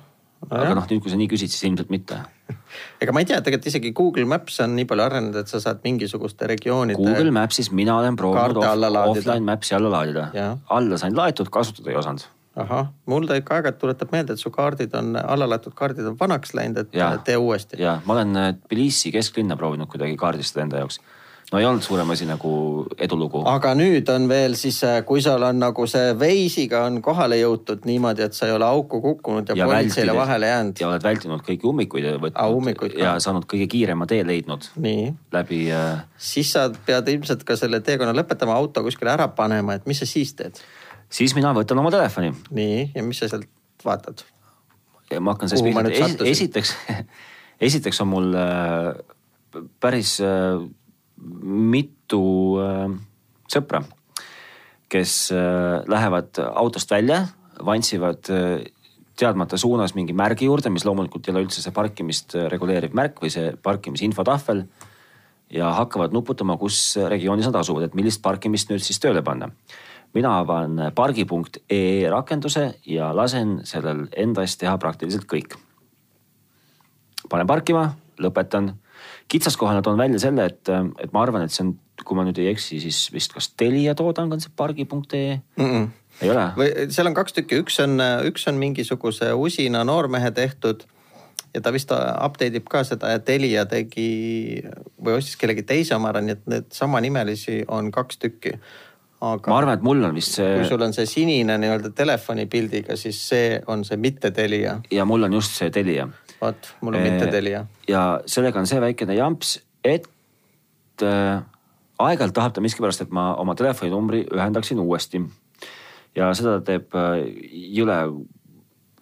aga 0.49 0.74
noh, 0.76 0.89
nüüd 0.91 1.03
kui 1.03 1.13
sa 1.13 1.20
nii 1.20 1.30
küsid, 1.32 1.53
siis 1.53 1.63
ilmselt 1.70 1.93
mitte. 1.93 2.20
ega 3.03 3.15
ma 3.15 3.24
ei 3.24 3.30
tea, 3.30 3.39
tegelikult 3.41 3.72
isegi 3.72 3.93
Google 3.95 4.28
Maps 4.30 4.59
on 4.65 4.76
nii 4.76 4.88
palju 4.89 5.07
arenenud, 5.07 5.39
et 5.39 5.51
sa 5.51 5.61
saad 5.63 5.80
mingisuguste 5.88 6.49
regioonide. 6.51 6.99
Google 6.99 7.32
Maps'is 7.39 7.72
mina 7.72 7.97
olen 8.01 8.20
proovinud 8.20 8.59
off, 8.59 9.13
offline 9.15 9.47
Maps'i 9.47 9.78
alla 9.80 9.93
laadida 9.93 10.28
alla 10.68 10.99
sain 10.99 11.15
laetud, 11.15 11.49
kasutada 11.53 11.95
ei 11.95 11.99
osanud. 12.03 12.28
ahah, 12.61 12.87
mul 13.09 13.27
ta 13.29 13.37
ikka 13.37 13.57
aeg-ajalt 13.57 13.81
tuletab 13.81 14.13
meelde, 14.15 14.37
et 14.37 14.41
su 14.41 14.51
kaardid 14.53 14.95
on, 14.97 15.13
alla 15.19 15.49
laetud 15.49 15.75
kaardid 15.77 16.07
on 16.09 16.17
vanaks 16.19 16.55
läinud, 16.57 16.85
et 16.85 16.97
Jaa. 16.97 17.17
tee 17.25 17.37
uuesti. 17.37 17.81
ja 17.81 17.99
ma 18.05 18.17
olen 18.17 18.35
äh, 18.37 18.49
Tbilisi 18.63 19.11
kesklinna 19.13 19.57
proovinud 19.57 19.89
kuidagi 19.91 20.17
kaardistada 20.17 20.65
enda 20.65 20.81
jaoks. 20.81 20.99
no 21.51 21.59
ei 21.59 21.65
olnud 21.65 21.85
suurem 21.85 22.09
asi 22.09 22.25
nagu 22.25 22.51
edulugu. 22.97 23.43
aga 23.47 23.73
nüüd 23.77 24.09
on 24.13 24.25
veel 24.29 24.57
siis, 24.59 24.79
kui 25.05 25.21
sul 25.21 25.45
on 25.49 25.59
nagu 25.61 25.85
see 25.87 26.15
Waze'iga 26.17 26.81
on 26.87 26.97
kohale 27.05 27.37
jõutud 27.39 27.85
niimoodi, 27.85 28.25
et 28.25 28.37
sa 28.37 28.49
ei 28.49 28.55
ole 28.55 28.65
auku 28.65 29.01
kukkunud 29.05 29.53
ja, 29.53 29.59
ja 29.61 29.69
politseile 29.69 30.17
vahele 30.17 30.49
jäänud. 30.49 30.81
ja 30.81 30.89
oled 30.89 31.05
vältinud 31.05 31.45
kõiki 31.45 31.69
ummikuid 31.69 32.09
ja 32.09 32.17
võtnud 32.23 32.97
ja 32.97 33.13
saanud 33.23 33.45
kõige 33.45 33.69
kiirema 33.75 34.09
tee 34.09 34.25
leidnud 34.25 34.71
nii, 34.81 35.13
läbi 35.37 35.61
äh, 35.77 36.01
siis 36.17 36.51
sa 36.57 36.67
pead 36.89 37.13
ilmselt 37.13 37.45
ka 37.45 37.59
selle 37.59 37.83
teekonna 37.85 38.17
lõpetama, 38.17 38.57
auto 38.57 38.83
kuskile 38.89 39.13
ära 39.13 39.29
panema, 39.29 39.77
et 39.77 39.85
mis 39.85 40.01
sa 40.01 40.09
siis 40.09 40.33
teed? 40.33 40.65
Siis 41.09 41.35
mina 41.37 41.53
võtan 41.55 41.79
oma 41.81 41.91
telefoni 41.93 42.33
nii, 42.51 42.91
ja 42.95 43.03
mis 43.05 43.21
sa 43.21 43.29
sealt 43.31 43.47
vaatad? 43.85 44.25
ma 45.19 45.35
hakkan 45.35 45.49
sellest 45.49 45.67
pihta, 45.69 45.83
sattusin? 46.03 46.31
esiteks, 46.33 46.73
esiteks 47.69 48.01
on 48.03 48.11
mul 48.11 48.33
äh, 48.35 48.91
päris 49.79 50.17
äh, 50.23 50.59
mitu 51.43 52.23
äh, 52.61 52.89
sõpra, 53.51 53.83
kes 54.91 55.19
äh, 55.35 55.83
lähevad 55.89 56.41
autost 56.51 56.91
välja, 56.91 57.23
vantsivad 57.65 58.31
äh, 58.33 58.67
teadmata 59.17 59.57
suunas 59.57 59.95
mingi 59.97 60.13
märgi 60.13 60.45
juurde, 60.45 60.69
mis 60.69 60.85
loomulikult 60.85 61.27
ei 61.27 61.33
ole 61.33 61.47
üldse 61.47 61.63
see 61.63 61.73
parkimist 61.75 62.37
äh, 62.37 62.49
reguleeriv 62.51 62.95
märk 62.97 63.23
või 63.23 63.33
see 63.33 63.55
parkimisinfotahvel 63.63 64.65
ja 65.55 65.71
hakkavad 65.77 66.11
nuputama, 66.11 66.57
kus 66.59 66.97
regioonis 67.07 67.47
nad 67.47 67.55
asuvad, 67.61 67.87
et 67.87 67.95
millist 67.95 68.21
parkimist 68.21 68.71
nüüd 68.71 68.83
siis 68.83 68.99
tööle 68.99 69.23
panna. 69.23 69.47
Mina 70.18 70.34
avan 70.41 70.82
pargi.ee 70.95 72.09
rakenduse 72.11 72.65
ja 72.89 73.11
lasen 73.15 73.59
sellel 73.68 74.07
enda 74.18 74.45
eest 74.45 74.59
teha 74.63 74.78
praktiliselt 74.82 75.28
kõik. 75.30 75.57
panen 77.30 77.47
parkima, 77.47 77.91
lõpetan. 78.20 78.74
kitsaskohana 79.28 79.82
toon 79.82 79.97
välja 79.97 80.20
selle, 80.20 80.45
et, 80.45 80.70
et 81.03 81.13
ma 81.13 81.22
arvan, 81.22 81.43
et 81.43 81.51
see 81.51 81.65
on, 81.65 81.76
kui 82.03 82.18
ma 82.18 82.24
nüüd 82.26 82.38
ei 82.39 82.49
eksi, 82.51 82.80
siis 82.82 83.07
vist 83.13 83.34
kas 83.34 83.49
Telia 83.57 83.95
toodang 83.95 84.34
on 84.34 84.41
see 84.41 84.51
pargi.ee 84.55 85.41
Mm 85.57 85.65
-mm. 85.65 85.88
ei 86.22 86.30
ole? 86.30 86.45
või 86.57 86.70
seal 86.89 87.07
on 87.07 87.18
kaks 87.18 87.34
tükki, 87.34 87.63
üks 87.63 87.80
on, 87.84 87.99
üks 88.26 88.47
on 88.47 88.55
mingisuguse 88.55 89.34
usina 89.34 89.84
noormehe 89.84 90.32
tehtud 90.32 90.88
ja 91.57 91.61
ta 91.61 91.74
vist 91.74 91.91
update 91.91 92.59
ib 92.59 92.68
ka 92.70 92.84
seda 92.88 93.13
ja 93.13 93.22
Telia 93.24 93.65
tegi 93.70 94.61
või 95.01 95.18
ostis 95.18 95.38
kellegi 95.39 95.65
teise 95.68 95.95
oma 95.97 96.11
ära, 96.13 96.22
nii 96.24 96.36
et 96.36 96.49
need 96.51 96.68
samanimelisi 96.76 97.63
on 97.68 97.91
kaks 97.93 98.22
tükki. 98.22 98.57
Aga 99.22 99.51
ma 99.51 99.57
arvan, 99.61 99.80
et 99.80 99.84
mul 99.86 100.03
on 100.05 100.15
vist 100.15 100.38
kui 100.38 100.61
see 100.61 100.70
sul 100.70 100.86
on 100.86 100.93
see 100.93 101.09
sinine 101.09 101.57
nii-öelda 101.61 101.91
telefonipildiga, 101.97 102.97
siis 102.99 103.20
see 103.30 103.57
on 103.68 103.84
see 103.88 103.97
mitte 103.97 104.32
Telia. 104.32 104.80
ja 104.91 105.05
mul 105.05 105.26
on 105.30 105.34
just 105.39 105.57
see 105.57 105.74
Telia 105.74 106.07
vot, 106.41 106.74
mul 106.82 106.97
on 106.97 107.05
mitte 107.05 107.28
Telia. 107.32 107.65
ja 107.89 108.03
sellega 108.30 108.59
on 108.59 108.70
see 108.70 108.82
väikene 108.82 109.18
jamps, 109.18 109.57
et 109.84 111.05
äh, 111.05 111.41
aeg-ajalt 111.97 112.36
tahab 112.38 112.55
ta 112.55 112.63
miskipärast, 112.63 113.05
et 113.05 113.13
ma 113.15 113.32
oma 113.41 113.55
telefoninumbri 113.57 114.26
ühendaksin 114.34 114.82
uuesti. 114.84 115.24
ja 116.15 116.30
seda 116.38 116.59
teeb 116.65 116.93
äh, 116.97 117.24
jõle, 117.78 117.97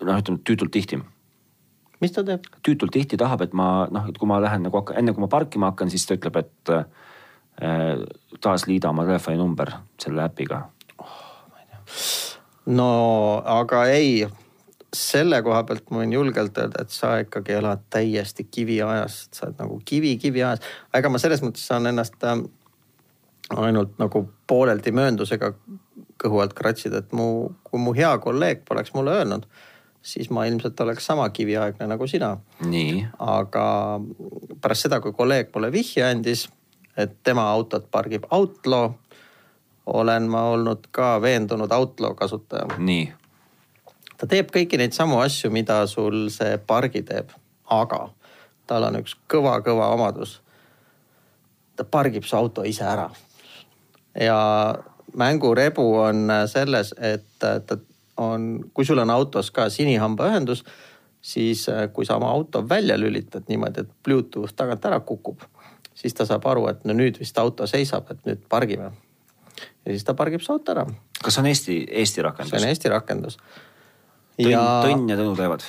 noh, 0.02 0.22
ütleme 0.22 0.40
tüütult 0.48 0.72
tihti. 0.76 1.02
mis 2.02 2.16
ta 2.16 2.24
teeb? 2.24 2.48
tüütult 2.66 2.96
tihti 2.96 3.20
tahab, 3.20 3.44
et 3.46 3.54
ma 3.54 3.88
noh, 3.92 4.08
et 4.10 4.18
kui 4.18 4.30
ma 4.32 4.40
lähen 4.44 4.64
nagu 4.68 4.82
hakkan, 4.82 5.00
enne 5.02 5.16
kui 5.16 5.26
ma 5.26 5.32
parkima 5.32 5.74
hakkan, 5.74 5.92
siis 5.92 6.08
ta 6.08 6.18
ütleb, 6.20 6.40
et 6.44 6.74
äh, 6.74 6.88
taasliida 8.42 8.90
oma 8.90 9.06
telefoninumber 9.08 9.72
selle 10.02 10.26
äpiga. 10.26 10.62
no 12.66 12.90
aga 13.46 13.86
ei, 13.94 14.28
selle 14.96 15.42
koha 15.46 15.64
pealt 15.64 15.90
ma 15.92 16.02
võin 16.02 16.14
julgelt 16.16 16.58
öelda, 16.58 16.84
et 16.84 16.94
sa 16.94 17.16
ikkagi 17.24 17.58
elad 17.60 17.86
täiesti 17.94 18.48
kiviajas, 18.52 19.28
sa 19.32 19.48
oled 19.48 19.60
nagu 19.62 19.80
kivi 19.86 20.18
kiviajas. 20.18 20.64
ega 20.94 21.10
ma 21.10 21.22
selles 21.22 21.44
mõttes 21.46 21.68
saan 21.68 21.88
ennast 21.92 22.24
äh, 22.24 22.42
ainult 23.56 23.98
nagu 24.02 24.26
pooleldi 24.48 24.94
mööndusega 24.96 25.54
kõhu 26.22 26.42
alt 26.42 26.56
kratsida, 26.58 27.04
et 27.04 27.14
mu, 27.14 27.56
kui 27.64 27.82
mu 27.82 27.94
hea 27.96 28.14
kolleeg 28.24 28.64
poleks 28.68 28.94
mulle 28.96 29.18
öelnud, 29.20 29.46
siis 30.06 30.30
ma 30.34 30.46
ilmselt 30.48 30.80
oleks 30.82 31.06
sama 31.06 31.28
kiviaegne 31.34 31.88
nagu 31.90 32.08
sina 32.08 32.36
aga 33.20 33.66
pärast 34.62 34.88
seda, 34.88 35.02
kui 35.04 35.14
kolleeg 35.18 35.52
mulle 35.54 35.72
vihje 35.74 36.06
andis, 36.08 36.48
et 36.98 37.12
tema 37.24 37.50
autot 37.52 37.86
pargib 37.92 38.26
Outlaw, 38.32 38.92
olen 39.86 40.30
ma 40.32 40.44
olnud 40.56 40.88
ka 40.92 41.22
veendunud 41.22 41.72
Outlaw 41.72 42.16
kasutaja. 42.16 42.68
nii, 42.78 43.14
ta 44.18 44.28
teeb 44.28 44.52
kõiki 44.52 44.80
neid 44.82 44.96
samu 44.96 45.20
asju, 45.20 45.52
mida 45.52 45.84
sul 45.88 46.30
see 46.34 46.58
pargi 46.58 47.04
teeb, 47.04 47.32
aga 47.70 48.08
tal 48.68 48.88
on 48.88 49.00
üks 49.02 49.16
kõva-kõva 49.30 49.92
omadus. 49.94 50.42
ta 51.76 51.84
pargib 51.84 52.24
su 52.24 52.36
auto 52.36 52.64
ise 52.64 52.84
ära. 52.84 53.10
ja 54.20 54.40
mängurebu 55.14 55.86
on 56.00 56.32
selles, 56.48 56.94
et 56.98 57.28
ta 57.40 57.78
on, 58.18 58.66
kui 58.74 58.86
sul 58.86 59.00
on 59.00 59.10
autos 59.10 59.52
ka 59.52 59.70
sinihambaühendus, 59.70 60.64
siis 61.22 61.66
kui 61.94 62.06
sa 62.06 62.16
oma 62.16 62.30
auto 62.32 62.64
välja 62.70 62.98
lülitad 63.00 63.48
niimoodi, 63.50 63.82
et 63.82 63.92
Bluetooth 64.04 64.54
tagant 64.56 64.86
ära 64.86 65.00
kukub, 65.00 65.42
siis 65.96 66.14
ta 66.14 66.28
saab 66.28 66.46
aru, 66.52 66.68
et 66.72 66.86
no 66.86 66.94
nüüd 66.98 67.20
vist 67.20 67.38
auto 67.42 67.68
seisab, 67.70 68.12
et 68.12 68.28
nüüd 68.28 68.46
pargime. 68.52 68.92
ja 69.56 69.92
siis 69.92 70.04
ta 70.04 70.14
pargib 70.14 70.44
su 70.44 70.54
auto 70.54 70.76
ära. 70.76 70.86
kas 71.22 71.34
see 71.34 71.42
on 71.42 71.50
Eesti, 71.52 71.78
Eesti 71.90 72.22
see 72.22 72.28
rakendus 72.28 72.62
on? 72.62 72.70
Eesti 72.70 72.94
rakendus. 72.94 73.38
Ja 74.38 74.64
Tõnn 74.84 75.10
ja 75.10 75.18
Tõnu 75.18 75.36
teevad. 75.38 75.64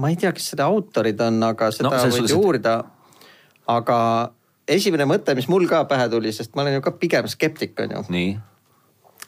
ma 0.00 0.08
ei 0.08 0.16
tea, 0.16 0.32
kes 0.32 0.52
selle 0.52 0.64
autorid 0.64 1.20
on, 1.20 1.42
aga 1.44 1.70
seda 1.70 1.90
No 1.90 2.14
võid 2.16 2.30
ju 2.30 2.40
uurida. 2.40 2.78
aga 3.68 3.98
esimene 4.68 5.04
mõte, 5.08 5.34
mis 5.36 5.48
mul 5.48 5.68
ka 5.68 5.84
pähe 5.90 6.08
tuli, 6.08 6.32
sest 6.32 6.56
ma 6.56 6.64
olen 6.64 6.78
ju 6.78 6.84
ka 6.84 6.94
pigem 6.96 7.28
skeptik, 7.28 7.78
on 7.84 7.96
ju. 7.96 8.04
nii, 8.16 8.34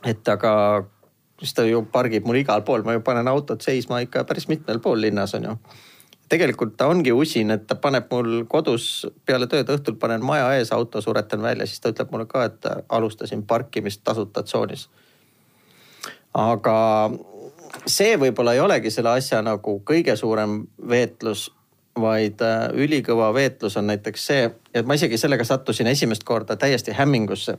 et 0.05 0.28
aga 0.28 0.53
siis 1.41 1.55
ta 1.55 1.66
ju 1.68 1.82
pargib 1.93 2.26
mul 2.26 2.41
igal 2.41 2.62
pool, 2.64 2.85
ma 2.87 2.95
ju 2.97 3.03
panen 3.05 3.28
autot 3.28 3.61
seisma 3.62 4.01
ikka 4.05 4.24
päris 4.24 4.49
mitmel 4.49 4.80
pool 4.80 5.01
linnas, 5.05 5.35
on 5.35 5.51
ju. 5.51 5.57
Tegelikult 6.29 6.77
ta 6.77 6.87
ongi 6.91 7.12
usin, 7.12 7.51
et 7.51 7.66
ta 7.66 7.75
paneb 7.75 8.09
mul 8.11 8.45
kodus 8.51 9.07
peale 9.27 9.47
tööd 9.51 9.70
õhtul 9.70 9.99
panen 10.01 10.25
maja 10.25 10.53
ees 10.59 10.72
auto, 10.72 11.01
suretan 11.05 11.43
välja, 11.43 11.66
siis 11.66 11.81
ta 11.81 11.93
ütleb 11.93 12.12
mulle 12.12 12.27
ka, 12.31 12.45
et 12.49 12.68
alustasin 12.89 13.45
parkimist 13.47 14.05
tasuta 14.05 14.43
tsoonis. 14.43 14.89
aga 16.35 16.77
see 17.87 18.16
võib-olla 18.18 18.55
ei 18.55 18.61
olegi 18.61 18.91
selle 18.91 19.14
asja 19.18 19.43
nagu 19.43 19.79
kõige 19.87 20.16
suurem 20.16 20.62
veetlus, 20.89 21.51
vaid 22.01 22.43
äh, 22.43 22.68
ülikõva 22.75 23.31
veetlus 23.35 23.77
on 23.79 23.87
näiteks 23.87 24.27
see, 24.27 24.51
et 24.75 24.87
ma 24.87 24.97
isegi 24.99 25.18
sellega 25.18 25.45
sattusin 25.47 25.87
esimest 25.87 26.25
korda 26.25 26.57
täiesti 26.57 26.93
hämmingusse. 26.93 27.59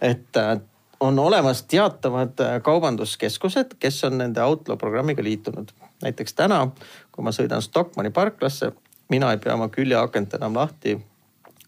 et 0.00 0.36
äh, 0.36 0.60
on 1.00 1.18
olemas 1.18 1.62
teatavad 1.62 2.40
äh, 2.40 2.62
kaubanduskeskused, 2.62 3.76
kes 3.78 4.04
on 4.04 4.18
nende 4.18 4.42
Outlaw 4.42 4.78
programmiga 4.78 5.24
liitunud. 5.24 5.72
Näiteks 6.02 6.34
täna, 6.34 6.64
kui 7.12 7.24
ma 7.24 7.32
sõidan 7.34 7.62
Stockmanni 7.62 8.12
parklasse, 8.14 8.72
mina 9.10 9.32
ei 9.32 9.40
pea 9.42 9.54
oma 9.54 9.68
küljeakent 9.72 10.34
enam 10.38 10.56
lahti 10.56 10.96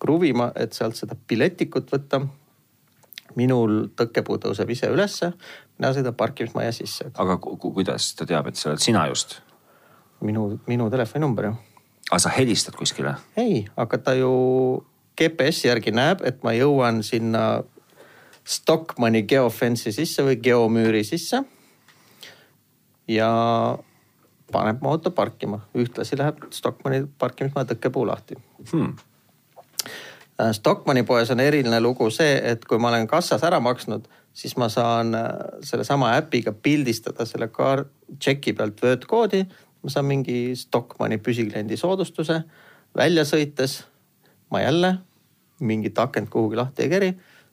kruvima, 0.02 0.50
et 0.56 0.72
sealt 0.74 0.98
seda 0.98 1.16
piletikut 1.28 1.90
võtta 1.92 2.22
minul 3.38 3.88
tõkkepuu 3.96 4.38
tõuseb 4.42 4.70
ise 4.74 4.90
ülesse, 4.92 5.32
mina 5.78 5.92
sõidan 5.94 6.16
parkimismaja 6.16 6.72
sisse. 6.74 7.10
aga 7.14 7.36
ku, 7.40 7.56
ku, 7.56 7.72
kuidas 7.72 8.12
ta 8.18 8.26
teab, 8.28 8.50
et 8.50 8.60
see 8.60 8.70
oled 8.70 8.82
sina 8.82 9.06
just? 9.08 9.40
minu, 10.22 10.58
minu 10.66 10.88
telefoninumber 10.90 11.50
ju. 11.50 11.52
aga 12.10 12.20
sa 12.24 12.32
helistad 12.34 12.76
kuskile? 12.78 13.14
ei, 13.36 13.64
aga 13.76 13.98
ta 13.98 14.14
ju 14.18 14.32
GPS-i 15.18 15.68
järgi 15.68 15.94
näeb, 15.94 16.24
et 16.24 16.42
ma 16.44 16.54
jõuan 16.56 17.02
sinna 17.06 17.62
Stockmanni 18.42 19.22
geofence'i 19.28 19.94
sisse 19.94 20.24
või 20.26 20.40
geomüüri 20.42 21.04
sisse. 21.06 21.44
ja 23.08 23.30
paneb 24.52 24.82
mu 24.82 24.92
auto 24.92 25.10
parkima, 25.14 25.60
ühtlasi 25.78 26.18
läheb 26.20 26.44
Stockmanni 26.54 27.06
parkimismaja 27.18 27.72
tõkkepuu 27.72 28.06
lahti 28.08 28.38
Hmm. 28.72 28.94
Äh, 30.40 30.52
Stockmanni 30.52 31.02
poes 31.02 31.30
on 31.30 31.40
eriline 31.40 31.80
lugu 31.80 32.10
see, 32.10 32.36
et 32.52 32.64
kui 32.64 32.78
ma 32.78 32.92
olen 32.92 33.06
kassas 33.10 33.42
ära 33.44 33.58
maksnud, 33.60 34.06
siis 34.32 34.56
ma 34.56 34.68
saan 34.72 35.14
äh, 35.18 35.28
sellesama 35.66 36.14
äpiga 36.16 36.52
pildistada 36.52 37.26
selle 37.28 37.50
kaar-, 37.52 37.86
tšeki 38.18 38.56
pealt 38.58 38.82
vöötkoodi. 38.82 39.44
ma 39.82 39.90
saan 39.90 40.06
mingi 40.06 40.54
Stockmanni 40.56 41.18
püsikliendi 41.18 41.76
soodustuse, 41.76 42.42
välja 42.96 43.24
sõites 43.26 43.80
ma 44.50 44.60
jälle 44.60 44.98
mingit 45.60 45.98
akent 45.98 46.30
kuhugi 46.30 46.56
lahti 46.56 46.86
ei 46.86 46.90
keri, 46.92 47.08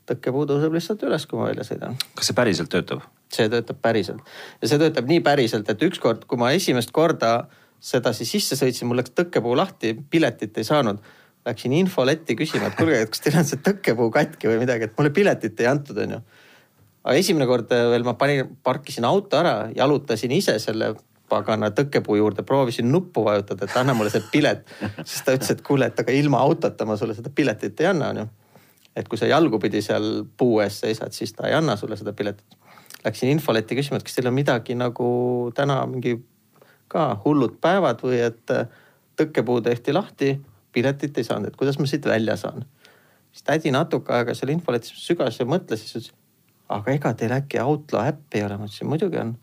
tõkkepuu 0.09 0.45
tõuseb 0.49 0.75
lihtsalt 0.77 1.03
üles, 1.07 1.25
kui 1.25 1.39
ma 1.39 1.49
välja 1.49 1.65
sõidan. 1.65 1.97
kas 2.15 2.29
see 2.29 2.37
päriselt 2.37 2.69
töötab? 2.69 3.01
See 3.33 3.49
töötab 3.51 3.77
päriselt 3.81 4.25
ja 4.61 4.69
see 4.71 4.81
töötab 4.81 5.09
nii 5.09 5.21
päriselt, 5.25 5.69
et 5.69 5.83
ükskord, 5.85 6.25
kui 6.29 6.39
ma 6.41 6.51
esimest 6.57 6.91
korda 6.95 7.33
sedasi 7.79 8.27
sisse 8.27 8.57
sõitsin, 8.59 8.89
mul 8.89 8.99
läks 8.99 9.13
tõkkepuu 9.15 9.55
lahti, 9.57 9.95
piletit 10.11 10.57
ei 10.59 10.67
saanud. 10.67 10.99
Läksin 11.47 11.73
infoletti 11.77 12.35
küsima, 12.35 12.67
et 12.67 12.75
kuulge, 12.75 12.97
et 13.05 13.11
kas 13.13 13.23
teil 13.23 13.37
on 13.39 13.47
see 13.47 13.61
tõkkepuu 13.63 14.09
katki 14.11 14.49
või 14.51 14.59
midagi, 14.65 14.89
et 14.89 14.97
mulle 14.97 15.11
piletit 15.15 15.61
ei 15.63 15.69
antud, 15.71 15.97
onju. 16.03 16.19
aga 17.03 17.15
esimene 17.15 17.47
kord 17.47 17.71
veel 17.71 18.03
ma 18.03 18.13
panin, 18.19 18.57
parkisin 18.63 19.07
auto 19.07 19.39
ära, 19.39 19.69
jalutasin 19.75 20.35
ise 20.35 20.57
selle 20.59 20.91
pagana 21.29 21.69
tõkkepuu 21.75 22.17
juurde, 22.19 22.43
proovisin 22.43 22.91
nuppu 22.91 23.23
vajutada, 23.23 23.69
et 23.69 23.77
anna 23.79 23.95
mulle 23.95 24.11
see 24.11 24.25
pilet. 24.33 24.67
siis 25.05 25.23
ta 25.23 25.37
ütles, 25.37 25.53
et 25.55 25.63
kuule, 25.65 25.87
et 25.87 26.03
aga 26.03 26.11
ilma 26.11 26.43
autota 26.43 26.85
ma 26.85 26.97
sulle 26.99 27.15
seda 27.15 27.31
piletit 27.35 27.79
ei 27.79 27.91
anna, 27.93 28.11
onju. 28.13 28.27
et 28.99 29.07
kui 29.07 29.21
sa 29.21 29.29
jalgupidi 29.29 29.81
seal 29.85 30.25
puu 30.37 30.59
ees 30.59 30.81
seisad, 30.83 31.15
siis 31.15 31.31
ta 31.33 31.47
ei 31.47 31.55
anna 31.55 31.77
sulle 31.79 31.97
seda 31.97 32.13
piletit. 32.13 32.58
Läksin 33.05 33.31
infoletti 33.31 33.77
küsima, 33.77 33.99
et 33.99 34.03
kas 34.03 34.17
teil 34.17 34.27
on 34.27 34.35
midagi 34.35 34.75
nagu 34.75 35.09
täna 35.55 35.79
mingi 35.87 36.17
ka 36.91 37.13
hullud 37.23 37.59
päevad 37.61 38.01
või 38.03 38.19
et 38.25 38.51
äh, 38.51 38.67
tõkkepuu 39.19 39.61
tehti 39.63 39.93
lahti, 39.95 40.33
piletit 40.73 41.17
ei 41.17 41.27
saanud, 41.27 41.51
et 41.51 41.59
kuidas 41.59 41.79
ma 41.79 41.87
siit 41.89 42.05
välja 42.05 42.35
saan. 42.37 42.65
siis 43.31 43.45
tädi 43.45 43.71
natuke 43.71 44.13
aega 44.13 44.33
seal 44.33 44.51
infoletis 44.53 44.93
sügas 45.05 45.39
ja 45.39 45.45
mõtles, 45.45 45.83
siis 45.83 45.95
ütles, 45.95 46.13
aga 46.69 46.91
ega 46.91 47.13
teil 47.13 47.33
äkki 47.33 47.61
Outlaw 47.61 48.09
äppi 48.09 48.39
ei 48.39 48.45
ole, 48.45 48.57
ma 48.57 48.67
ütlesin 48.69 48.89
muidugi 48.89 49.21
on. 49.21 49.35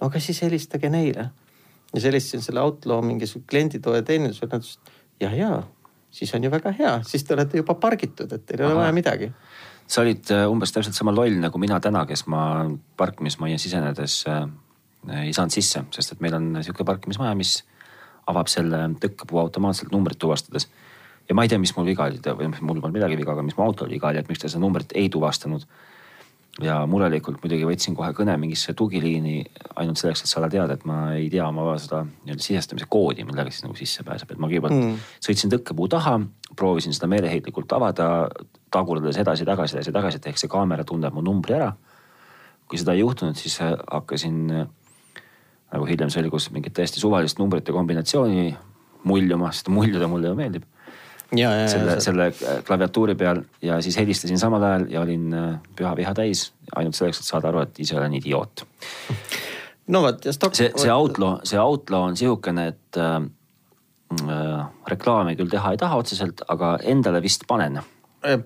no 0.00 0.08
aga 0.08 0.20
siis 0.20 0.42
helistage 0.42 0.90
neile. 0.90 1.30
ja 1.92 1.94
siis 1.94 2.08
helistasin 2.10 2.42
selle 2.42 2.60
Outlaw 2.60 3.02
mingisuguse 3.04 3.48
klienditoe 3.50 4.02
teenindusele, 4.02 4.50
nad 4.52 4.64
ütlesid 4.64 4.94
ja, 5.20 5.34
ja 5.36 5.62
siis 6.10 6.34
on 6.34 6.44
ju 6.44 6.50
väga 6.50 6.72
hea, 6.78 6.94
siis 7.06 7.24
te 7.24 7.34
olete 7.34 7.60
juba 7.60 7.74
pargitud, 7.74 8.32
et 8.32 8.46
teil 8.46 8.60
ei 8.60 8.66
ole 8.66 8.80
vaja 8.80 8.92
midagi 8.92 9.32
sa 9.92 10.00
olid 10.04 10.30
äh, 10.32 10.46
umbes 10.48 10.72
täpselt 10.72 10.96
sama 10.96 11.12
loll 11.14 11.36
nagu 11.42 11.60
mina 11.60 11.78
täna, 11.82 12.06
kes 12.08 12.24
ma 12.32 12.64
parkimismajja 12.96 13.58
sisenedes 13.60 14.22
äh, 14.30 14.46
ei 15.26 15.34
saanud 15.34 15.52
sisse, 15.52 15.84
sest 15.92 16.14
et 16.14 16.22
meil 16.24 16.36
on 16.38 16.48
sihuke 16.62 16.86
parkimismaja, 16.86 17.34
mis 17.38 17.58
avab 18.30 18.48
selle 18.50 18.84
tõkkepuu 19.02 19.40
automaatselt 19.42 19.92
numbrit 19.92 20.20
tuvastades. 20.22 20.68
ja 21.28 21.34
ma 21.34 21.44
ei 21.44 21.50
tea, 21.50 21.58
mis 21.58 21.74
mul 21.76 21.86
viga 21.86 22.06
oli 22.06 22.20
või 22.22 22.48
mul 22.60 22.80
polnud 22.80 22.96
midagi 22.96 23.18
viga, 23.18 23.34
aga 23.34 23.42
mis 23.46 23.56
mu 23.58 23.64
autol 23.66 23.90
viga 23.90 24.08
oli, 24.08 24.22
et 24.22 24.28
miks 24.30 24.42
ta 24.42 24.48
seda 24.48 24.62
numbrit 24.62 24.94
ei 24.94 25.08
tuvastanud. 25.08 25.66
Ja 26.60 26.82
murelikult 26.86 27.40
muidugi 27.40 27.64
võtsin 27.64 27.94
kohe 27.96 28.10
kõne 28.16 28.34
mingisse 28.40 28.74
tugiliini 28.76 29.38
ainult 29.80 30.00
selleks, 30.00 30.24
et 30.24 30.30
saada 30.30 30.50
teada, 30.52 30.76
et 30.76 30.84
ma 30.88 31.14
ei 31.16 31.30
tea 31.32 31.46
oma 31.48 31.78
seda 31.80 32.02
nii-öelda 32.04 32.44
sisestamise 32.44 32.88
koodi, 32.92 33.24
millega 33.24 33.50
siis 33.50 33.64
nagu 33.64 33.76
sisse 33.78 34.04
pääseb, 34.04 34.34
et 34.34 34.42
ma 34.42 34.50
kõigepealt 34.50 34.76
mm. 34.76 34.98
sõitsin 35.24 35.52
tõkkepuu 35.54 35.88
taha, 35.92 36.18
proovisin 36.58 36.92
seda 36.92 37.08
meeleheitlikult 37.08 37.72
avada, 37.72 38.10
tagurdades 38.72 39.16
edasi-tagasi, 39.22 39.78
edasi-tagasi, 39.78 40.20
et 40.20 40.28
ehk 40.28 40.42
see 40.42 40.52
kaamera 40.52 40.84
tunneb 40.84 41.16
mu 41.16 41.24
numbri 41.24 41.56
ära. 41.56 41.72
kui 42.68 42.78
seda 42.80 42.94
ei 42.96 43.02
juhtunud, 43.02 43.36
siis 43.36 43.58
hakkasin 43.60 44.36
nagu 45.72 45.88
hiljem 45.88 46.12
selgus, 46.12 46.50
mingit 46.52 46.72
täiesti 46.76 47.00
suvalist 47.00 47.40
numbrite 47.40 47.72
kombinatsiooni 47.72 48.54
muljuma, 49.08 49.50
sest 49.52 49.68
muljuda 49.72 50.08
mulle 50.08 50.30
ju 50.30 50.36
meeldib. 50.38 50.64
Selle, 51.32 51.98
selle 52.04 52.26
äh, 52.32 52.58
klaviatuuri 52.66 53.14
peal 53.18 53.42
ja 53.62 53.80
siis 53.84 53.96
helistasin 54.00 54.38
samal 54.38 54.62
ajal 54.68 54.86
ja 54.92 55.04
olin 55.04 55.32
äh, 55.34 55.54
püha 55.76 55.94
viha 55.96 56.14
täis 56.14 56.50
ainult 56.76 56.98
selleks, 56.98 57.22
et 57.22 57.30
saada 57.30 57.48
aru, 57.52 57.64
et 57.66 57.80
ise 57.84 57.96
olen 57.96 58.14
idioot. 58.18 58.66
no 59.94 60.02
vot 60.02 60.24
ja 60.24 60.32
Stock. 60.32 60.54
see, 60.58 60.72
see 60.76 60.92
Outlaw, 60.92 61.40
see 61.48 61.60
Outlaw 61.60 62.10
on 62.10 62.16
sihukene, 62.16 62.68
et 62.74 63.00
äh, 63.00 63.16
äh, 64.22 64.62
reklaami 64.92 65.36
küll 65.40 65.50
teha 65.52 65.72
ei 65.72 65.80
taha 65.80 66.00
otseselt, 66.04 66.44
aga 66.52 66.76
endale 66.94 67.22
vist 67.24 67.48
panen 67.48 67.80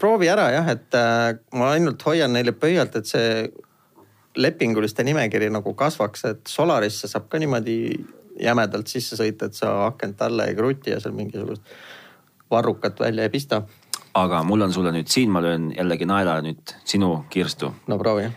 proovi 0.01 0.29
ära 0.33 0.49
jah, 0.55 0.69
et 0.73 0.97
äh, 0.97 1.37
ma 1.59 1.73
ainult 1.75 2.03
hoian 2.07 2.33
neile 2.33 2.55
pöialt, 2.57 2.97
et 2.97 3.09
see 3.09 3.47
lepinguliste 4.37 5.05
nimekiri 5.05 5.49
nagu 5.53 5.73
kasvaks, 5.77 6.25
et 6.31 6.49
Solarisse 6.51 7.09
saab 7.09 7.29
ka 7.33 7.41
niimoodi 7.41 7.77
jämedalt 8.41 8.91
sisse 8.93 9.17
sõita, 9.17 9.49
et 9.49 9.57
sa 9.57 9.73
akent 9.87 10.21
alla 10.25 10.49
ei 10.49 10.57
kruti 10.57 10.93
ja 10.93 11.01
seal 11.01 11.15
mingisugust 11.17 11.65
varrukat 12.51 13.01
välja 13.01 13.23
ei 13.23 13.31
pista. 13.31 13.63
aga 14.15 14.43
mul 14.45 14.61
on 14.61 14.73
sulle 14.73 14.93
nüüd 14.93 15.09
siin, 15.13 15.31
ma 15.31 15.43
löön 15.43 15.73
jällegi 15.77 16.07
naela 16.07 16.41
nüüd 16.41 16.75
sinu 16.85 17.25
kirstu. 17.31 17.73
no 17.87 17.99
proovi. 17.99 18.31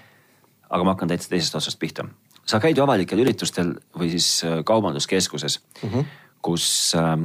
aga 0.69 0.83
ma 0.83 0.95
hakkan 0.95 1.09
täitsa 1.09 1.29
teisest 1.29 1.55
otsast 1.55 1.79
pihta. 1.79 2.05
sa 2.45 2.59
käid 2.59 2.77
ju 2.77 2.83
avalikel 2.83 3.19
üritustel 3.19 3.75
või 3.97 4.09
siis 4.09 4.43
äh, 4.43 4.63
kaubanduskeskuses 4.65 5.59
mm, 5.83 5.89
-hmm. 5.89 6.05
kus 6.41 6.95
äh, 6.95 7.17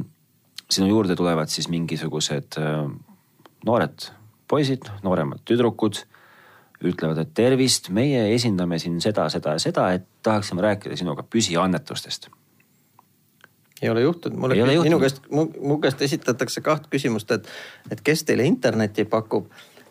sinu 0.69 0.87
juurde 0.87 1.15
tulevad 1.15 1.47
siis 1.47 1.69
mingisugused 1.69 2.57
äh, 2.57 2.89
noored 3.65 4.11
poisid, 4.47 4.89
nooremad 5.03 5.41
tüdrukud 5.45 6.05
ütlevad, 6.85 7.21
et 7.23 7.33
tervist, 7.33 7.89
meie 7.89 8.27
esindame 8.35 8.79
siin 8.81 8.97
seda, 9.01 9.27
seda 9.33 9.55
ja 9.55 9.61
seda, 9.63 9.89
et 9.95 10.05
tahaksime 10.25 10.61
rääkida 10.61 10.97
sinuga 10.99 11.23
püsiannetustest. 11.23 12.29
Ei 13.81 13.89
ole 13.89 14.01
juhtunud, 14.01 14.39
mulle, 14.39 14.55
minu 14.83 14.99
käest, 14.99 15.23
mu 15.31 15.77
käest 15.83 16.01
esitatakse 16.01 16.61
kaht 16.63 16.87
küsimust, 16.91 17.31
et, 17.35 17.47
et 17.91 18.01
kes 18.01 18.23
teile 18.23 18.45
internetti 18.47 19.05
pakub 19.05 19.49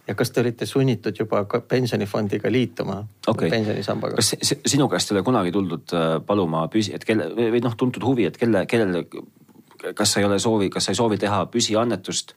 ja 0.09 0.15
kas 0.15 0.33
te 0.33 0.41
olite 0.41 0.67
sunnitud 0.67 1.17
juba 1.21 1.45
pensionifondiga 1.69 2.53
liituma 2.53 2.99
okay.? 3.27 3.51
pensionisambaga. 3.51 4.21
kas 4.21 4.35
sinu 4.67 4.89
käest 4.89 5.13
ei 5.13 5.19
ole 5.19 5.25
kunagi 5.25 5.53
tuldud 5.53 5.97
äh, 5.97 6.11
paluma 6.27 6.67
püsi, 6.73 6.95
et 6.97 7.05
kelle 7.05 7.31
või 7.37 7.63
noh, 7.65 7.77
tuntud 7.77 8.05
huvi, 8.05 8.29
et 8.29 8.37
kelle, 8.41 8.67
kellele, 8.71 9.05
kas 9.95 10.17
sa 10.17 10.21
ei 10.21 10.29
ole 10.29 10.39
soovi, 10.41 10.71
kas 10.73 10.89
sa 10.89 10.95
ei 10.95 11.01
soovi 11.01 11.21
teha 11.21 11.45
püsiannetust 11.53 12.37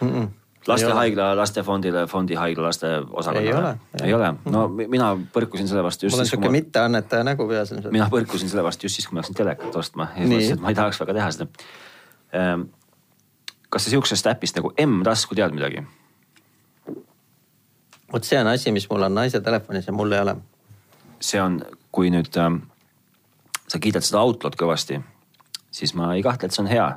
mm? 0.00 0.10
-mm 0.10 0.28
lastehaigla 0.68 1.36
lastefondile, 1.36 2.06
fondihaigla 2.06 2.66
laste 2.66 2.86
osakonnale? 3.10 3.48
ei 3.48 3.54
ole. 3.54 3.74
ei 4.04 4.14
ole, 4.14 4.32
no 4.52 4.68
mina 4.68 5.10
põrkusin 5.34 5.68
selle 5.68 5.82
vastu 5.86 6.06
just 6.06 6.16
mul 6.16 6.24
on 6.24 6.30
sihuke 6.30 6.48
ma... 6.48 6.56
mitteannetaja 6.58 7.26
nägu 7.26 7.48
peas 7.48 7.72
ilmselt. 7.72 7.92
mina 7.92 8.08
põrkusin 8.12 8.50
selle 8.50 8.64
vastu 8.66 8.86
just 8.86 9.00
siis, 9.00 9.08
kui 9.08 9.16
ma 9.16 9.22
läksin 9.22 9.38
telekat 9.38 9.78
ostma 9.82 10.10
ja 10.16 10.26
mõtlesin, 10.26 10.58
et 10.58 10.64
ma 10.64 10.72
ei 10.72 10.78
tahaks 10.78 11.00
väga 11.00 11.16
teha 11.18 11.30
seda. 11.36 11.48
Ehm, 12.36 12.68
kas 13.68 13.86
sa 13.86 13.94
sihukesest 13.94 14.30
äpist 14.32 14.60
nagu 14.60 14.72
M-tasku 14.84 15.38
tead 15.38 15.56
midagi? 15.56 15.84
vot 18.12 18.24
see 18.24 18.40
on 18.40 18.52
asi, 18.52 18.72
mis 18.72 18.88
mul 18.90 19.04
on 19.08 19.14
naise 19.14 19.40
telefonis 19.44 19.86
ja 19.86 19.92
mul 19.92 20.12
ei 20.12 20.24
ole. 20.24 20.36
see 21.20 21.40
on, 21.42 21.60
kui 21.92 22.12
nüüd 22.14 22.36
äh, 22.40 22.52
sa 23.68 23.80
kiidad 23.80 24.06
seda 24.06 24.22
Outlaw'd 24.24 24.56
kõvasti, 24.60 25.00
siis 25.70 25.94
ma 25.98 26.14
ei 26.14 26.24
kahtle, 26.24 26.48
et 26.48 26.56
see 26.56 26.64
on 26.64 26.72
hea 26.72 26.88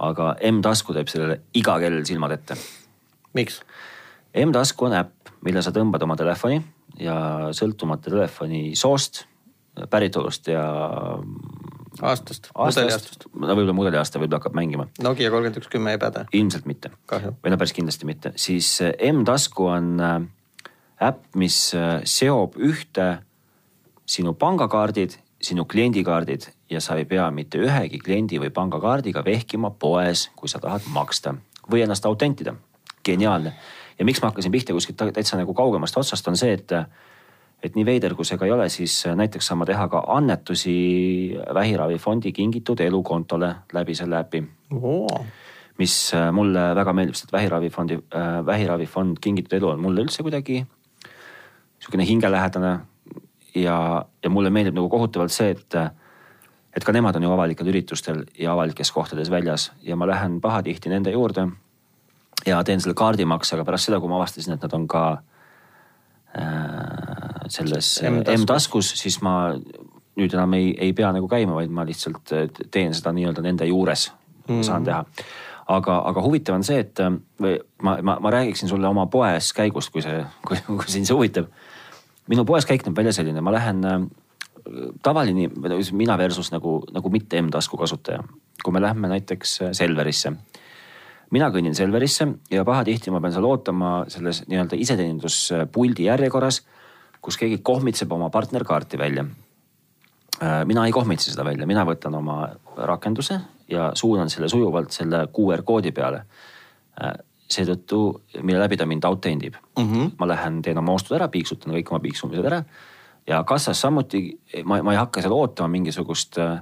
aga 0.00 0.34
M-tasku 0.50 0.94
teeb 0.96 1.10
sellele 1.12 1.40
iga 1.58 1.76
kell 1.82 2.02
silmad 2.08 2.34
ette. 2.36 2.56
miks? 3.36 3.60
M-tasku 4.44 4.86
on 4.86 4.94
äpp, 5.00 5.32
mille 5.44 5.62
sa 5.64 5.72
tõmbad 5.74 6.02
oma 6.06 6.16
telefoni 6.18 6.60
ja 7.00 7.16
sõltumata 7.56 8.10
telefoni 8.10 8.76
soost, 8.78 9.24
päritolust 9.90 10.50
ja. 10.50 10.62
aastast, 12.00 12.50
mudeliaastast. 12.54 13.26
no 13.34 13.54
võib-olla 13.54 13.76
mudeliaasta 13.76 14.20
võib-olla 14.22 14.40
hakkab 14.40 14.58
mängima. 14.58 14.86
Nokia 15.02 15.32
kolmkümmend 15.32 15.62
üks 15.62 15.70
kümme 15.72 15.94
ei 15.94 16.02
päde? 16.02 16.26
ilmselt 16.36 16.68
mitte. 16.70 16.92
või 17.10 17.52
no 17.52 17.58
päris 17.60 17.74
kindlasti 17.76 18.08
mitte, 18.08 18.34
siis 18.40 18.70
eh, 18.86 18.94
M-tasku 19.10 19.66
on 19.70 19.90
äh, 20.04 20.20
äpp, 21.10 21.26
mis 21.40 21.58
äh, 21.78 22.00
seob 22.04 22.58
ühte 22.60 23.10
sinu 24.10 24.34
pangakaardid, 24.34 25.16
sinu 25.42 25.64
kliendikaardid 25.70 26.50
ja 26.70 26.80
sa 26.80 26.96
ei 26.96 27.04
pea 27.04 27.30
mitte 27.34 27.58
ühegi 27.58 27.98
kliendi 27.98 28.38
või 28.40 28.50
pangakaardiga 28.54 29.24
vehkima 29.26 29.70
poes, 29.70 30.28
kui 30.36 30.48
sa 30.48 30.60
tahad 30.62 30.86
maksta 30.94 31.34
või 31.70 31.84
ennast 31.84 32.06
autentida. 32.06 32.54
geniaalne. 33.04 33.52
ja 33.98 34.04
miks 34.04 34.22
ma 34.22 34.28
hakkasin 34.28 34.52
pihta 34.52 34.72
kuskilt 34.72 35.12
täitsa 35.14 35.36
nagu 35.36 35.54
kaugemast 35.54 35.96
otsast, 35.96 36.28
on 36.28 36.36
see, 36.36 36.52
et, 36.52 36.72
et 37.62 37.76
nii 37.76 37.84
veider 37.84 38.14
kui 38.14 38.24
see 38.24 38.38
ka 38.38 38.44
ei 38.44 38.52
ole, 38.52 38.68
siis 38.68 39.06
näiteks 39.06 39.46
saan 39.46 39.58
ma 39.58 39.66
teha 39.66 39.88
ka 39.88 40.04
annetusi 40.08 41.36
Vähiravifondi 41.54 42.32
Kingitud 42.32 42.80
Elukontole 42.80 43.54
läbi 43.72 43.94
selle 43.94 44.20
äpi 44.20 44.42
oh. 44.70 45.24
mis 45.78 46.12
mulle 46.32 46.74
väga 46.74 46.92
meeldib, 46.92 47.14
sest 47.14 47.32
Vähiravifondi 47.32 47.98
äh,, 48.14 48.46
Vähiravifond 48.46 49.18
Kingitud 49.20 49.58
Elu 49.58 49.68
on 49.68 49.80
mulle 49.80 50.04
üldse 50.04 50.22
kuidagi 50.22 50.66
sihukene 51.80 52.06
hingelähedane 52.06 52.78
ja, 53.54 54.04
ja 54.22 54.30
mulle 54.30 54.50
meeldib 54.50 54.76
nagu 54.76 54.88
kohutavalt 54.88 55.32
see, 55.32 55.50
et 55.56 55.80
et 56.76 56.84
ka 56.84 56.92
nemad 56.92 57.16
on 57.16 57.26
ju 57.26 57.32
avalikel 57.32 57.68
üritustel 57.72 58.24
ja 58.38 58.52
avalikes 58.52 58.92
kohtades 58.94 59.30
väljas 59.30 59.70
ja 59.82 59.96
ma 59.96 60.06
lähen 60.06 60.40
pahatihti 60.40 60.92
nende 60.92 61.10
juurde 61.10 61.48
ja 62.46 62.62
teen 62.64 62.80
selle 62.80 62.94
kaardimakse, 62.96 63.56
aga 63.56 63.66
pärast 63.68 63.90
seda, 63.90 64.00
kui 64.00 64.08
ma 64.08 64.20
avastasin, 64.20 64.54
et 64.56 64.64
nad 64.64 64.76
on 64.76 64.86
ka 64.88 65.04
äh, 66.38 67.46
selles 67.52 67.92
M-taskus, 68.06 68.94
siis 69.00 69.20
ma 69.24 69.34
nüüd 70.20 70.34
enam 70.36 70.56
ei, 70.58 70.72
ei 70.78 70.94
pea 70.96 71.12
nagu 71.14 71.28
käima, 71.30 71.56
vaid 71.58 71.72
ma 71.74 71.84
lihtsalt 71.88 72.34
äh, 72.36 72.48
teen 72.70 72.94
seda 72.96 73.12
nii-öelda 73.16 73.44
nende 73.44 73.68
juures 73.68 74.08
mm. 74.46 74.62
saan 74.66 74.86
teha. 74.86 75.04
aga, 75.70 76.00
aga 76.10 76.22
huvitav 76.24 76.56
on 76.58 76.66
see, 76.66 76.80
et 76.82 77.02
äh, 77.02 77.12
või 77.40 77.58
ma, 77.82 77.98
ma, 78.02 78.18
ma 78.22 78.34
räägiksin 78.34 78.70
sulle 78.70 78.88
oma 78.88 79.06
poes 79.10 79.52
käigust, 79.56 79.92
kui 79.94 80.04
see, 80.06 80.22
kui, 80.46 80.62
kui 80.70 80.88
sind 80.90 81.08
see 81.08 81.16
huvitab. 81.16 81.50
minu 82.30 82.44
poes 82.46 82.66
käik 82.66 82.86
näeb 82.86 82.96
välja 82.96 83.14
selline, 83.16 83.42
ma 83.44 83.54
lähen 83.54 83.84
äh, 83.84 84.00
tavaline, 85.02 85.48
mina 85.92 86.18
versus 86.18 86.52
nagu, 86.52 86.80
nagu 86.92 87.10
mitte 87.10 87.42
M-tasku 87.42 87.76
kasutaja. 87.76 88.22
kui 88.64 88.72
me 88.72 88.80
lähme 88.80 89.08
näiteks 89.08 89.62
äh, 89.62 89.72
Selverisse. 89.72 90.32
mina 91.30 91.50
kõnnin 91.50 91.74
Selverisse 91.74 92.26
ja 92.50 92.64
pahatihti 92.64 93.10
ma 93.10 93.20
pean 93.20 93.32
seal 93.32 93.44
ootama 93.44 94.04
selles 94.08 94.44
nii-öelda 94.48 94.76
iseteeninduspuldi 94.76 96.04
järjekorras 96.04 96.62
kus 97.22 97.38
keegi 97.40 97.60
kohmitseb 97.62 98.12
oma 98.12 98.30
partnerkaarti 98.30 98.98
välja. 98.98 99.24
Äh, 100.42 100.64
mina 100.64 100.86
ei 100.86 100.92
kohmitse 100.92 101.32
seda 101.32 101.44
välja, 101.44 101.66
mina 101.68 101.84
võtan 101.84 102.16
oma 102.16 102.42
rakenduse 102.76 103.40
ja 103.68 103.90
suunan 103.94 104.30
selle 104.32 104.48
sujuvalt 104.48 104.94
selle 104.94 105.26
QR 105.36 105.64
koodi 105.66 105.92
peale. 105.92 106.24
Äh, 107.00 107.18
seetõttu, 107.50 108.00
mille 108.46 108.60
läbi 108.62 108.78
ta 108.78 108.86
mind 108.86 109.04
autendib 109.04 109.56
mm. 109.58 109.86
-hmm. 109.86 110.10
ma 110.18 110.28
lähen, 110.28 110.62
teen 110.62 110.78
oma 110.78 110.94
ostud 110.94 111.16
ära, 111.18 111.28
piiksutan 111.28 111.74
kõik 111.74 111.90
oma 111.90 112.00
piiksumised 112.00 112.46
ära 112.46 112.62
ja 113.26 113.44
kassas 113.44 113.80
samuti 113.80 114.40
ma, 114.64 114.82
ma 114.82 114.92
ei 114.92 114.98
hakka 114.98 115.22
seal 115.22 115.34
ootama 115.36 115.68
mingisugust 115.68 116.38
äh, 116.38 116.60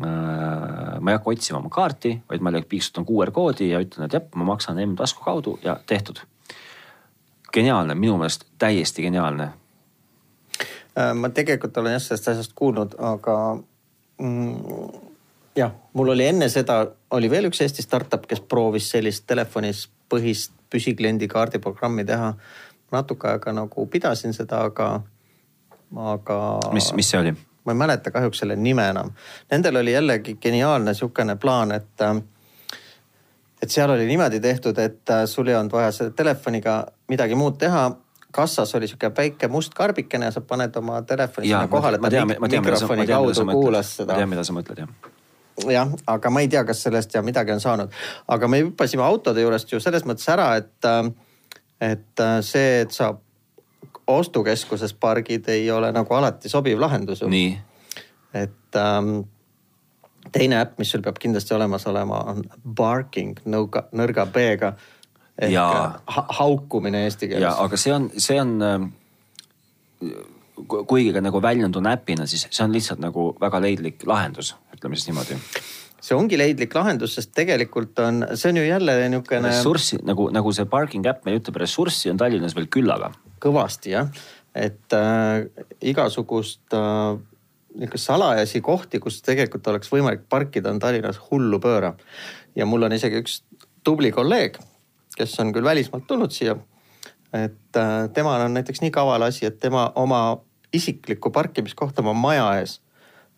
ma 0.00 1.10
ei 1.10 1.16
hakka 1.16 1.30
otsima 1.30 1.58
oma 1.58 1.70
kaarti, 1.70 2.16
vaid 2.30 2.42
ma 2.42 2.52
piiksutan 2.68 3.06
QR 3.06 3.30
koodi 3.30 3.70
ja 3.70 3.80
ütlen, 3.82 4.06
et 4.06 4.16
jah, 4.16 4.24
ma 4.34 4.44
maksan 4.54 4.80
M-tasku 4.88 5.24
kaudu 5.24 5.58
ja 5.62 5.76
tehtud 5.86 6.24
geniaalne, 7.54 7.94
minu 7.94 8.16
meelest 8.18 8.48
täiesti 8.58 9.02
geniaalne. 9.02 9.52
Äh, 10.98 11.14
ma 11.14 11.30
tegelikult 11.30 11.76
olen 11.76 11.96
jah 11.96 12.02
sellest 12.02 12.28
asjast 12.32 12.54
kuulnud, 12.58 12.96
aga 12.98 13.36
mm, 14.18 15.00
jah, 15.56 15.72
mul 15.92 16.14
oli 16.14 16.26
enne 16.26 16.48
seda, 16.50 16.80
oli 17.14 17.30
veel 17.30 17.50
üks 17.50 17.62
Eesti 17.62 17.82
startup, 17.82 18.26
kes 18.30 18.42
proovis 18.50 18.90
sellist 18.90 19.26
telefonis 19.30 19.86
põhist 20.10 20.54
püsikliendi 20.70 21.28
kaardiprogrammi 21.30 22.04
teha. 22.04 22.34
natuke 22.94 23.26
aega 23.26 23.50
nagu 23.52 23.86
pidasin 23.90 24.32
seda, 24.36 24.60
aga, 24.70 25.00
aga. 25.96 26.38
mis, 26.72 26.92
mis 26.94 27.10
see 27.10 27.20
oli? 27.20 27.34
ma 27.64 27.72
ei 27.72 27.80
mäleta 27.80 28.10
kahjuks 28.12 28.38
selle 28.38 28.56
nime 28.56 28.88
enam. 28.92 29.10
Nendel 29.50 29.76
oli 29.80 29.92
jällegi 29.92 30.36
geniaalne 30.40 30.94
sihukene 30.94 31.36
plaan, 31.40 31.72
et 31.72 32.02
et 33.62 33.70
seal 33.70 33.90
oli 33.90 34.06
niimoodi 34.06 34.40
tehtud, 34.40 34.78
et 34.78 35.10
äh, 35.10 35.24
sul 35.26 35.48
ei 35.48 35.56
olnud 35.56 35.72
vaja 35.72 35.92
selle 35.92 36.12
telefoniga 36.16 36.84
midagi 37.08 37.34
muud 37.34 37.58
teha. 37.58 37.90
kassas 38.34 38.74
oli 38.74 38.88
sihuke 38.90 39.12
väike 39.16 39.48
must 39.48 39.74
karbikene 39.78 40.26
ja 40.26 40.30
sa 40.34 40.40
paned 40.40 40.76
oma 40.76 41.02
telefoni 41.02 41.46
sinna 41.48 41.68
kohale, 41.70 42.00
et 42.02 42.14
ta 42.16 42.48
mikrofoni 42.48 43.06
kaudu 43.06 43.44
kuulas 43.50 43.96
seda. 43.96 44.12
ma 44.12 44.18
tean, 44.18 44.28
mida 44.28 44.44
sa 44.44 44.52
mõtled 44.52 44.80
jah 44.82 45.12
jah, 45.70 45.92
aga 46.06 46.30
ma 46.30 46.42
ei 46.42 46.48
tea, 46.50 46.64
kas 46.66 46.82
sellest 46.82 47.14
ja 47.14 47.22
midagi 47.22 47.52
on 47.54 47.60
saanud. 47.60 47.92
aga 48.28 48.48
me 48.48 48.60
hüppasime 48.62 49.02
autode 49.06 49.40
juurest 49.40 49.72
ju 49.72 49.80
selles 49.80 50.04
mõttes 50.04 50.26
ära, 50.28 50.56
et, 50.56 50.74
äh, 50.84 51.12
et 51.80 52.20
äh, 52.20 52.40
see, 52.42 52.80
et 52.80 52.92
sa 52.92 53.12
ostukeskuses 54.06 54.94
pargid, 54.94 55.48
ei 55.48 55.70
ole 55.70 55.92
nagu 55.92 56.14
alati 56.14 56.48
sobiv 56.48 56.80
lahendus 56.80 57.22
ju. 57.22 57.28
et 58.34 58.76
ähm, 58.76 59.20
teine 60.32 60.60
äpp, 60.60 60.78
mis 60.78 60.90
sul 60.90 61.02
peab 61.02 61.18
kindlasti 61.20 61.54
olemas 61.54 61.86
olema, 61.86 62.20
on 62.32 62.42
barking 62.64 63.38
nõuga, 63.46 63.86
nõrga 63.92 64.26
B-ga. 64.26 64.74
ehk 65.38 65.52
ja, 65.52 65.66
ha 66.06 66.26
haukumine 66.38 67.04
eesti 67.04 67.28
keeles. 67.28 67.54
aga 67.58 67.76
see 67.76 67.94
on, 67.94 68.10
see 68.18 68.40
on 68.40 68.54
ähm, 68.62 68.90
kuigi 70.66 71.12
ka 71.12 71.20
nagu 71.20 71.42
väljendun 71.42 71.86
äpina, 71.90 72.26
siis 72.26 72.46
see 72.50 72.64
on 72.64 72.72
lihtsalt 72.72 73.00
nagu 73.02 73.32
väga 73.40 73.60
leidlik 73.60 74.06
lahendus, 74.06 74.54
ütleme 74.74 74.96
siis 74.96 75.10
niimoodi 75.10 75.38
see 76.04 76.16
ongi 76.16 76.36
leidlik 76.38 76.74
lahendus, 76.76 77.16
sest 77.16 77.32
tegelikult 77.36 77.98
on, 78.04 78.24
see 78.36 78.50
on 78.52 78.60
ju 78.60 78.64
jälle 78.66 78.96
niisugune. 79.08 79.48
ressurssi 79.48 80.00
nagu, 80.04 80.28
nagu 80.34 80.52
see 80.52 80.68
parking 80.68 81.06
äpp 81.08 81.24
meil 81.24 81.40
ütleb, 81.40 81.56
ressurssi 81.62 82.12
on 82.12 82.20
Tallinnas 82.20 82.56
veel 82.56 82.68
küllaga. 82.68 83.12
kõvasti 83.44 83.94
jah, 83.94 84.10
et 84.54 84.96
äh, 84.96 85.46
igasugust 85.80 86.76
äh, 86.76 87.16
niisugust 87.74 88.10
salajasi 88.10 88.60
kohti, 88.64 89.00
kus 89.00 89.22
tegelikult 89.24 89.66
oleks 89.72 89.90
võimalik 89.92 90.28
parkida, 90.28 90.70
on 90.70 90.82
Tallinnas 90.82 91.20
hullu 91.30 91.60
pööra. 91.60 91.94
ja 92.54 92.68
mul 92.68 92.84
on 92.84 92.92
isegi 92.92 93.24
üks 93.24 93.40
tubli 93.84 94.12
kolleeg, 94.12 94.60
kes 95.16 95.40
on 95.40 95.52
küll 95.56 95.64
välismaalt 95.64 96.06
tulnud 96.06 96.32
siia. 96.32 96.56
et 97.32 97.80
äh, 97.80 98.08
temal 98.12 98.44
on 98.44 98.60
näiteks 98.60 98.84
nii 98.84 98.92
kaval 98.92 99.22
asi, 99.22 99.46
et 99.46 99.58
tema 99.60 99.90
oma 99.94 100.36
isiklikku 100.74 101.30
parkimiskohta 101.30 102.02
oma 102.02 102.12
maja 102.12 102.48
ees 102.60 102.80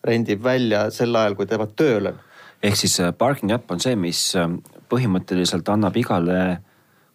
rendib 0.07 0.43
välja 0.43 0.87
sel 0.95 1.15
ajal, 1.17 1.35
kui 1.35 1.47
tema 1.51 1.67
tööl 1.67 2.13
on. 2.13 2.23
Ehk 2.63 2.77
siis 2.77 3.01
äh, 3.01 3.13
parking 3.13 3.53
äpp 3.53 3.71
on 3.71 3.81
see, 3.81 3.97
mis 3.97 4.35
äh, 4.37 4.49
põhimõtteliselt 4.89 5.69
annab 5.69 5.97
igale 5.97 6.61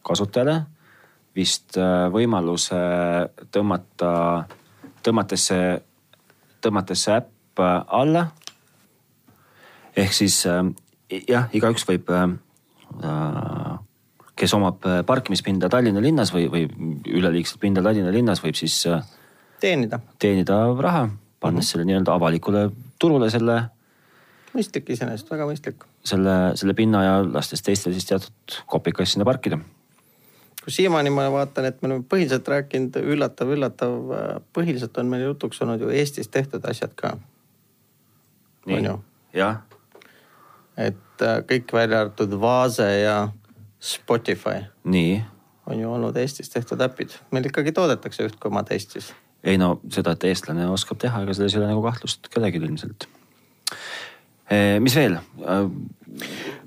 kasutajale 0.04 0.66
vist 1.36 1.78
võimaluse 2.12 2.76
tõmmata, 3.54 4.10
tõmmates 5.00 5.46
see 5.48 5.68
tõmmates 6.62 7.06
see 7.06 7.18
äpp 7.18 7.62
äh, 7.62 7.78
alla. 7.88 8.28
ehk 9.98 10.14
siis 10.16 10.44
äh, 10.48 10.64
jah, 11.28 11.50
igaüks 11.54 11.86
võib, 11.90 12.12
äh, 12.16 12.30
kes 14.36 14.54
omab 14.58 14.86
parkimispinda 15.06 15.70
Tallinna 15.70 16.02
linnas 16.02 16.32
või, 16.34 16.48
või 16.52 16.64
üleliigset 17.12 17.60
pinda 17.62 17.84
Tallinna 17.84 18.14
linnas, 18.14 18.42
võib 18.44 18.58
siis 18.58 18.78
teenida, 19.62 20.00
teenida 20.20 20.64
raha, 20.80 21.10
pannes 21.40 21.54
mm 21.54 21.60
-hmm. 21.60 21.70
selle 21.72 21.86
nii-öelda 21.86 22.16
avalikule 22.16 22.70
turule 23.00 23.30
selle. 23.30 23.62
Mõistlik 24.56 24.90
iseenesest, 24.94 25.30
väga 25.32 25.46
mõistlik. 25.50 25.86
selle, 26.06 26.56
selle 26.56 26.74
pinna 26.74 27.04
ja 27.04 27.14
lastes 27.26 27.62
teistel 27.62 27.94
siis 27.94 28.10
teatud 28.10 28.58
kopikaid 28.72 29.08
sinna 29.08 29.26
parkida 29.26 29.60
kus 30.64 30.76
siiamaani 30.76 31.10
ma 31.10 31.32
vaatan, 31.32 31.66
et 31.66 31.82
me 31.82 31.90
oleme 31.90 32.06
põhiliselt 32.10 32.48
rääkinud, 32.48 32.98
üllatav, 33.02 33.50
üllatav, 33.56 33.96
põhiliselt 34.54 34.98
on 35.02 35.10
meil 35.10 35.26
jutuks 35.26 35.62
olnud 35.62 35.82
ju 35.82 35.90
Eestis 35.90 36.30
tehtud 36.30 36.66
asjad 36.70 36.94
ka. 36.96 37.16
on 38.68 38.86
ju? 38.86 38.98
jah. 39.34 39.62
et 40.78 41.26
äh, 41.26 41.42
kõik 41.50 41.74
välja 41.74 42.02
arvatud 42.06 42.38
Vaase 42.42 42.90
ja 43.02 43.18
Spotify. 43.80 44.68
nii. 44.84 45.24
on 45.66 45.80
ju 45.80 45.94
olnud 45.94 46.18
Eestis 46.18 46.50
tehtud 46.50 46.82
äpid, 46.82 47.18
meil 47.32 47.50
ikkagi 47.50 47.72
toodetakse 47.72 48.30
üht 48.30 48.38
koma 48.40 48.64
Eestis. 48.70 49.14
ei 49.44 49.58
no 49.58 49.80
seda, 49.90 50.14
et 50.14 50.30
eestlane 50.30 50.70
oskab 50.70 51.02
teha, 51.02 51.24
ega 51.26 51.34
selles 51.34 51.56
ei 51.56 51.64
ole 51.64 51.74
nagu 51.74 51.82
kahtlust 51.82 52.30
kellelgi 52.30 52.62
ilmselt. 52.62 53.10
Mis 54.84 54.96
veel? 54.96 55.18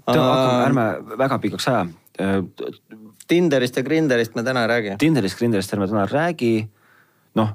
ärme 0.09 0.87
väga 1.19 1.39
pikaks 1.43 1.69
aja 1.69 1.87
Tinderist 3.29 3.77
ja 3.77 3.83
Grinderist 3.83 4.35
me 4.37 4.43
täna 4.45 4.65
ei 4.65 4.69
räägi. 4.69 4.97
Tinderist, 4.99 5.39
Grinderist 5.39 5.73
ärme 5.75 5.89
täna 5.89 6.05
räägi, 6.07 6.69
noh. 7.35 7.55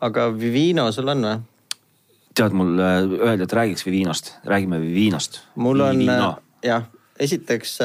aga 0.00 0.28
Vivino 0.38 0.90
sul 0.92 1.08
on 1.08 1.22
või? 1.24 1.36
tead, 2.34 2.54
mul 2.58 2.80
öeldi, 2.82 3.46
et 3.46 3.52
räägiks 3.54 3.86
Vivinost, 3.86 4.32
räägime 4.44 4.80
Vivinost. 4.82 5.40
mul 5.54 5.80
on 5.80 5.98
Vivino. 5.98 6.32
Jah, 6.64 6.88
esiteks 7.20 7.78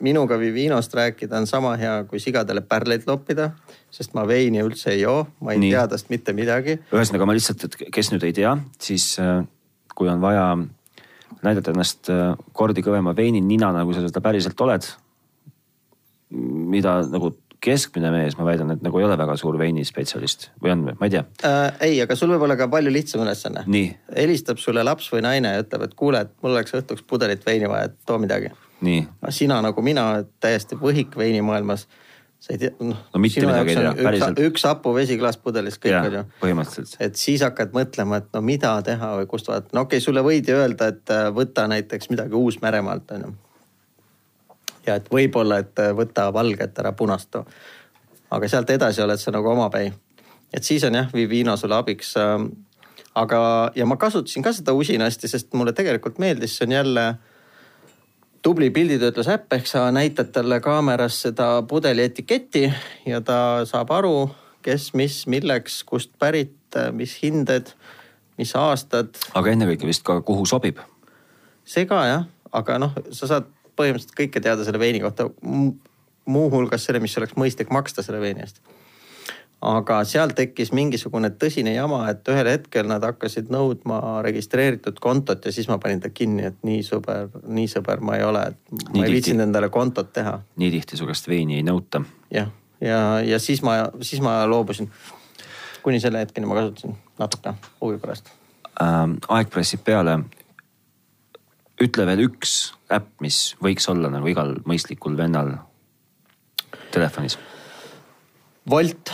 minuga 0.00 0.38
Vivinost 0.38 0.94
rääkida 0.94 1.36
on 1.36 1.46
sama 1.46 1.76
hea 1.76 2.04
kui 2.08 2.20
sigadele 2.20 2.60
pärleid 2.60 3.04
loppida, 3.06 3.50
sest 3.90 4.14
ma 4.16 4.24
veini 4.28 4.62
üldse 4.64 4.94
ei 4.94 5.02
joo, 5.02 5.26
ma 5.40 5.52
ei 5.52 5.60
Nii. 5.60 5.74
tea 5.74 5.86
tast 5.92 6.08
mitte 6.08 6.32
midagi. 6.32 6.78
ühesõnaga 6.92 7.28
ma 7.28 7.36
lihtsalt, 7.36 7.64
et 7.68 7.76
kes 7.92 8.12
nüüd 8.14 8.24
ei 8.24 8.32
tea, 8.32 8.56
siis 8.80 9.16
kui 9.94 10.08
on 10.08 10.24
vaja 10.24 10.56
näidata 11.42 11.72
ennast 11.72 12.10
kordi 12.52 12.84
kõvema 12.84 13.16
veini 13.16 13.40
ninana, 13.44 13.86
kui 13.86 13.96
sa 13.96 14.04
seda 14.04 14.20
päriselt 14.24 14.60
oled 14.60 14.86
mida 16.32 17.00
nagu 17.08 17.32
keskmine 17.62 18.10
mees, 18.10 18.34
ma 18.38 18.46
väidan, 18.46 18.72
et 18.74 18.82
nagu 18.82 18.98
ei 18.98 19.06
ole 19.06 19.16
väga 19.18 19.36
suur 19.38 19.56
veinispetsialist 19.60 20.48
või 20.62 20.72
on, 20.74 20.84
ma 20.98 21.06
ei 21.06 21.14
tea 21.14 21.22
äh,. 21.46 21.76
ei, 21.86 22.00
aga 22.02 22.16
sul 22.18 22.32
võib 22.32 22.46
olla 22.48 22.56
ka 22.58 22.66
palju 22.72 22.90
lihtsam 22.90 23.22
ülesanne. 23.22 23.62
helistab 24.16 24.58
sulle 24.58 24.82
laps 24.86 25.10
või 25.12 25.22
naine 25.26 25.54
ja 25.54 25.62
ütleb, 25.62 25.86
et 25.86 25.94
kuule, 25.98 26.24
et 26.26 26.32
mul 26.42 26.56
oleks 26.56 26.74
õhtuks 26.78 27.06
pudelit 27.06 27.46
veini 27.46 27.70
vaja, 27.70 27.90
et 27.90 27.98
too 28.06 28.18
midagi. 28.22 28.50
sina 29.30 29.60
nagu 29.62 29.82
mina 29.82 30.24
täiesti 30.42 30.78
võhik 30.78 31.14
veinimaailmas 31.18 31.86
sa 32.42 32.54
ei 32.54 32.58
tea, 32.58 32.72
noh. 32.82 32.98
no 33.14 33.22
mitte 33.22 33.44
midagi 33.46 33.74
ei 33.74 33.78
tea, 33.78 33.92
päriselt. 33.98 34.42
üks 34.48 34.66
hapu 34.66 34.94
vesiklaas 34.96 35.38
pudelis, 35.42 35.78
kõik 35.82 35.98
on 36.00 36.18
ju. 36.18 36.24
põhimõtteliselt. 36.42 36.98
et 37.06 37.20
siis 37.20 37.44
hakkad 37.46 37.76
mõtlema, 37.76 38.22
et 38.22 38.32
no 38.34 38.42
mida 38.44 38.74
teha 38.86 39.12
või 39.20 39.30
kust 39.30 39.50
vaadata, 39.50 39.72
no 39.76 39.86
okei 39.86 40.00
okay,, 40.00 40.04
sulle 40.04 40.24
võidi 40.26 40.56
öelda, 40.56 40.90
et 40.94 41.14
äh, 41.14 41.28
võta 41.34 41.68
näiteks 41.70 42.10
midagi 42.10 42.38
Uus-Meremaalt 42.38 43.14
on 43.18 43.28
ju 43.28 43.36
ja 44.86 44.98
et 44.98 45.06
võib-olla, 45.12 45.62
et 45.62 45.78
äh, 45.78 45.94
võta 45.94 46.26
valget, 46.34 46.74
ära 46.82 46.90
punast 46.98 47.38
aga 48.32 48.48
sealt 48.48 48.70
edasi 48.72 49.02
oled 49.04 49.20
sa 49.20 49.32
nagu 49.34 49.50
omapäi. 49.52 49.92
et 50.52 50.64
siis 50.64 50.84
on 50.84 50.94
jah, 50.94 51.08
Vivino 51.14 51.56
sulle 51.56 51.74
abiks. 51.74 52.14
Ähm, 52.20 52.48
aga, 53.14 53.70
ja 53.74 53.86
ma 53.86 53.96
kasutasin 53.96 54.44
ka 54.44 54.52
seda 54.52 54.74
usinasti, 54.76 55.28
sest 55.28 55.52
mulle 55.56 55.72
tegelikult 55.72 56.18
meeldis, 56.18 56.56
see 56.56 56.66
on 56.68 56.72
jälle 56.72 57.06
tubli 58.42 58.70
pilditöötlusäpp 58.70 59.52
ehk 59.52 59.66
sa 59.66 59.86
näitad 59.94 60.32
talle 60.34 60.60
kaameras 60.60 61.22
seda 61.22 61.62
pudeli 61.68 62.02
etiketti 62.02 62.72
ja 63.06 63.20
ta 63.20 63.64
saab 63.68 63.90
aru, 63.90 64.30
kes, 64.62 64.92
mis, 64.98 65.26
milleks, 65.26 65.82
kust 65.84 66.12
pärit, 66.18 66.56
mis 66.92 67.16
hinded, 67.22 67.72
mis 68.38 68.54
aastad. 68.58 69.14
aga 69.34 69.54
ennekõike 69.54 69.86
vist 69.86 70.04
ka, 70.06 70.20
kuhu 70.20 70.46
sobib? 70.46 70.80
see 71.64 71.86
ka 71.86 72.04
jah, 72.06 72.26
aga 72.52 72.78
noh, 72.82 72.94
sa 73.14 73.30
saad 73.30 73.50
põhimõtteliselt 73.78 74.16
kõike 74.18 74.42
teada 74.42 74.64
selle 74.66 74.80
veini 74.82 75.00
kohta. 75.00 75.30
muuhulgas 76.24 76.84
selle, 76.86 77.00
mis 77.02 77.16
oleks 77.18 77.34
mõistlik 77.38 77.70
maksta 77.74 78.02
selle 78.02 78.20
veini 78.22 78.44
eest. 78.44 78.60
Aga 79.62 80.00
seal 80.08 80.32
tekkis 80.36 80.72
mingisugune 80.74 81.30
tõsine 81.38 81.74
jama, 81.74 82.02
et 82.10 82.28
ühel 82.32 82.50
hetkel 82.50 82.88
nad 82.90 83.04
hakkasid 83.06 83.50
nõudma 83.52 84.20
registreeritud 84.26 84.98
kontot 85.02 85.44
ja 85.46 85.54
siis 85.54 85.68
ma 85.70 85.78
panin 85.82 86.02
ta 86.02 86.10
kinni, 86.10 86.48
et 86.50 86.58
nii 86.66 86.82
sõber, 86.86 87.30
nii 87.46 87.70
sõber 87.70 88.02
ma 88.02 88.18
ei 88.18 88.26
ole, 88.26 88.44
et 88.52 88.74
ma 88.74 88.98
nii 88.98 89.06
ei 89.06 89.16
viitsinud 89.16 89.46
endale 89.46 89.70
kontot 89.72 90.12
teha. 90.12 90.40
nii 90.58 90.70
tihti 90.76 90.98
su 90.98 91.08
käest 91.08 91.30
veini 91.30 91.60
ei 91.60 91.66
nõuta. 91.66 92.02
jah, 92.34 92.50
ja, 92.80 92.88
ja, 92.88 93.00
ja 93.34 93.42
siis 93.42 93.62
ma, 93.62 93.78
siis 94.02 94.22
ma 94.24 94.40
loobusin 94.50 94.90
kuni 95.82 96.00
selle 96.02 96.22
hetkeni 96.22 96.46
ma 96.46 96.58
kasutasin 96.58 96.94
natuke 97.18 97.54
huvi 97.80 97.98
pärast 98.02 98.30
ähm, 98.82 99.18
aeg 99.28 99.50
pressib 99.50 99.84
peale. 99.86 100.20
ütle 101.82 102.06
veel 102.06 102.26
üks 102.28 102.72
äpp, 102.92 103.14
mis 103.24 103.54
võiks 103.62 103.88
olla 103.90 104.10
nagu 104.12 104.28
igal 104.30 104.54
mõistlikul 104.68 105.16
vennal 105.18 105.56
telefonis. 106.92 107.38
Wolt. 108.70 109.12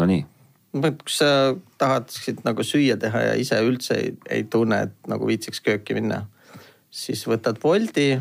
Nonii. 0.00 0.26
kui 0.72 1.12
sa 1.12 1.52
tahaksid 1.78 2.40
nagu 2.46 2.64
süüa 2.64 2.96
teha 2.96 3.26
ja 3.26 3.34
ise 3.36 3.58
üldse 3.60 3.98
ei, 3.98 4.14
ei 4.30 4.44
tunne, 4.48 4.86
et 4.88 5.10
nagu 5.10 5.26
viitsiks 5.28 5.60
kööki 5.60 5.96
minna, 5.98 6.22
siis 6.90 7.26
võtad 7.28 7.60
Woldi. 7.64 8.16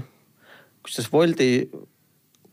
kusjuures 0.83 1.13
Woldi 1.13 1.51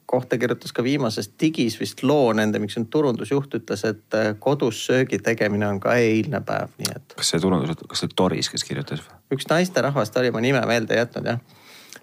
kohta 0.09 0.39
kirjutas 0.39 0.73
ka 0.73 0.83
viimases 0.85 1.29
digis 1.41 1.77
vist 1.81 2.01
loo 2.03 2.31
nende, 2.33 2.61
miks 2.62 2.79
nüüd 2.79 2.89
turundusjuht 2.93 3.59
ütles, 3.59 3.83
et 3.85 4.16
äh, 4.16 4.31
kodus 4.41 4.81
söögi 4.89 5.19
tegemine 5.25 5.69
on 5.69 5.81
ka 5.85 5.99
eilne 6.01 6.41
päev, 6.49 6.73
nii 6.81 6.95
et. 6.95 7.16
kas 7.19 7.35
see 7.35 7.43
turundus, 7.43 7.77
kas 7.91 8.05
see 8.05 8.14
Doris, 8.16 8.49
kes 8.55 8.64
kirjutas 8.64 9.03
või? 9.05 9.19
üks 9.37 9.51
naisterahvas, 9.51 10.12
ta 10.14 10.23
oli 10.23 10.33
mu 10.33 10.41
nime 10.45 10.62
meelde 10.71 10.97
jätnud 10.97 11.29
jah. 11.29 11.43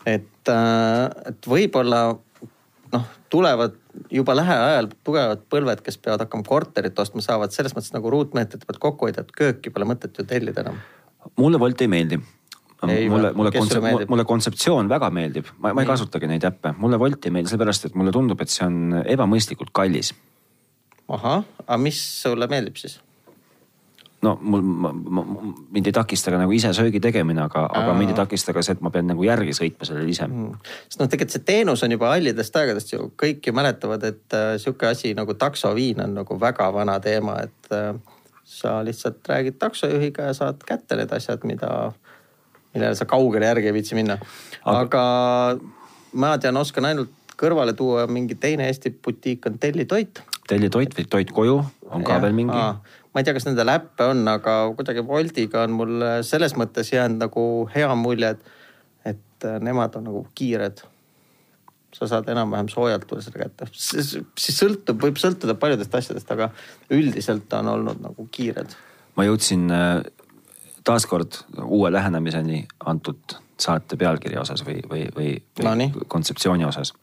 et, 0.06 0.52
äh, 0.54 1.32
et 1.32 1.50
võib-olla 1.50 2.04
noh, 2.94 3.10
tulevad 3.36 3.76
juba 4.12 4.36
lähiajal 4.38 4.90
tugevad 5.04 5.44
põlved, 5.52 5.84
kes 5.86 6.00
peavad 6.00 6.26
hakkama 6.26 6.48
korterit 6.48 7.00
ostma, 7.04 7.24
saavad 7.26 7.54
selles 7.56 7.76
mõttes 7.76 7.94
nagu 7.96 8.12
ruutmeetrit 8.14 8.64
pealt 8.68 8.82
kokku 8.88 9.10
hoida, 9.10 9.26
et 9.26 9.36
kööki 9.36 9.74
pole 9.74 9.88
mõtet 9.90 10.16
ju 10.16 10.28
tellida 10.30 10.64
enam. 10.66 10.80
mulle 11.42 11.60
Wolt 11.62 11.84
ei 11.84 11.92
meeldi. 11.92 12.22
Mulle, 12.86 13.32
mulle, 13.34 13.50
kontsept, 13.56 14.10
mulle 14.12 14.24
kontseptsioon 14.30 14.90
väga 14.92 15.08
meeldib, 15.10 15.48
ma, 15.58 15.72
ma 15.74 15.82
ei 15.82 15.88
kasutagi 15.90 16.28
neid 16.30 16.44
äppe, 16.46 16.76
mulle 16.78 17.00
Wolt 17.02 17.26
ei 17.26 17.34
meeldi 17.34 17.50
sellepärast, 17.50 17.88
et 17.88 17.96
mulle 17.98 18.12
tundub, 18.14 18.44
et 18.44 18.52
see 18.52 18.68
on 18.68 19.00
ebamõistlikult 19.02 19.72
kallis. 19.74 20.12
ahah, 21.08 21.42
aga 21.66 21.80
mis 21.82 22.02
sulle 22.22 22.50
meeldib 22.52 22.78
siis? 22.78 23.00
No 24.26 24.34
mul, 24.42 24.64
mind 25.76 25.90
ei 25.90 25.96
takista 25.96 26.34
ka 26.34 26.40
nagu 26.42 26.54
ise 26.56 26.72
söögi 26.76 27.02
tegemine, 27.04 27.46
aga, 27.46 27.66
aga 27.82 27.94
mind 27.98 28.14
ei 28.14 28.18
takista 28.18 28.56
ka 28.56 28.64
see, 28.66 28.78
et 28.78 28.84
ma 28.86 28.92
pean 28.94 29.08
nagu 29.12 29.26
järgi 29.26 29.54
sõitma 29.58 29.88
sellele 29.88 30.12
ise 30.12 30.28
mm.. 30.28 30.56
sest 30.88 31.02
noh, 31.02 31.12
tegelikult 31.12 31.38
see 31.38 31.46
teenus 31.48 31.86
on 31.86 31.96
juba 31.96 32.12
hallidest 32.14 32.60
aegadest 32.62 32.96
ju, 32.96 33.10
kõik 33.22 33.46
ju 33.46 33.56
mäletavad, 33.56 34.06
et 34.10 34.38
äh, 34.38 34.56
sihuke 34.62 34.90
asi 34.90 35.14
nagu 35.18 35.38
taksoviin 35.40 36.04
on 36.08 36.18
nagu 36.22 36.40
väga 36.42 36.72
vana 36.76 36.98
teema, 37.04 37.38
et 37.46 37.76
äh, 37.76 37.94
sa 38.46 38.80
lihtsalt 38.86 39.26
räägid 39.30 39.60
taksojuhiga 39.62 40.30
ja 40.30 40.38
saad 40.38 40.62
kätte 40.66 40.98
need 41.00 41.14
asjad, 41.14 41.46
mida 41.50 41.72
millele 42.76 42.96
sa 42.98 43.08
kaugele 43.10 43.48
järgi 43.50 43.72
ei 43.72 43.78
viitsi 43.78 43.98
minna. 43.98 44.18
aga 44.66 45.04
ma 46.14 46.36
tean, 46.42 46.58
oskan 46.58 46.92
ainult 46.92 47.14
kõrvale 47.40 47.76
tuua 47.76 48.06
mingi 48.08 48.38
teine 48.40 48.68
Eesti 48.70 48.94
butiik 49.04 49.48
on 49.50 49.60
Tellitoit. 49.60 50.22
tellitoit 50.48 50.94
või 50.98 51.08
Toit 51.10 51.32
koju 51.32 51.58
on 51.90 52.04
ka 52.04 52.18
ja, 52.18 52.22
veel 52.24 52.38
mingi? 52.38 52.60
Ma 53.16 53.22
ei 53.22 53.28
tea, 53.28 53.34
kas 53.38 53.46
nendel 53.48 53.72
äppe 53.72 54.10
on, 54.12 54.26
aga 54.28 54.58
kuidagi 54.76 55.04
Woldiga 55.08 55.64
on 55.64 55.78
mul 55.78 56.04
selles 56.28 56.58
mõttes 56.60 56.92
jäänud 56.92 57.24
nagu 57.24 57.46
hea 57.72 57.94
mulje, 57.96 58.34
et, 58.36 58.50
et 59.08 59.48
nemad 59.64 59.96
on 59.96 60.10
nagu 60.10 60.26
kiired. 60.36 60.84
sa 61.96 62.10
saad 62.12 62.28
enam-vähem 62.28 62.68
soojalt 62.68 63.06
tulla 63.08 63.24
selle 63.24 63.40
kätte, 63.40 63.70
siis 63.72 64.58
sõltub, 64.58 65.00
võib 65.00 65.16
sõltuda 65.16 65.56
paljudest 65.56 65.96
asjadest, 65.96 66.32
aga 66.36 66.50
üldiselt 66.92 67.54
on 67.56 67.72
olnud 67.72 68.04
nagu 68.04 68.28
kiired. 68.32 68.76
ma 69.16 69.24
jõudsin 69.24 69.72
taaskord 70.84 71.40
uue 71.64 71.92
lähenemiseni 71.92 72.66
antud 72.86 73.40
saate 73.60 73.96
pealkirja 73.96 74.42
osas 74.42 74.66
või, 74.68 74.82
või, 74.90 75.08
või, 75.16 75.30
või 75.56 75.88
no, 75.88 76.06
kontseptsiooni 76.08 76.66
osas. 76.68 76.94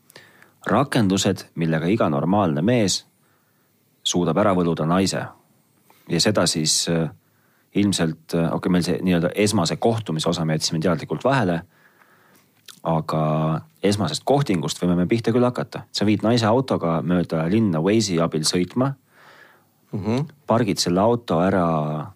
rakendused, 0.66 1.48
millega 1.54 1.88
iga 1.88 2.08
normaalne 2.08 2.62
mees 2.62 3.06
suudab 4.04 4.36
ära 4.36 4.52
võluda 4.54 4.84
naise 4.84 5.24
ja 6.08 6.20
seda 6.20 6.46
siis 6.46 6.88
äh, 6.88 7.10
ilmselt, 7.74 8.34
äh, 8.34 8.46
okei 8.46 8.56
okay,, 8.56 8.72
meil 8.72 8.86
see 8.86 8.98
nii-öelda 9.02 9.32
esmase 9.44 9.76
kohtumise 9.76 10.28
osa 10.28 10.44
me 10.44 10.58
jätsime 10.58 10.80
teadlikult 10.80 11.24
vahele. 11.24 11.62
aga 12.82 13.22
esmasest 13.82 14.24
kohtingust 14.26 14.80
võime 14.82 14.96
me 14.98 15.04
pihta 15.06 15.30
küll 15.30 15.44
hakata, 15.46 15.84
sa 15.94 16.06
viid 16.06 16.24
naise 16.26 16.46
autoga 16.48 16.96
mööda 17.06 17.44
linna 17.46 17.78
Waze'i 17.78 18.18
abil 18.18 18.42
sõitma 18.42 18.94
mm. 19.92 20.00
-hmm. 20.00 20.24
pargid 20.46 20.82
selle 20.82 21.00
auto 21.00 21.38
ära 21.40 22.12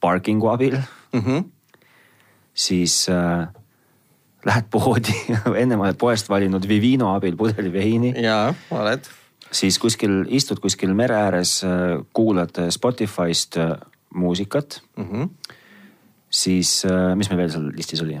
parking'u 0.00 0.48
abil 0.48 0.78
mm. 1.12 1.20
-hmm. 1.20 1.44
siis 2.54 3.08
äh, 3.08 3.48
lähed 4.46 4.70
poodi 4.70 5.14
ennem 5.62 5.80
oled 5.80 5.98
poest 5.98 6.28
valinud 6.28 6.68
Vivino 6.68 7.14
abil 7.14 7.36
pudeli 7.36 7.72
veini. 7.72 8.14
jaa, 8.22 8.54
oled. 8.70 9.08
Siis 9.56 9.78
kuskil 9.80 10.24
istud 10.28 10.60
kuskil 10.62 10.92
mere 10.94 11.16
ääres, 11.16 11.58
äh, 11.64 11.96
kuulad 12.12 12.58
Spotify'st 12.70 13.58
äh, 13.62 13.72
muusikat 14.14 14.80
mm. 14.96 15.08
-hmm. 15.10 15.54
siis 16.30 16.82
äh, 16.84 17.14
mis 17.16 17.30
meil 17.30 17.44
veel 17.44 17.50
seal 17.54 17.70
listis 17.76 18.02
oli? 18.02 18.20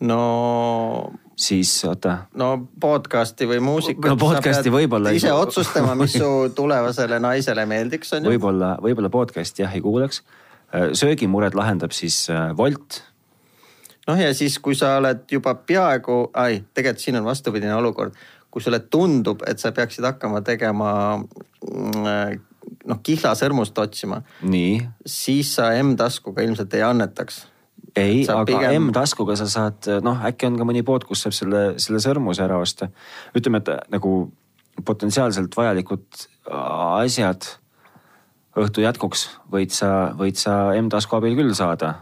no 0.00 1.12
siis 1.36 1.74
oota. 1.84 2.18
no 2.34 2.68
podcast'i 2.80 3.48
või 3.50 3.60
muusikat. 3.60 4.10
no 4.10 4.16
podcast'i 4.16 4.70
võib-olla. 4.70 5.10
ise 5.10 5.32
otsustama, 5.32 5.94
mis 5.94 6.12
su 6.12 6.30
tulevasele 6.60 7.18
naisele 7.18 7.66
meeldiks 7.66 8.12
on 8.12 8.24
ju. 8.24 8.30
võib-olla, 8.30 8.76
võib-olla 8.82 9.10
podcast'i 9.10 9.62
jah 9.66 9.74
ei 9.74 9.80
kuulaks 9.80 10.22
Äh, 10.74 10.90
söögimured 10.92 11.54
lahendab 11.54 11.92
siis 11.94 12.26
Wolt. 12.58 12.98
Äh, 12.98 14.08
noh, 14.08 14.20
ja 14.20 14.34
siis, 14.34 14.58
kui 14.58 14.74
sa 14.74 14.96
oled 14.98 15.22
juba 15.30 15.54
peaaegu, 15.54 16.30
ai, 16.34 16.64
tegelikult 16.74 17.04
siin 17.04 17.18
on 17.20 17.28
vastupidine 17.28 17.74
olukord, 17.76 18.16
kui 18.54 18.62
sulle 18.62 18.78
tundub, 18.86 19.42
et 19.50 19.58
sa 19.58 19.72
peaksid 19.74 20.06
hakkama 20.06 20.44
tegema 20.46 20.90
mm, 21.18 22.04
äh, 22.06 22.36
noh, 22.86 23.00
kihlasõrmust 23.02 23.78
otsima. 23.82 24.20
siis 25.06 25.56
sa 25.58 25.72
M-taskuga 25.82 26.44
ilmselt 26.46 26.78
ei 26.78 26.86
annetaks 26.86 27.42
ei, 27.96 28.22
aga 28.26 28.44
pigem... 28.48 28.88
M-taskuga 28.88 29.36
sa 29.38 29.48
saad, 29.50 29.86
noh, 30.04 30.22
äkki 30.26 30.48
on 30.48 30.58
ka 30.58 30.66
mõni 30.66 30.84
pood, 30.86 31.06
kus 31.06 31.24
saab 31.24 31.34
selle, 31.36 31.64
selle 31.82 32.00
sõrmuse 32.02 32.42
ära 32.44 32.58
osta. 32.58 32.90
ütleme, 33.36 33.60
et 33.62 33.90
nagu 33.92 34.14
potentsiaalselt 34.84 35.54
vajalikud 35.54 36.24
asjad 36.50 37.46
õhtu 38.58 38.82
jätkuks 38.82 39.28
võid 39.50 39.74
sa, 39.74 39.90
võid 40.18 40.38
sa 40.38 40.74
M-tasku 40.78 41.18
abil 41.18 41.36
küll 41.38 41.54
saada. 41.54 41.94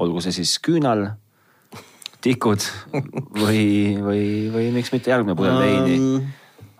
olgu 0.00 0.22
see 0.24 0.32
siis 0.32 0.56
küünal, 0.64 1.10
tikud 2.24 2.66
või, 3.42 3.96
või, 4.02 4.26
või 4.52 4.68
miks 4.74 4.92
mitte 4.94 5.12
järgmine 5.12 5.36
pudel 5.38 5.56
um... 5.56 5.62
veini. 5.62 6.28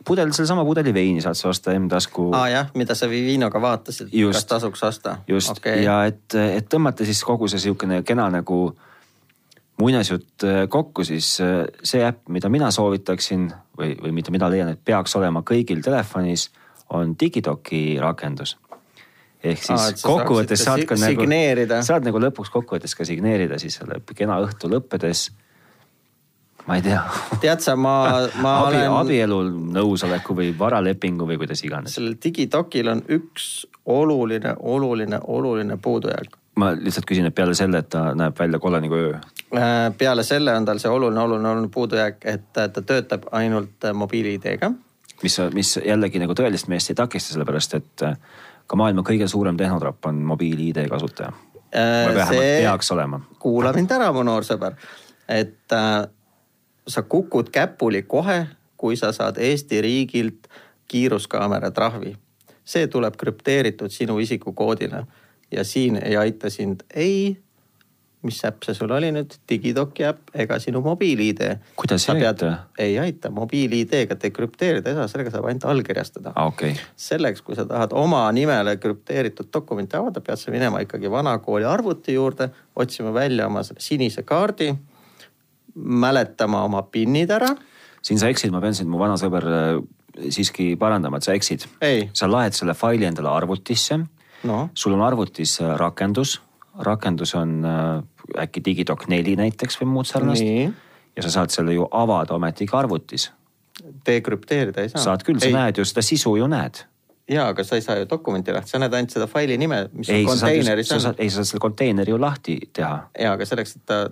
pudel, 0.06 0.32
sellesama 0.36 0.64
pudeli 0.68 0.94
veini 0.94 1.24
saad 1.24 1.38
sa 1.38 1.50
osta 1.52 1.74
M-tasku. 1.78 2.28
aa 2.34 2.42
ah, 2.42 2.50
jah, 2.52 2.70
mida 2.78 2.96
sa 2.98 3.08
Vivinoga 3.10 3.62
vaatasid, 3.62 4.12
kas 4.12 4.46
tasuks 4.50 4.84
osta. 4.86 5.18
just 5.28 5.56
okay. 5.56 5.84
ja 5.86 6.02
et, 6.10 6.28
et 6.34 6.70
tõmmata 6.70 7.08
siis 7.08 7.24
kogu 7.26 7.48
see 7.50 7.62
sihukene 7.66 8.02
kena 8.06 8.28
nagu 8.32 8.62
muinasjutt 9.80 10.44
äh, 10.44 10.62
kokku, 10.68 11.04
siis 11.08 11.38
äh, 11.40 11.64
see 11.82 12.04
äpp, 12.04 12.26
mida 12.28 12.50
mina 12.52 12.70
soovitaksin 12.74 13.48
või, 13.78 13.94
või 14.02 14.12
mida 14.20 14.32
mina 14.34 14.50
leian, 14.52 14.74
et 14.74 14.82
peaks 14.84 15.16
olema 15.16 15.40
kõigil 15.46 15.80
telefonis, 15.84 16.50
on 16.90 17.14
Digidoki 17.16 17.96
rakendus 18.02 18.56
ehk 19.44 19.62
siis 19.64 19.76
Aa, 19.80 19.92
kokkuvõttes 20.02 20.64
saad 20.64 20.82
ka 20.88 20.96
nagu, 21.00 21.28
saad 21.86 22.06
nagu 22.06 22.20
lõpuks 22.20 22.52
kokkuvõttes 22.52 22.94
ka 22.96 23.06
signeerida 23.08 23.58
siis 23.60 23.78
selle 23.80 24.00
kena 24.16 24.40
õhtu 24.44 24.68
lõppedes. 24.72 25.30
ma 26.66 26.76
ei 26.76 26.82
tea. 26.84 27.00
tead 27.40 27.64
sa, 27.64 27.76
ma, 27.76 27.94
ma 28.44 28.56
Abi, 28.66 28.82
olen. 28.82 28.96
abielul 28.98 29.52
nõusoleku 29.76 30.36
või 30.36 30.52
varalepingu 30.58 31.28
või 31.28 31.40
kuidas 31.40 31.64
iganes. 31.64 31.96
sellel 31.96 32.18
digidokil 32.24 32.92
on 32.92 33.02
üks 33.08 33.64
oluline, 33.86 34.54
oluline, 34.58 35.20
oluline 35.22 35.78
puudujääk. 35.82 36.36
ma 36.60 36.74
lihtsalt 36.76 37.08
küsin, 37.08 37.26
et 37.26 37.34
peale 37.34 37.54
selle, 37.54 37.80
et 37.80 37.88
ta 37.88 38.10
näeb 38.14 38.36
välja 38.38 38.58
kolle 38.58 38.80
nagu 38.84 38.94
öö. 38.94 39.16
Äh, 39.56 39.88
peale 39.98 40.22
selle 40.22 40.52
on 40.54 40.68
tal 40.68 40.78
see 40.78 40.90
oluline, 40.90 41.20
oluline, 41.20 41.48
oluline 41.48 41.72
puudujääk, 41.72 42.20
et 42.24 42.52
ta 42.52 42.68
töötab 42.68 43.24
ainult 43.32 43.88
mobiil-ID-ga. 43.94 44.72
mis, 45.22 45.40
mis 45.54 45.78
jällegi 45.84 46.20
nagu 46.20 46.36
tõelist 46.36 46.68
meest 46.68 46.92
ei 46.92 47.00
takista, 47.00 47.32
sellepärast 47.32 47.74
et 47.80 48.08
ka 48.70 48.78
maailma 48.78 49.02
kõige 49.06 49.26
suurem 49.30 49.58
tehnotrapp 49.58 50.06
on 50.06 50.22
mobiil-ID 50.30 50.86
kasutaja 50.90 51.32
äh,. 51.74 52.14
vähemalt 52.14 52.46
peaks 52.62 52.92
olema. 52.94 53.20
kuula 53.38 53.72
mind 53.74 53.90
ära, 53.96 54.12
mu 54.14 54.22
noor 54.26 54.46
sõber, 54.46 54.78
et 55.28 55.74
äh, 55.74 56.06
sa 56.86 57.02
kukud 57.02 57.50
käpuli 57.50 58.02
kohe, 58.02 58.46
kui 58.76 58.96
sa 58.96 59.12
saad 59.12 59.38
Eesti 59.38 59.80
riigilt 59.82 60.48
kiiruskaamera 60.88 61.70
trahvi. 61.70 62.16
see 62.64 62.86
tuleb 62.86 63.16
krüpteeritud 63.18 63.90
sinu 63.90 64.18
isikukoodina 64.18 65.06
ja 65.50 65.64
siin 65.64 65.96
ei 66.04 66.16
aita 66.16 66.50
sind 66.50 66.84
ei 66.94 67.40
mis 68.26 68.40
äpp 68.44 68.66
see 68.66 68.76
sul 68.76 68.92
oli 68.92 69.08
nüüd, 69.14 69.36
Digidoki 69.48 70.04
äpp 70.08 70.34
ega 70.44 70.58
sinu 70.60 70.82
mobiil-ID. 70.84 71.40
kuidas 71.80 72.08
ei 72.12 72.26
aita? 72.26 72.50
ei 72.78 72.98
aita, 73.00 73.30
mobiil-ID-ga 73.34 74.18
dekrüpteerida 74.20 74.92
ei 74.92 74.98
saa, 74.98 75.08
sellega 75.08 75.32
saab 75.34 75.48
ainult 75.48 75.64
allkirjastada 75.72 76.34
ah,. 76.34 76.50
Okay. 76.52 76.76
selleks, 76.96 77.40
kui 77.46 77.56
sa 77.56 77.64
tahad 77.68 77.94
oma 77.96 78.26
nimele 78.36 78.76
krüpteeritud 78.82 79.48
dokumenti 79.52 79.96
avada, 79.96 80.20
pead 80.24 80.40
sa 80.40 80.52
minema 80.52 80.82
ikkagi 80.84 81.10
vanakooli 81.10 81.68
arvuti 81.68 82.18
juurde, 82.18 82.50
otsima 82.76 83.14
välja 83.14 83.48
oma 83.48 83.64
sinise 83.70 84.26
kaardi, 84.28 84.74
mäletama 85.74 86.64
oma 86.66 86.84
PIN-id 86.92 87.36
ära 87.36 87.54
siin 88.02 88.20
sa 88.20 88.30
eksid, 88.32 88.52
ma 88.52 88.60
pean 88.62 88.76
sind, 88.76 88.90
mu 88.90 89.00
vana 89.00 89.16
sõber, 89.20 89.46
siiski 90.20 90.72
parandama, 90.80 91.20
et 91.20 91.28
sa 91.28 91.36
eksid. 91.36 91.66
Ei. 91.84 92.08
sa 92.16 92.28
laed 92.30 92.56
selle 92.56 92.74
faili 92.76 93.08
endale 93.08 93.30
arvutisse. 93.32 94.00
noh, 94.48 94.70
sul 94.74 94.94
on 94.96 95.02
arvutis 95.04 95.58
äh, 95.60 95.74
rakendus, 95.76 96.38
rakendus 96.86 97.34
on 97.38 97.64
äh, 97.64 98.44
äkki 98.44 98.62
Digidoc 98.64 99.06
neli 99.08 99.36
näiteks 99.36 99.80
või 99.80 99.90
muud 99.96 100.08
sarnast. 100.08 100.44
ja 101.16 101.22
sa 101.22 101.30
saad 101.30 101.54
selle 101.54 101.74
ju 101.74 101.88
avada 101.90 102.34
ometigi 102.34 102.76
arvutis. 102.76 103.30
dekrüpteerida 104.06 104.82
ei 104.82 104.88
saa. 104.88 105.02
saad 105.10 105.24
küll, 105.26 105.40
sa 105.40 105.46
ei, 105.46 105.56
näed 105.56 105.78
ju 105.80 105.84
seda 105.84 106.02
sisu 106.02 106.36
ju 106.36 106.46
näed. 106.46 106.84
jaa, 107.30 107.48
aga 107.48 107.64
sa 107.64 107.76
ei 107.76 107.82
saa 107.82 107.96
ju 108.00 108.08
dokumenti 108.10 108.52
lahti, 108.52 108.70
sa 108.70 108.78
näed 108.78 108.94
ainult 108.94 109.14
seda 109.16 109.26
faili 109.26 109.58
nime, 109.58 109.88
mis 109.92 110.08
ei, 110.08 110.24
konteineris 110.24 110.88
sa 110.88 110.98
on 110.98 111.14
ei 111.18 111.30
sa 111.30 111.40
saad 111.40 111.52
selle 111.52 111.60
konteineri 111.60 112.12
ju 112.12 112.20
lahti 112.20 112.58
teha. 112.72 112.96
jaa, 113.18 113.32
aga 113.32 113.46
selleks, 113.46 113.76
et 113.76 113.86
ta, 113.86 114.02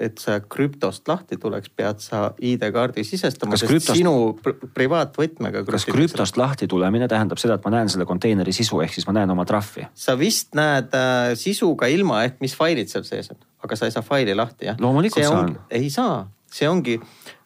et 0.00 0.18
sa 0.18 0.38
krüptost 0.40 1.08
lahti 1.08 1.36
tuleks, 1.40 1.70
pead 1.76 2.00
sa 2.02 2.22
ID-kaardi 2.40 3.04
sisestama, 3.06 3.56
sest 3.56 3.70
krüptost- 3.70 3.98
sinu 3.98 4.14
pr 4.42 4.56
privaatvõtmega. 4.74 5.64
kas 5.68 5.86
krüptost 5.86 6.38
lahti 6.40 6.68
tulemine 6.70 7.08
tähendab 7.08 7.40
seda, 7.40 7.58
et 7.58 7.64
ma 7.64 7.74
näen 7.76 7.92
selle 7.92 8.06
konteineri 8.08 8.52
sisu, 8.52 8.80
ehk 8.82 8.94
siis 8.96 9.06
ma 9.06 9.16
näen 9.20 9.30
oma 9.30 9.44
trahvi? 9.48 9.86
sa 9.94 10.16
vist 10.18 10.56
näed 10.58 10.94
äh, 10.96 11.34
sisu 11.38 11.74
ka 11.76 11.90
ilma, 11.92 12.22
ehk 12.28 12.40
mis 12.44 12.56
failid 12.58 12.90
seal 12.92 13.04
sees 13.08 13.30
on, 13.34 13.38
aga 13.62 13.78
sa 13.78 13.86
ei 13.88 13.94
saa 13.94 14.02
faili 14.06 14.34
lahti 14.34 14.70
jah? 14.70 14.80
Loomulikult 14.80 15.26
saan.. 15.26 15.58
ei 15.70 15.90
saa, 15.90 16.24
see 16.50 16.68
ongi, 16.68 16.98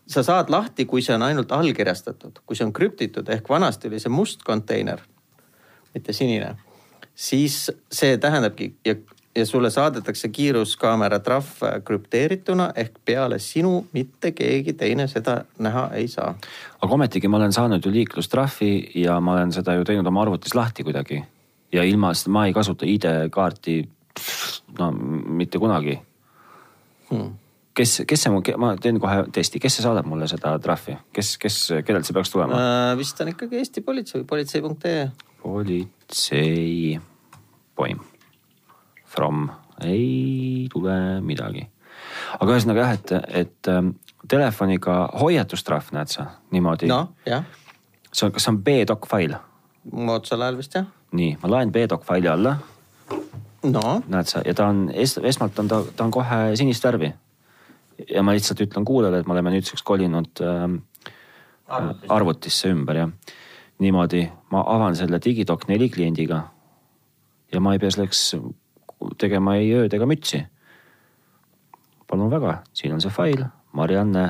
sa 0.07 0.23
saad 0.27 0.53
lahti, 0.53 0.87
kui 0.89 1.03
see 1.03 1.17
on 1.17 1.27
ainult 1.27 1.53
allkirjastatud, 1.53 2.41
kui 2.47 2.57
see 2.57 2.67
on 2.69 2.73
krüptitud 2.77 3.29
ehk 3.37 3.51
vanasti 3.53 3.91
oli 3.91 4.01
see 4.01 4.13
must 4.13 4.47
konteiner, 4.47 5.03
mitte 5.95 6.17
sinine, 6.17 6.55
siis 7.15 7.67
see 7.93 8.17
tähendabki 8.23 8.75
ja, 8.87 8.97
ja 9.37 9.47
sulle 9.47 9.71
saadetakse 9.71 10.29
kiiruskaamera 10.29 11.19
trahv 11.19 11.63
krüpteerituna 11.85 12.71
ehk 12.77 12.99
peale 13.05 13.39
sinu 13.39 13.87
mitte 13.93 14.33
keegi 14.33 14.73
teine 14.73 15.07
seda 15.09 15.43
näha 15.59 15.91
ei 15.95 16.09
saa. 16.09 16.35
aga 16.83 16.95
ometigi 16.95 17.29
ma 17.29 17.37
olen 17.37 17.53
saanud 17.53 17.85
ju 17.85 17.93
liiklustrahvi 17.93 18.91
ja 18.95 19.21
ma 19.21 19.37
olen 19.37 19.53
seda 19.53 19.75
ju 19.75 19.85
teinud 19.85 20.07
oma 20.07 20.23
arvutis 20.23 20.55
lahti 20.55 20.85
kuidagi. 20.85 21.23
ja 21.73 21.83
ilma, 21.83 22.13
ma 22.29 22.47
ei 22.47 22.53
kasuta 22.53 22.87
ID-kaarti 22.87 23.89
no 24.79 24.93
mitte 24.93 25.59
kunagi 25.59 26.01
Hmm. 27.11 27.37
kes, 27.77 28.01
kes 28.09 28.25
see 28.25 28.55
ma 28.59 28.73
teen 28.83 28.99
kohe 28.99 29.29
testi, 29.35 29.61
kes 29.63 29.77
see 29.79 29.85
saadab 29.85 30.09
mulle 30.11 30.27
seda 30.31 30.57
trahvi, 30.63 30.97
kes, 31.15 31.37
kes, 31.39 31.59
kellelt 31.87 32.09
see 32.09 32.17
peaks 32.17 32.33
tulema? 32.33 32.59
Äh, 32.59 32.95
vist 32.99 33.21
on 33.23 33.31
ikkagi 33.31 33.61
Eesti 33.61 33.83
politsei, 33.87 34.25
politsei.ee. 34.27 35.05
politsei, 35.43 36.97
poim, 37.79 38.03
from, 39.17 39.49
ei 39.85 40.69
tule 40.73 41.21
midagi. 41.25 41.67
aga 42.41 42.53
ühesõnaga 42.53 42.85
jah, 42.85 42.95
et, 42.97 43.13
et 43.43 43.71
ähm, 43.73 43.95
telefoniga 44.29 44.99
hoiatustrahv 45.21 45.93
näed 45.97 46.13
sa 46.13 46.27
niimoodi 46.55 46.89
noh, 46.91 47.13
jah, 47.29 47.45
see 48.11 48.27
on, 48.27 48.35
kas 48.35 48.47
see 48.47 48.53
on 48.55 48.63
B-doc 48.67 49.09
fail? 49.11 49.37
moodsal 49.93 50.43
ajal 50.43 50.59
vist 50.61 50.77
jah. 50.79 50.89
nii, 51.17 51.37
ma 51.43 51.53
laen 51.57 51.73
B-doc 51.75 52.05
faili 52.07 52.31
alla, 52.31 52.57
no 53.67 53.85
näed 54.07 54.33
sa, 54.33 54.43
ja 54.47 54.55
ta 54.57 54.69
on 54.73 54.87
es,, 54.95 55.17
esmalt 55.23 55.59
on 55.63 55.71
ta, 55.71 55.81
ta 55.97 56.09
on 56.09 56.15
kohe 56.15 56.41
sinist 56.59 56.85
värvi. 56.85 57.13
ja 58.11 58.23
ma 58.23 58.37
lihtsalt 58.37 58.61
ütlen 58.67 58.85
kuulajale, 58.85 59.23
et 59.23 59.29
me 59.29 59.37
oleme 59.37 59.55
nüüdseks 59.57 59.83
kolinud 59.87 60.45
ähm, 60.45 60.83
Arvutisse. 61.67 62.13
arvutisse 62.15 62.69
ümber 62.71 63.01
jah. 63.01 63.11
niimoodi, 63.83 64.27
ma 64.51 64.63
avan 64.77 64.97
selle 64.97 65.19
Digidoc 65.25 65.67
neli 65.69 65.89
kliendiga 65.91 66.45
ja 67.53 67.61
ma 67.61 67.75
ei 67.75 67.83
pea 67.83 67.91
selleks 67.95 68.23
tegema 69.19 69.57
ei 69.57 69.73
ööd 69.75 69.95
ega 69.95 70.07
mütsi. 70.07 70.47
palun 72.07 72.31
väga, 72.31 72.63
siin 72.73 72.93
on 72.95 73.01
see 73.03 73.11
fail, 73.11 73.45
Marianne, 73.73 74.27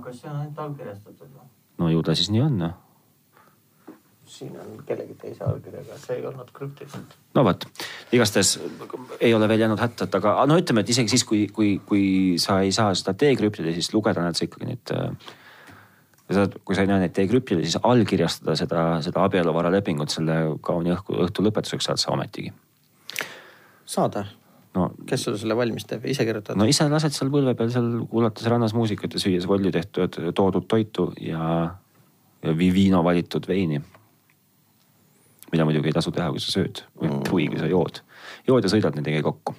aga 0.00 0.12
see 0.12 0.30
on 0.30 0.38
ainult 0.40 0.62
allkirjastatud. 0.64 1.34
no 1.78 1.90
ju 1.90 2.02
ta 2.02 2.14
siis 2.14 2.30
nii 2.30 2.42
on 2.44 2.56
noh. 2.58 2.76
siin 4.30 4.54
on 4.62 4.78
kellegi 4.86 5.16
teise 5.18 5.44
allkirjaga, 5.44 5.98
see 5.98 6.16
ei 6.18 6.26
olnud 6.26 6.52
krüptitud. 6.54 7.18
no 7.34 7.44
vot, 7.44 7.66
igastahes 8.12 8.54
ei 9.20 9.34
ole 9.34 9.48
veel 9.48 9.66
jäänud 9.66 9.82
hätta, 9.82 10.08
et 10.08 10.16
aga 10.20 10.34
no 10.46 10.58
ütleme, 10.60 10.84
et 10.84 10.94
isegi 10.94 11.12
siis, 11.14 11.26
kui, 11.26 11.46
kui, 11.54 11.74
kui 11.86 12.38
sa 12.42 12.60
ei 12.64 12.72
saa 12.72 12.94
seda 12.94 13.16
dekrüptida, 13.24 13.74
siis 13.76 13.92
lugeda 13.94 14.24
näed 14.24 14.38
sa 14.38 14.46
ikkagi 14.48 14.70
nüüd 14.70 14.94
äh,. 14.96 15.36
sa 16.30 16.40
saad, 16.40 16.58
kui 16.64 16.78
sa 16.78 16.86
ei 16.86 16.90
näe 16.90 17.04
neid 17.04 17.16
dekrüptida, 17.16 17.62
siis 17.66 17.78
allkirjastada 17.82 18.56
seda, 18.58 18.88
seda 19.04 19.26
abieluvaralepingut 19.26 20.14
selle 20.14 20.40
kauni 20.64 20.94
õhku, 20.96 21.18
õhtu 21.26 21.46
lõpetuseks 21.46 21.90
saad 21.90 22.02
sa 22.02 22.14
ometigi. 22.14 22.54
saada, 23.90 24.24
no, 24.76 24.90
kes 25.08 25.26
sulle 25.26 25.38
selle 25.40 25.56
valmis 25.58 25.86
teeb, 25.90 26.04
ise 26.12 26.26
kirjutad 26.28 26.58
no 26.58 26.66
ise 26.70 26.86
lased 26.90 27.14
seal 27.16 27.30
põlve 27.32 27.56
peal 27.58 27.72
seal 27.74 27.88
kuulates 28.10 28.46
rannas 28.50 28.74
muusikat 28.76 29.16
ja 29.16 29.22
süües 29.22 29.48
Volli 29.50 29.72
tehtud, 29.74 30.20
toodud 30.36 30.68
toitu 30.70 31.10
ja, 31.24 31.48
ja 32.44 32.56
Vivino 32.58 33.02
valitud 33.04 33.48
veini. 33.50 33.82
mida 35.50 35.64
muidugi 35.66 35.90
ei 35.90 35.96
tasu 35.96 36.12
teha, 36.14 36.30
kui 36.30 36.40
sa 36.40 36.52
sööd 36.54 36.84
või 37.00 37.10
Mm. 37.10 37.22
kui 37.30 37.58
sa 37.58 37.66
jood. 37.66 38.02
jood 38.46 38.64
ja 38.64 38.70
sõidad 38.70 38.94
nendega 38.94 39.22
kokku 39.22 39.56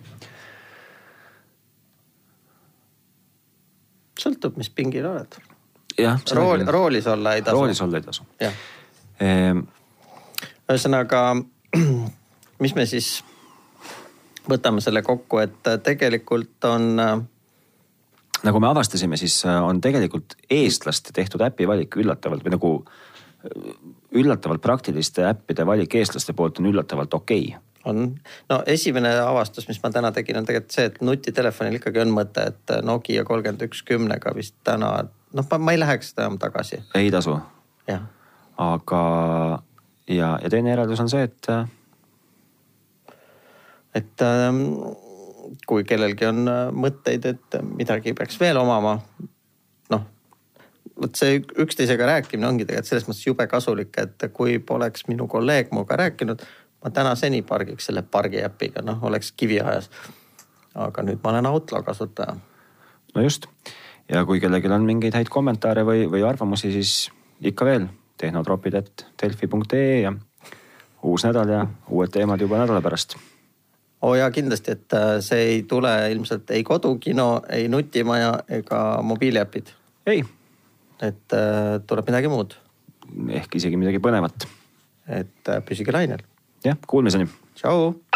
sõltub, 4.21 4.57
mis 4.57 4.69
pingil 4.69 5.05
oled. 5.09 5.37
rool, 6.35 6.65
roolis 6.67 7.07
olla 7.07 7.35
ei 7.35 7.41
tasu. 7.41 7.57
roolis 7.57 7.81
olla 7.81 7.97
ei 7.97 8.03
tasu 8.05 8.23
ehm,. 9.19 9.65
ühesõnaga, 10.71 11.23
mis 12.63 12.75
me 12.75 12.85
siis 12.85 13.23
võtame 14.49 14.81
selle 14.81 15.01
kokku, 15.05 15.41
et 15.43 15.69
tegelikult 15.83 16.65
on 16.69 16.99
äh, 16.99 17.15
nagu 18.43 18.59
me 18.59 18.69
avastasime, 18.71 19.17
siis 19.17 19.41
äh, 19.45 19.57
on 19.63 19.81
tegelikult 19.81 20.35
eestlaste 20.49 21.13
tehtud 21.13 21.43
äpi 21.45 21.67
valik 21.69 21.97
üllatavalt 22.01 22.45
või 22.45 22.55
nagu 22.55 22.71
äh, 22.85 23.75
üllatavalt 24.21 24.61
praktiliste 24.61 25.27
äppide 25.29 25.65
valik 25.67 25.95
eestlaste 25.95 26.33
poolt 26.37 26.61
on 26.61 26.71
üllatavalt 26.71 27.13
okei 27.13 27.47
okay.. 27.49 27.61
on, 27.85 28.15
no 28.49 28.61
esimene 28.65 29.13
avastus, 29.19 29.67
mis 29.69 29.81
ma 29.83 29.91
täna 29.93 30.13
tegin, 30.15 30.41
on 30.41 30.49
tegelikult 30.49 30.77
see, 30.77 30.89
et 30.91 31.01
nutitelefonil 31.05 31.79
ikkagi 31.81 32.03
on 32.03 32.15
mõte, 32.15 32.47
et 32.53 32.77
Nokia 32.85 33.25
kolmkümmend 33.27 33.67
üks 33.69 33.83
kümnega 33.87 34.33
vist 34.37 34.57
täna, 34.67 34.95
noh, 35.37 35.51
ma 35.57 35.75
ei 35.75 35.81
läheks 35.81 36.13
seda 36.13 36.27
enam 36.27 36.39
tagasi, 36.41 36.81
ei 36.97 37.11
tasu, 37.13 37.37
aga 38.61 39.03
ja, 40.07 40.39
ja 40.43 40.49
teine 40.49 40.73
järeldus 40.73 41.01
on 41.03 41.09
see, 41.11 41.23
et 41.29 41.49
äh, 41.49 41.65
et 43.95 44.21
ähm, 44.25 44.61
kui 45.67 45.83
kellelgi 45.87 46.27
on 46.29 46.47
äh, 46.47 46.63
mõtteid, 46.71 47.27
et 47.27 47.59
midagi 47.65 48.13
peaks 48.17 48.39
veel 48.39 48.59
omama, 48.61 48.97
noh, 49.91 50.07
vot 51.01 51.19
see 51.19 51.41
üksteisega 51.63 52.07
rääkimine 52.13 52.47
ongi 52.47 52.67
tegelikult 52.67 52.91
selles 52.91 53.07
mõttes 53.09 53.27
jube 53.27 53.47
kasulik, 53.51 53.97
et 54.01 54.27
kui 54.33 54.59
poleks 54.59 55.07
minu 55.11 55.27
kolleeg 55.31 55.71
minuga 55.73 55.99
rääkinud, 55.99 56.43
ma 56.81 56.93
tänaseni 56.93 57.43
pargiks 57.47 57.89
selle 57.89 58.03
pargi 58.03 58.43
äpiga, 58.45 58.83
noh, 58.85 59.03
oleks 59.07 59.33
kiviajas. 59.37 59.89
aga 60.75 61.03
nüüd 61.03 61.19
ma 61.23 61.33
olen 61.33 61.45
Outlaw 61.45 61.83
kasutaja. 61.83 62.35
no 63.15 63.21
just 63.21 63.47
ja 64.09 64.25
kui 64.25 64.39
kellelgi 64.39 64.71
on 64.71 64.85
mingeid 64.87 65.15
häid 65.15 65.29
kommentaare 65.29 65.83
või, 65.85 66.05
või 66.11 66.23
arvamusi, 66.27 66.71
siis 66.71 67.11
ikka 67.41 67.65
veel 67.65 67.87
tehnotropid, 68.17 68.73
et 68.73 69.05
delfi.ee 69.21 70.01
ja 70.01 70.13
uus 71.03 71.25
nädal 71.25 71.49
ja 71.49 71.65
uued 71.89 72.11
teemad 72.13 72.41
juba 72.41 72.61
nädala 72.61 72.81
pärast 72.81 73.17
oo 74.01 74.15
jaa, 74.15 74.31
kindlasti, 74.33 74.77
et 74.77 74.97
äh, 74.97 75.15
see 75.25 75.47
ei 75.55 75.63
tule 75.69 75.93
ilmselt 76.11 76.51
ei 76.51 76.63
kodukino, 76.67 77.29
ei 77.49 77.67
nutimaja 77.71 78.33
ega 78.61 78.81
mobiiliäpid, 79.05 79.73
ei, 80.09 80.23
et 81.01 81.37
äh, 81.37 81.77
tuleb 81.87 82.09
midagi 82.09 82.31
muud, 82.31 82.57
ehk 83.41 83.59
isegi 83.61 83.79
midagi 83.79 84.03
põnevat. 84.03 84.47
et 85.07 85.49
äh, 85.49 85.61
püsige 85.65 85.93
lainel. 85.93 86.23
jah, 86.65 86.77
kuulmiseni. 86.87 87.29
Tšau 87.55 88.10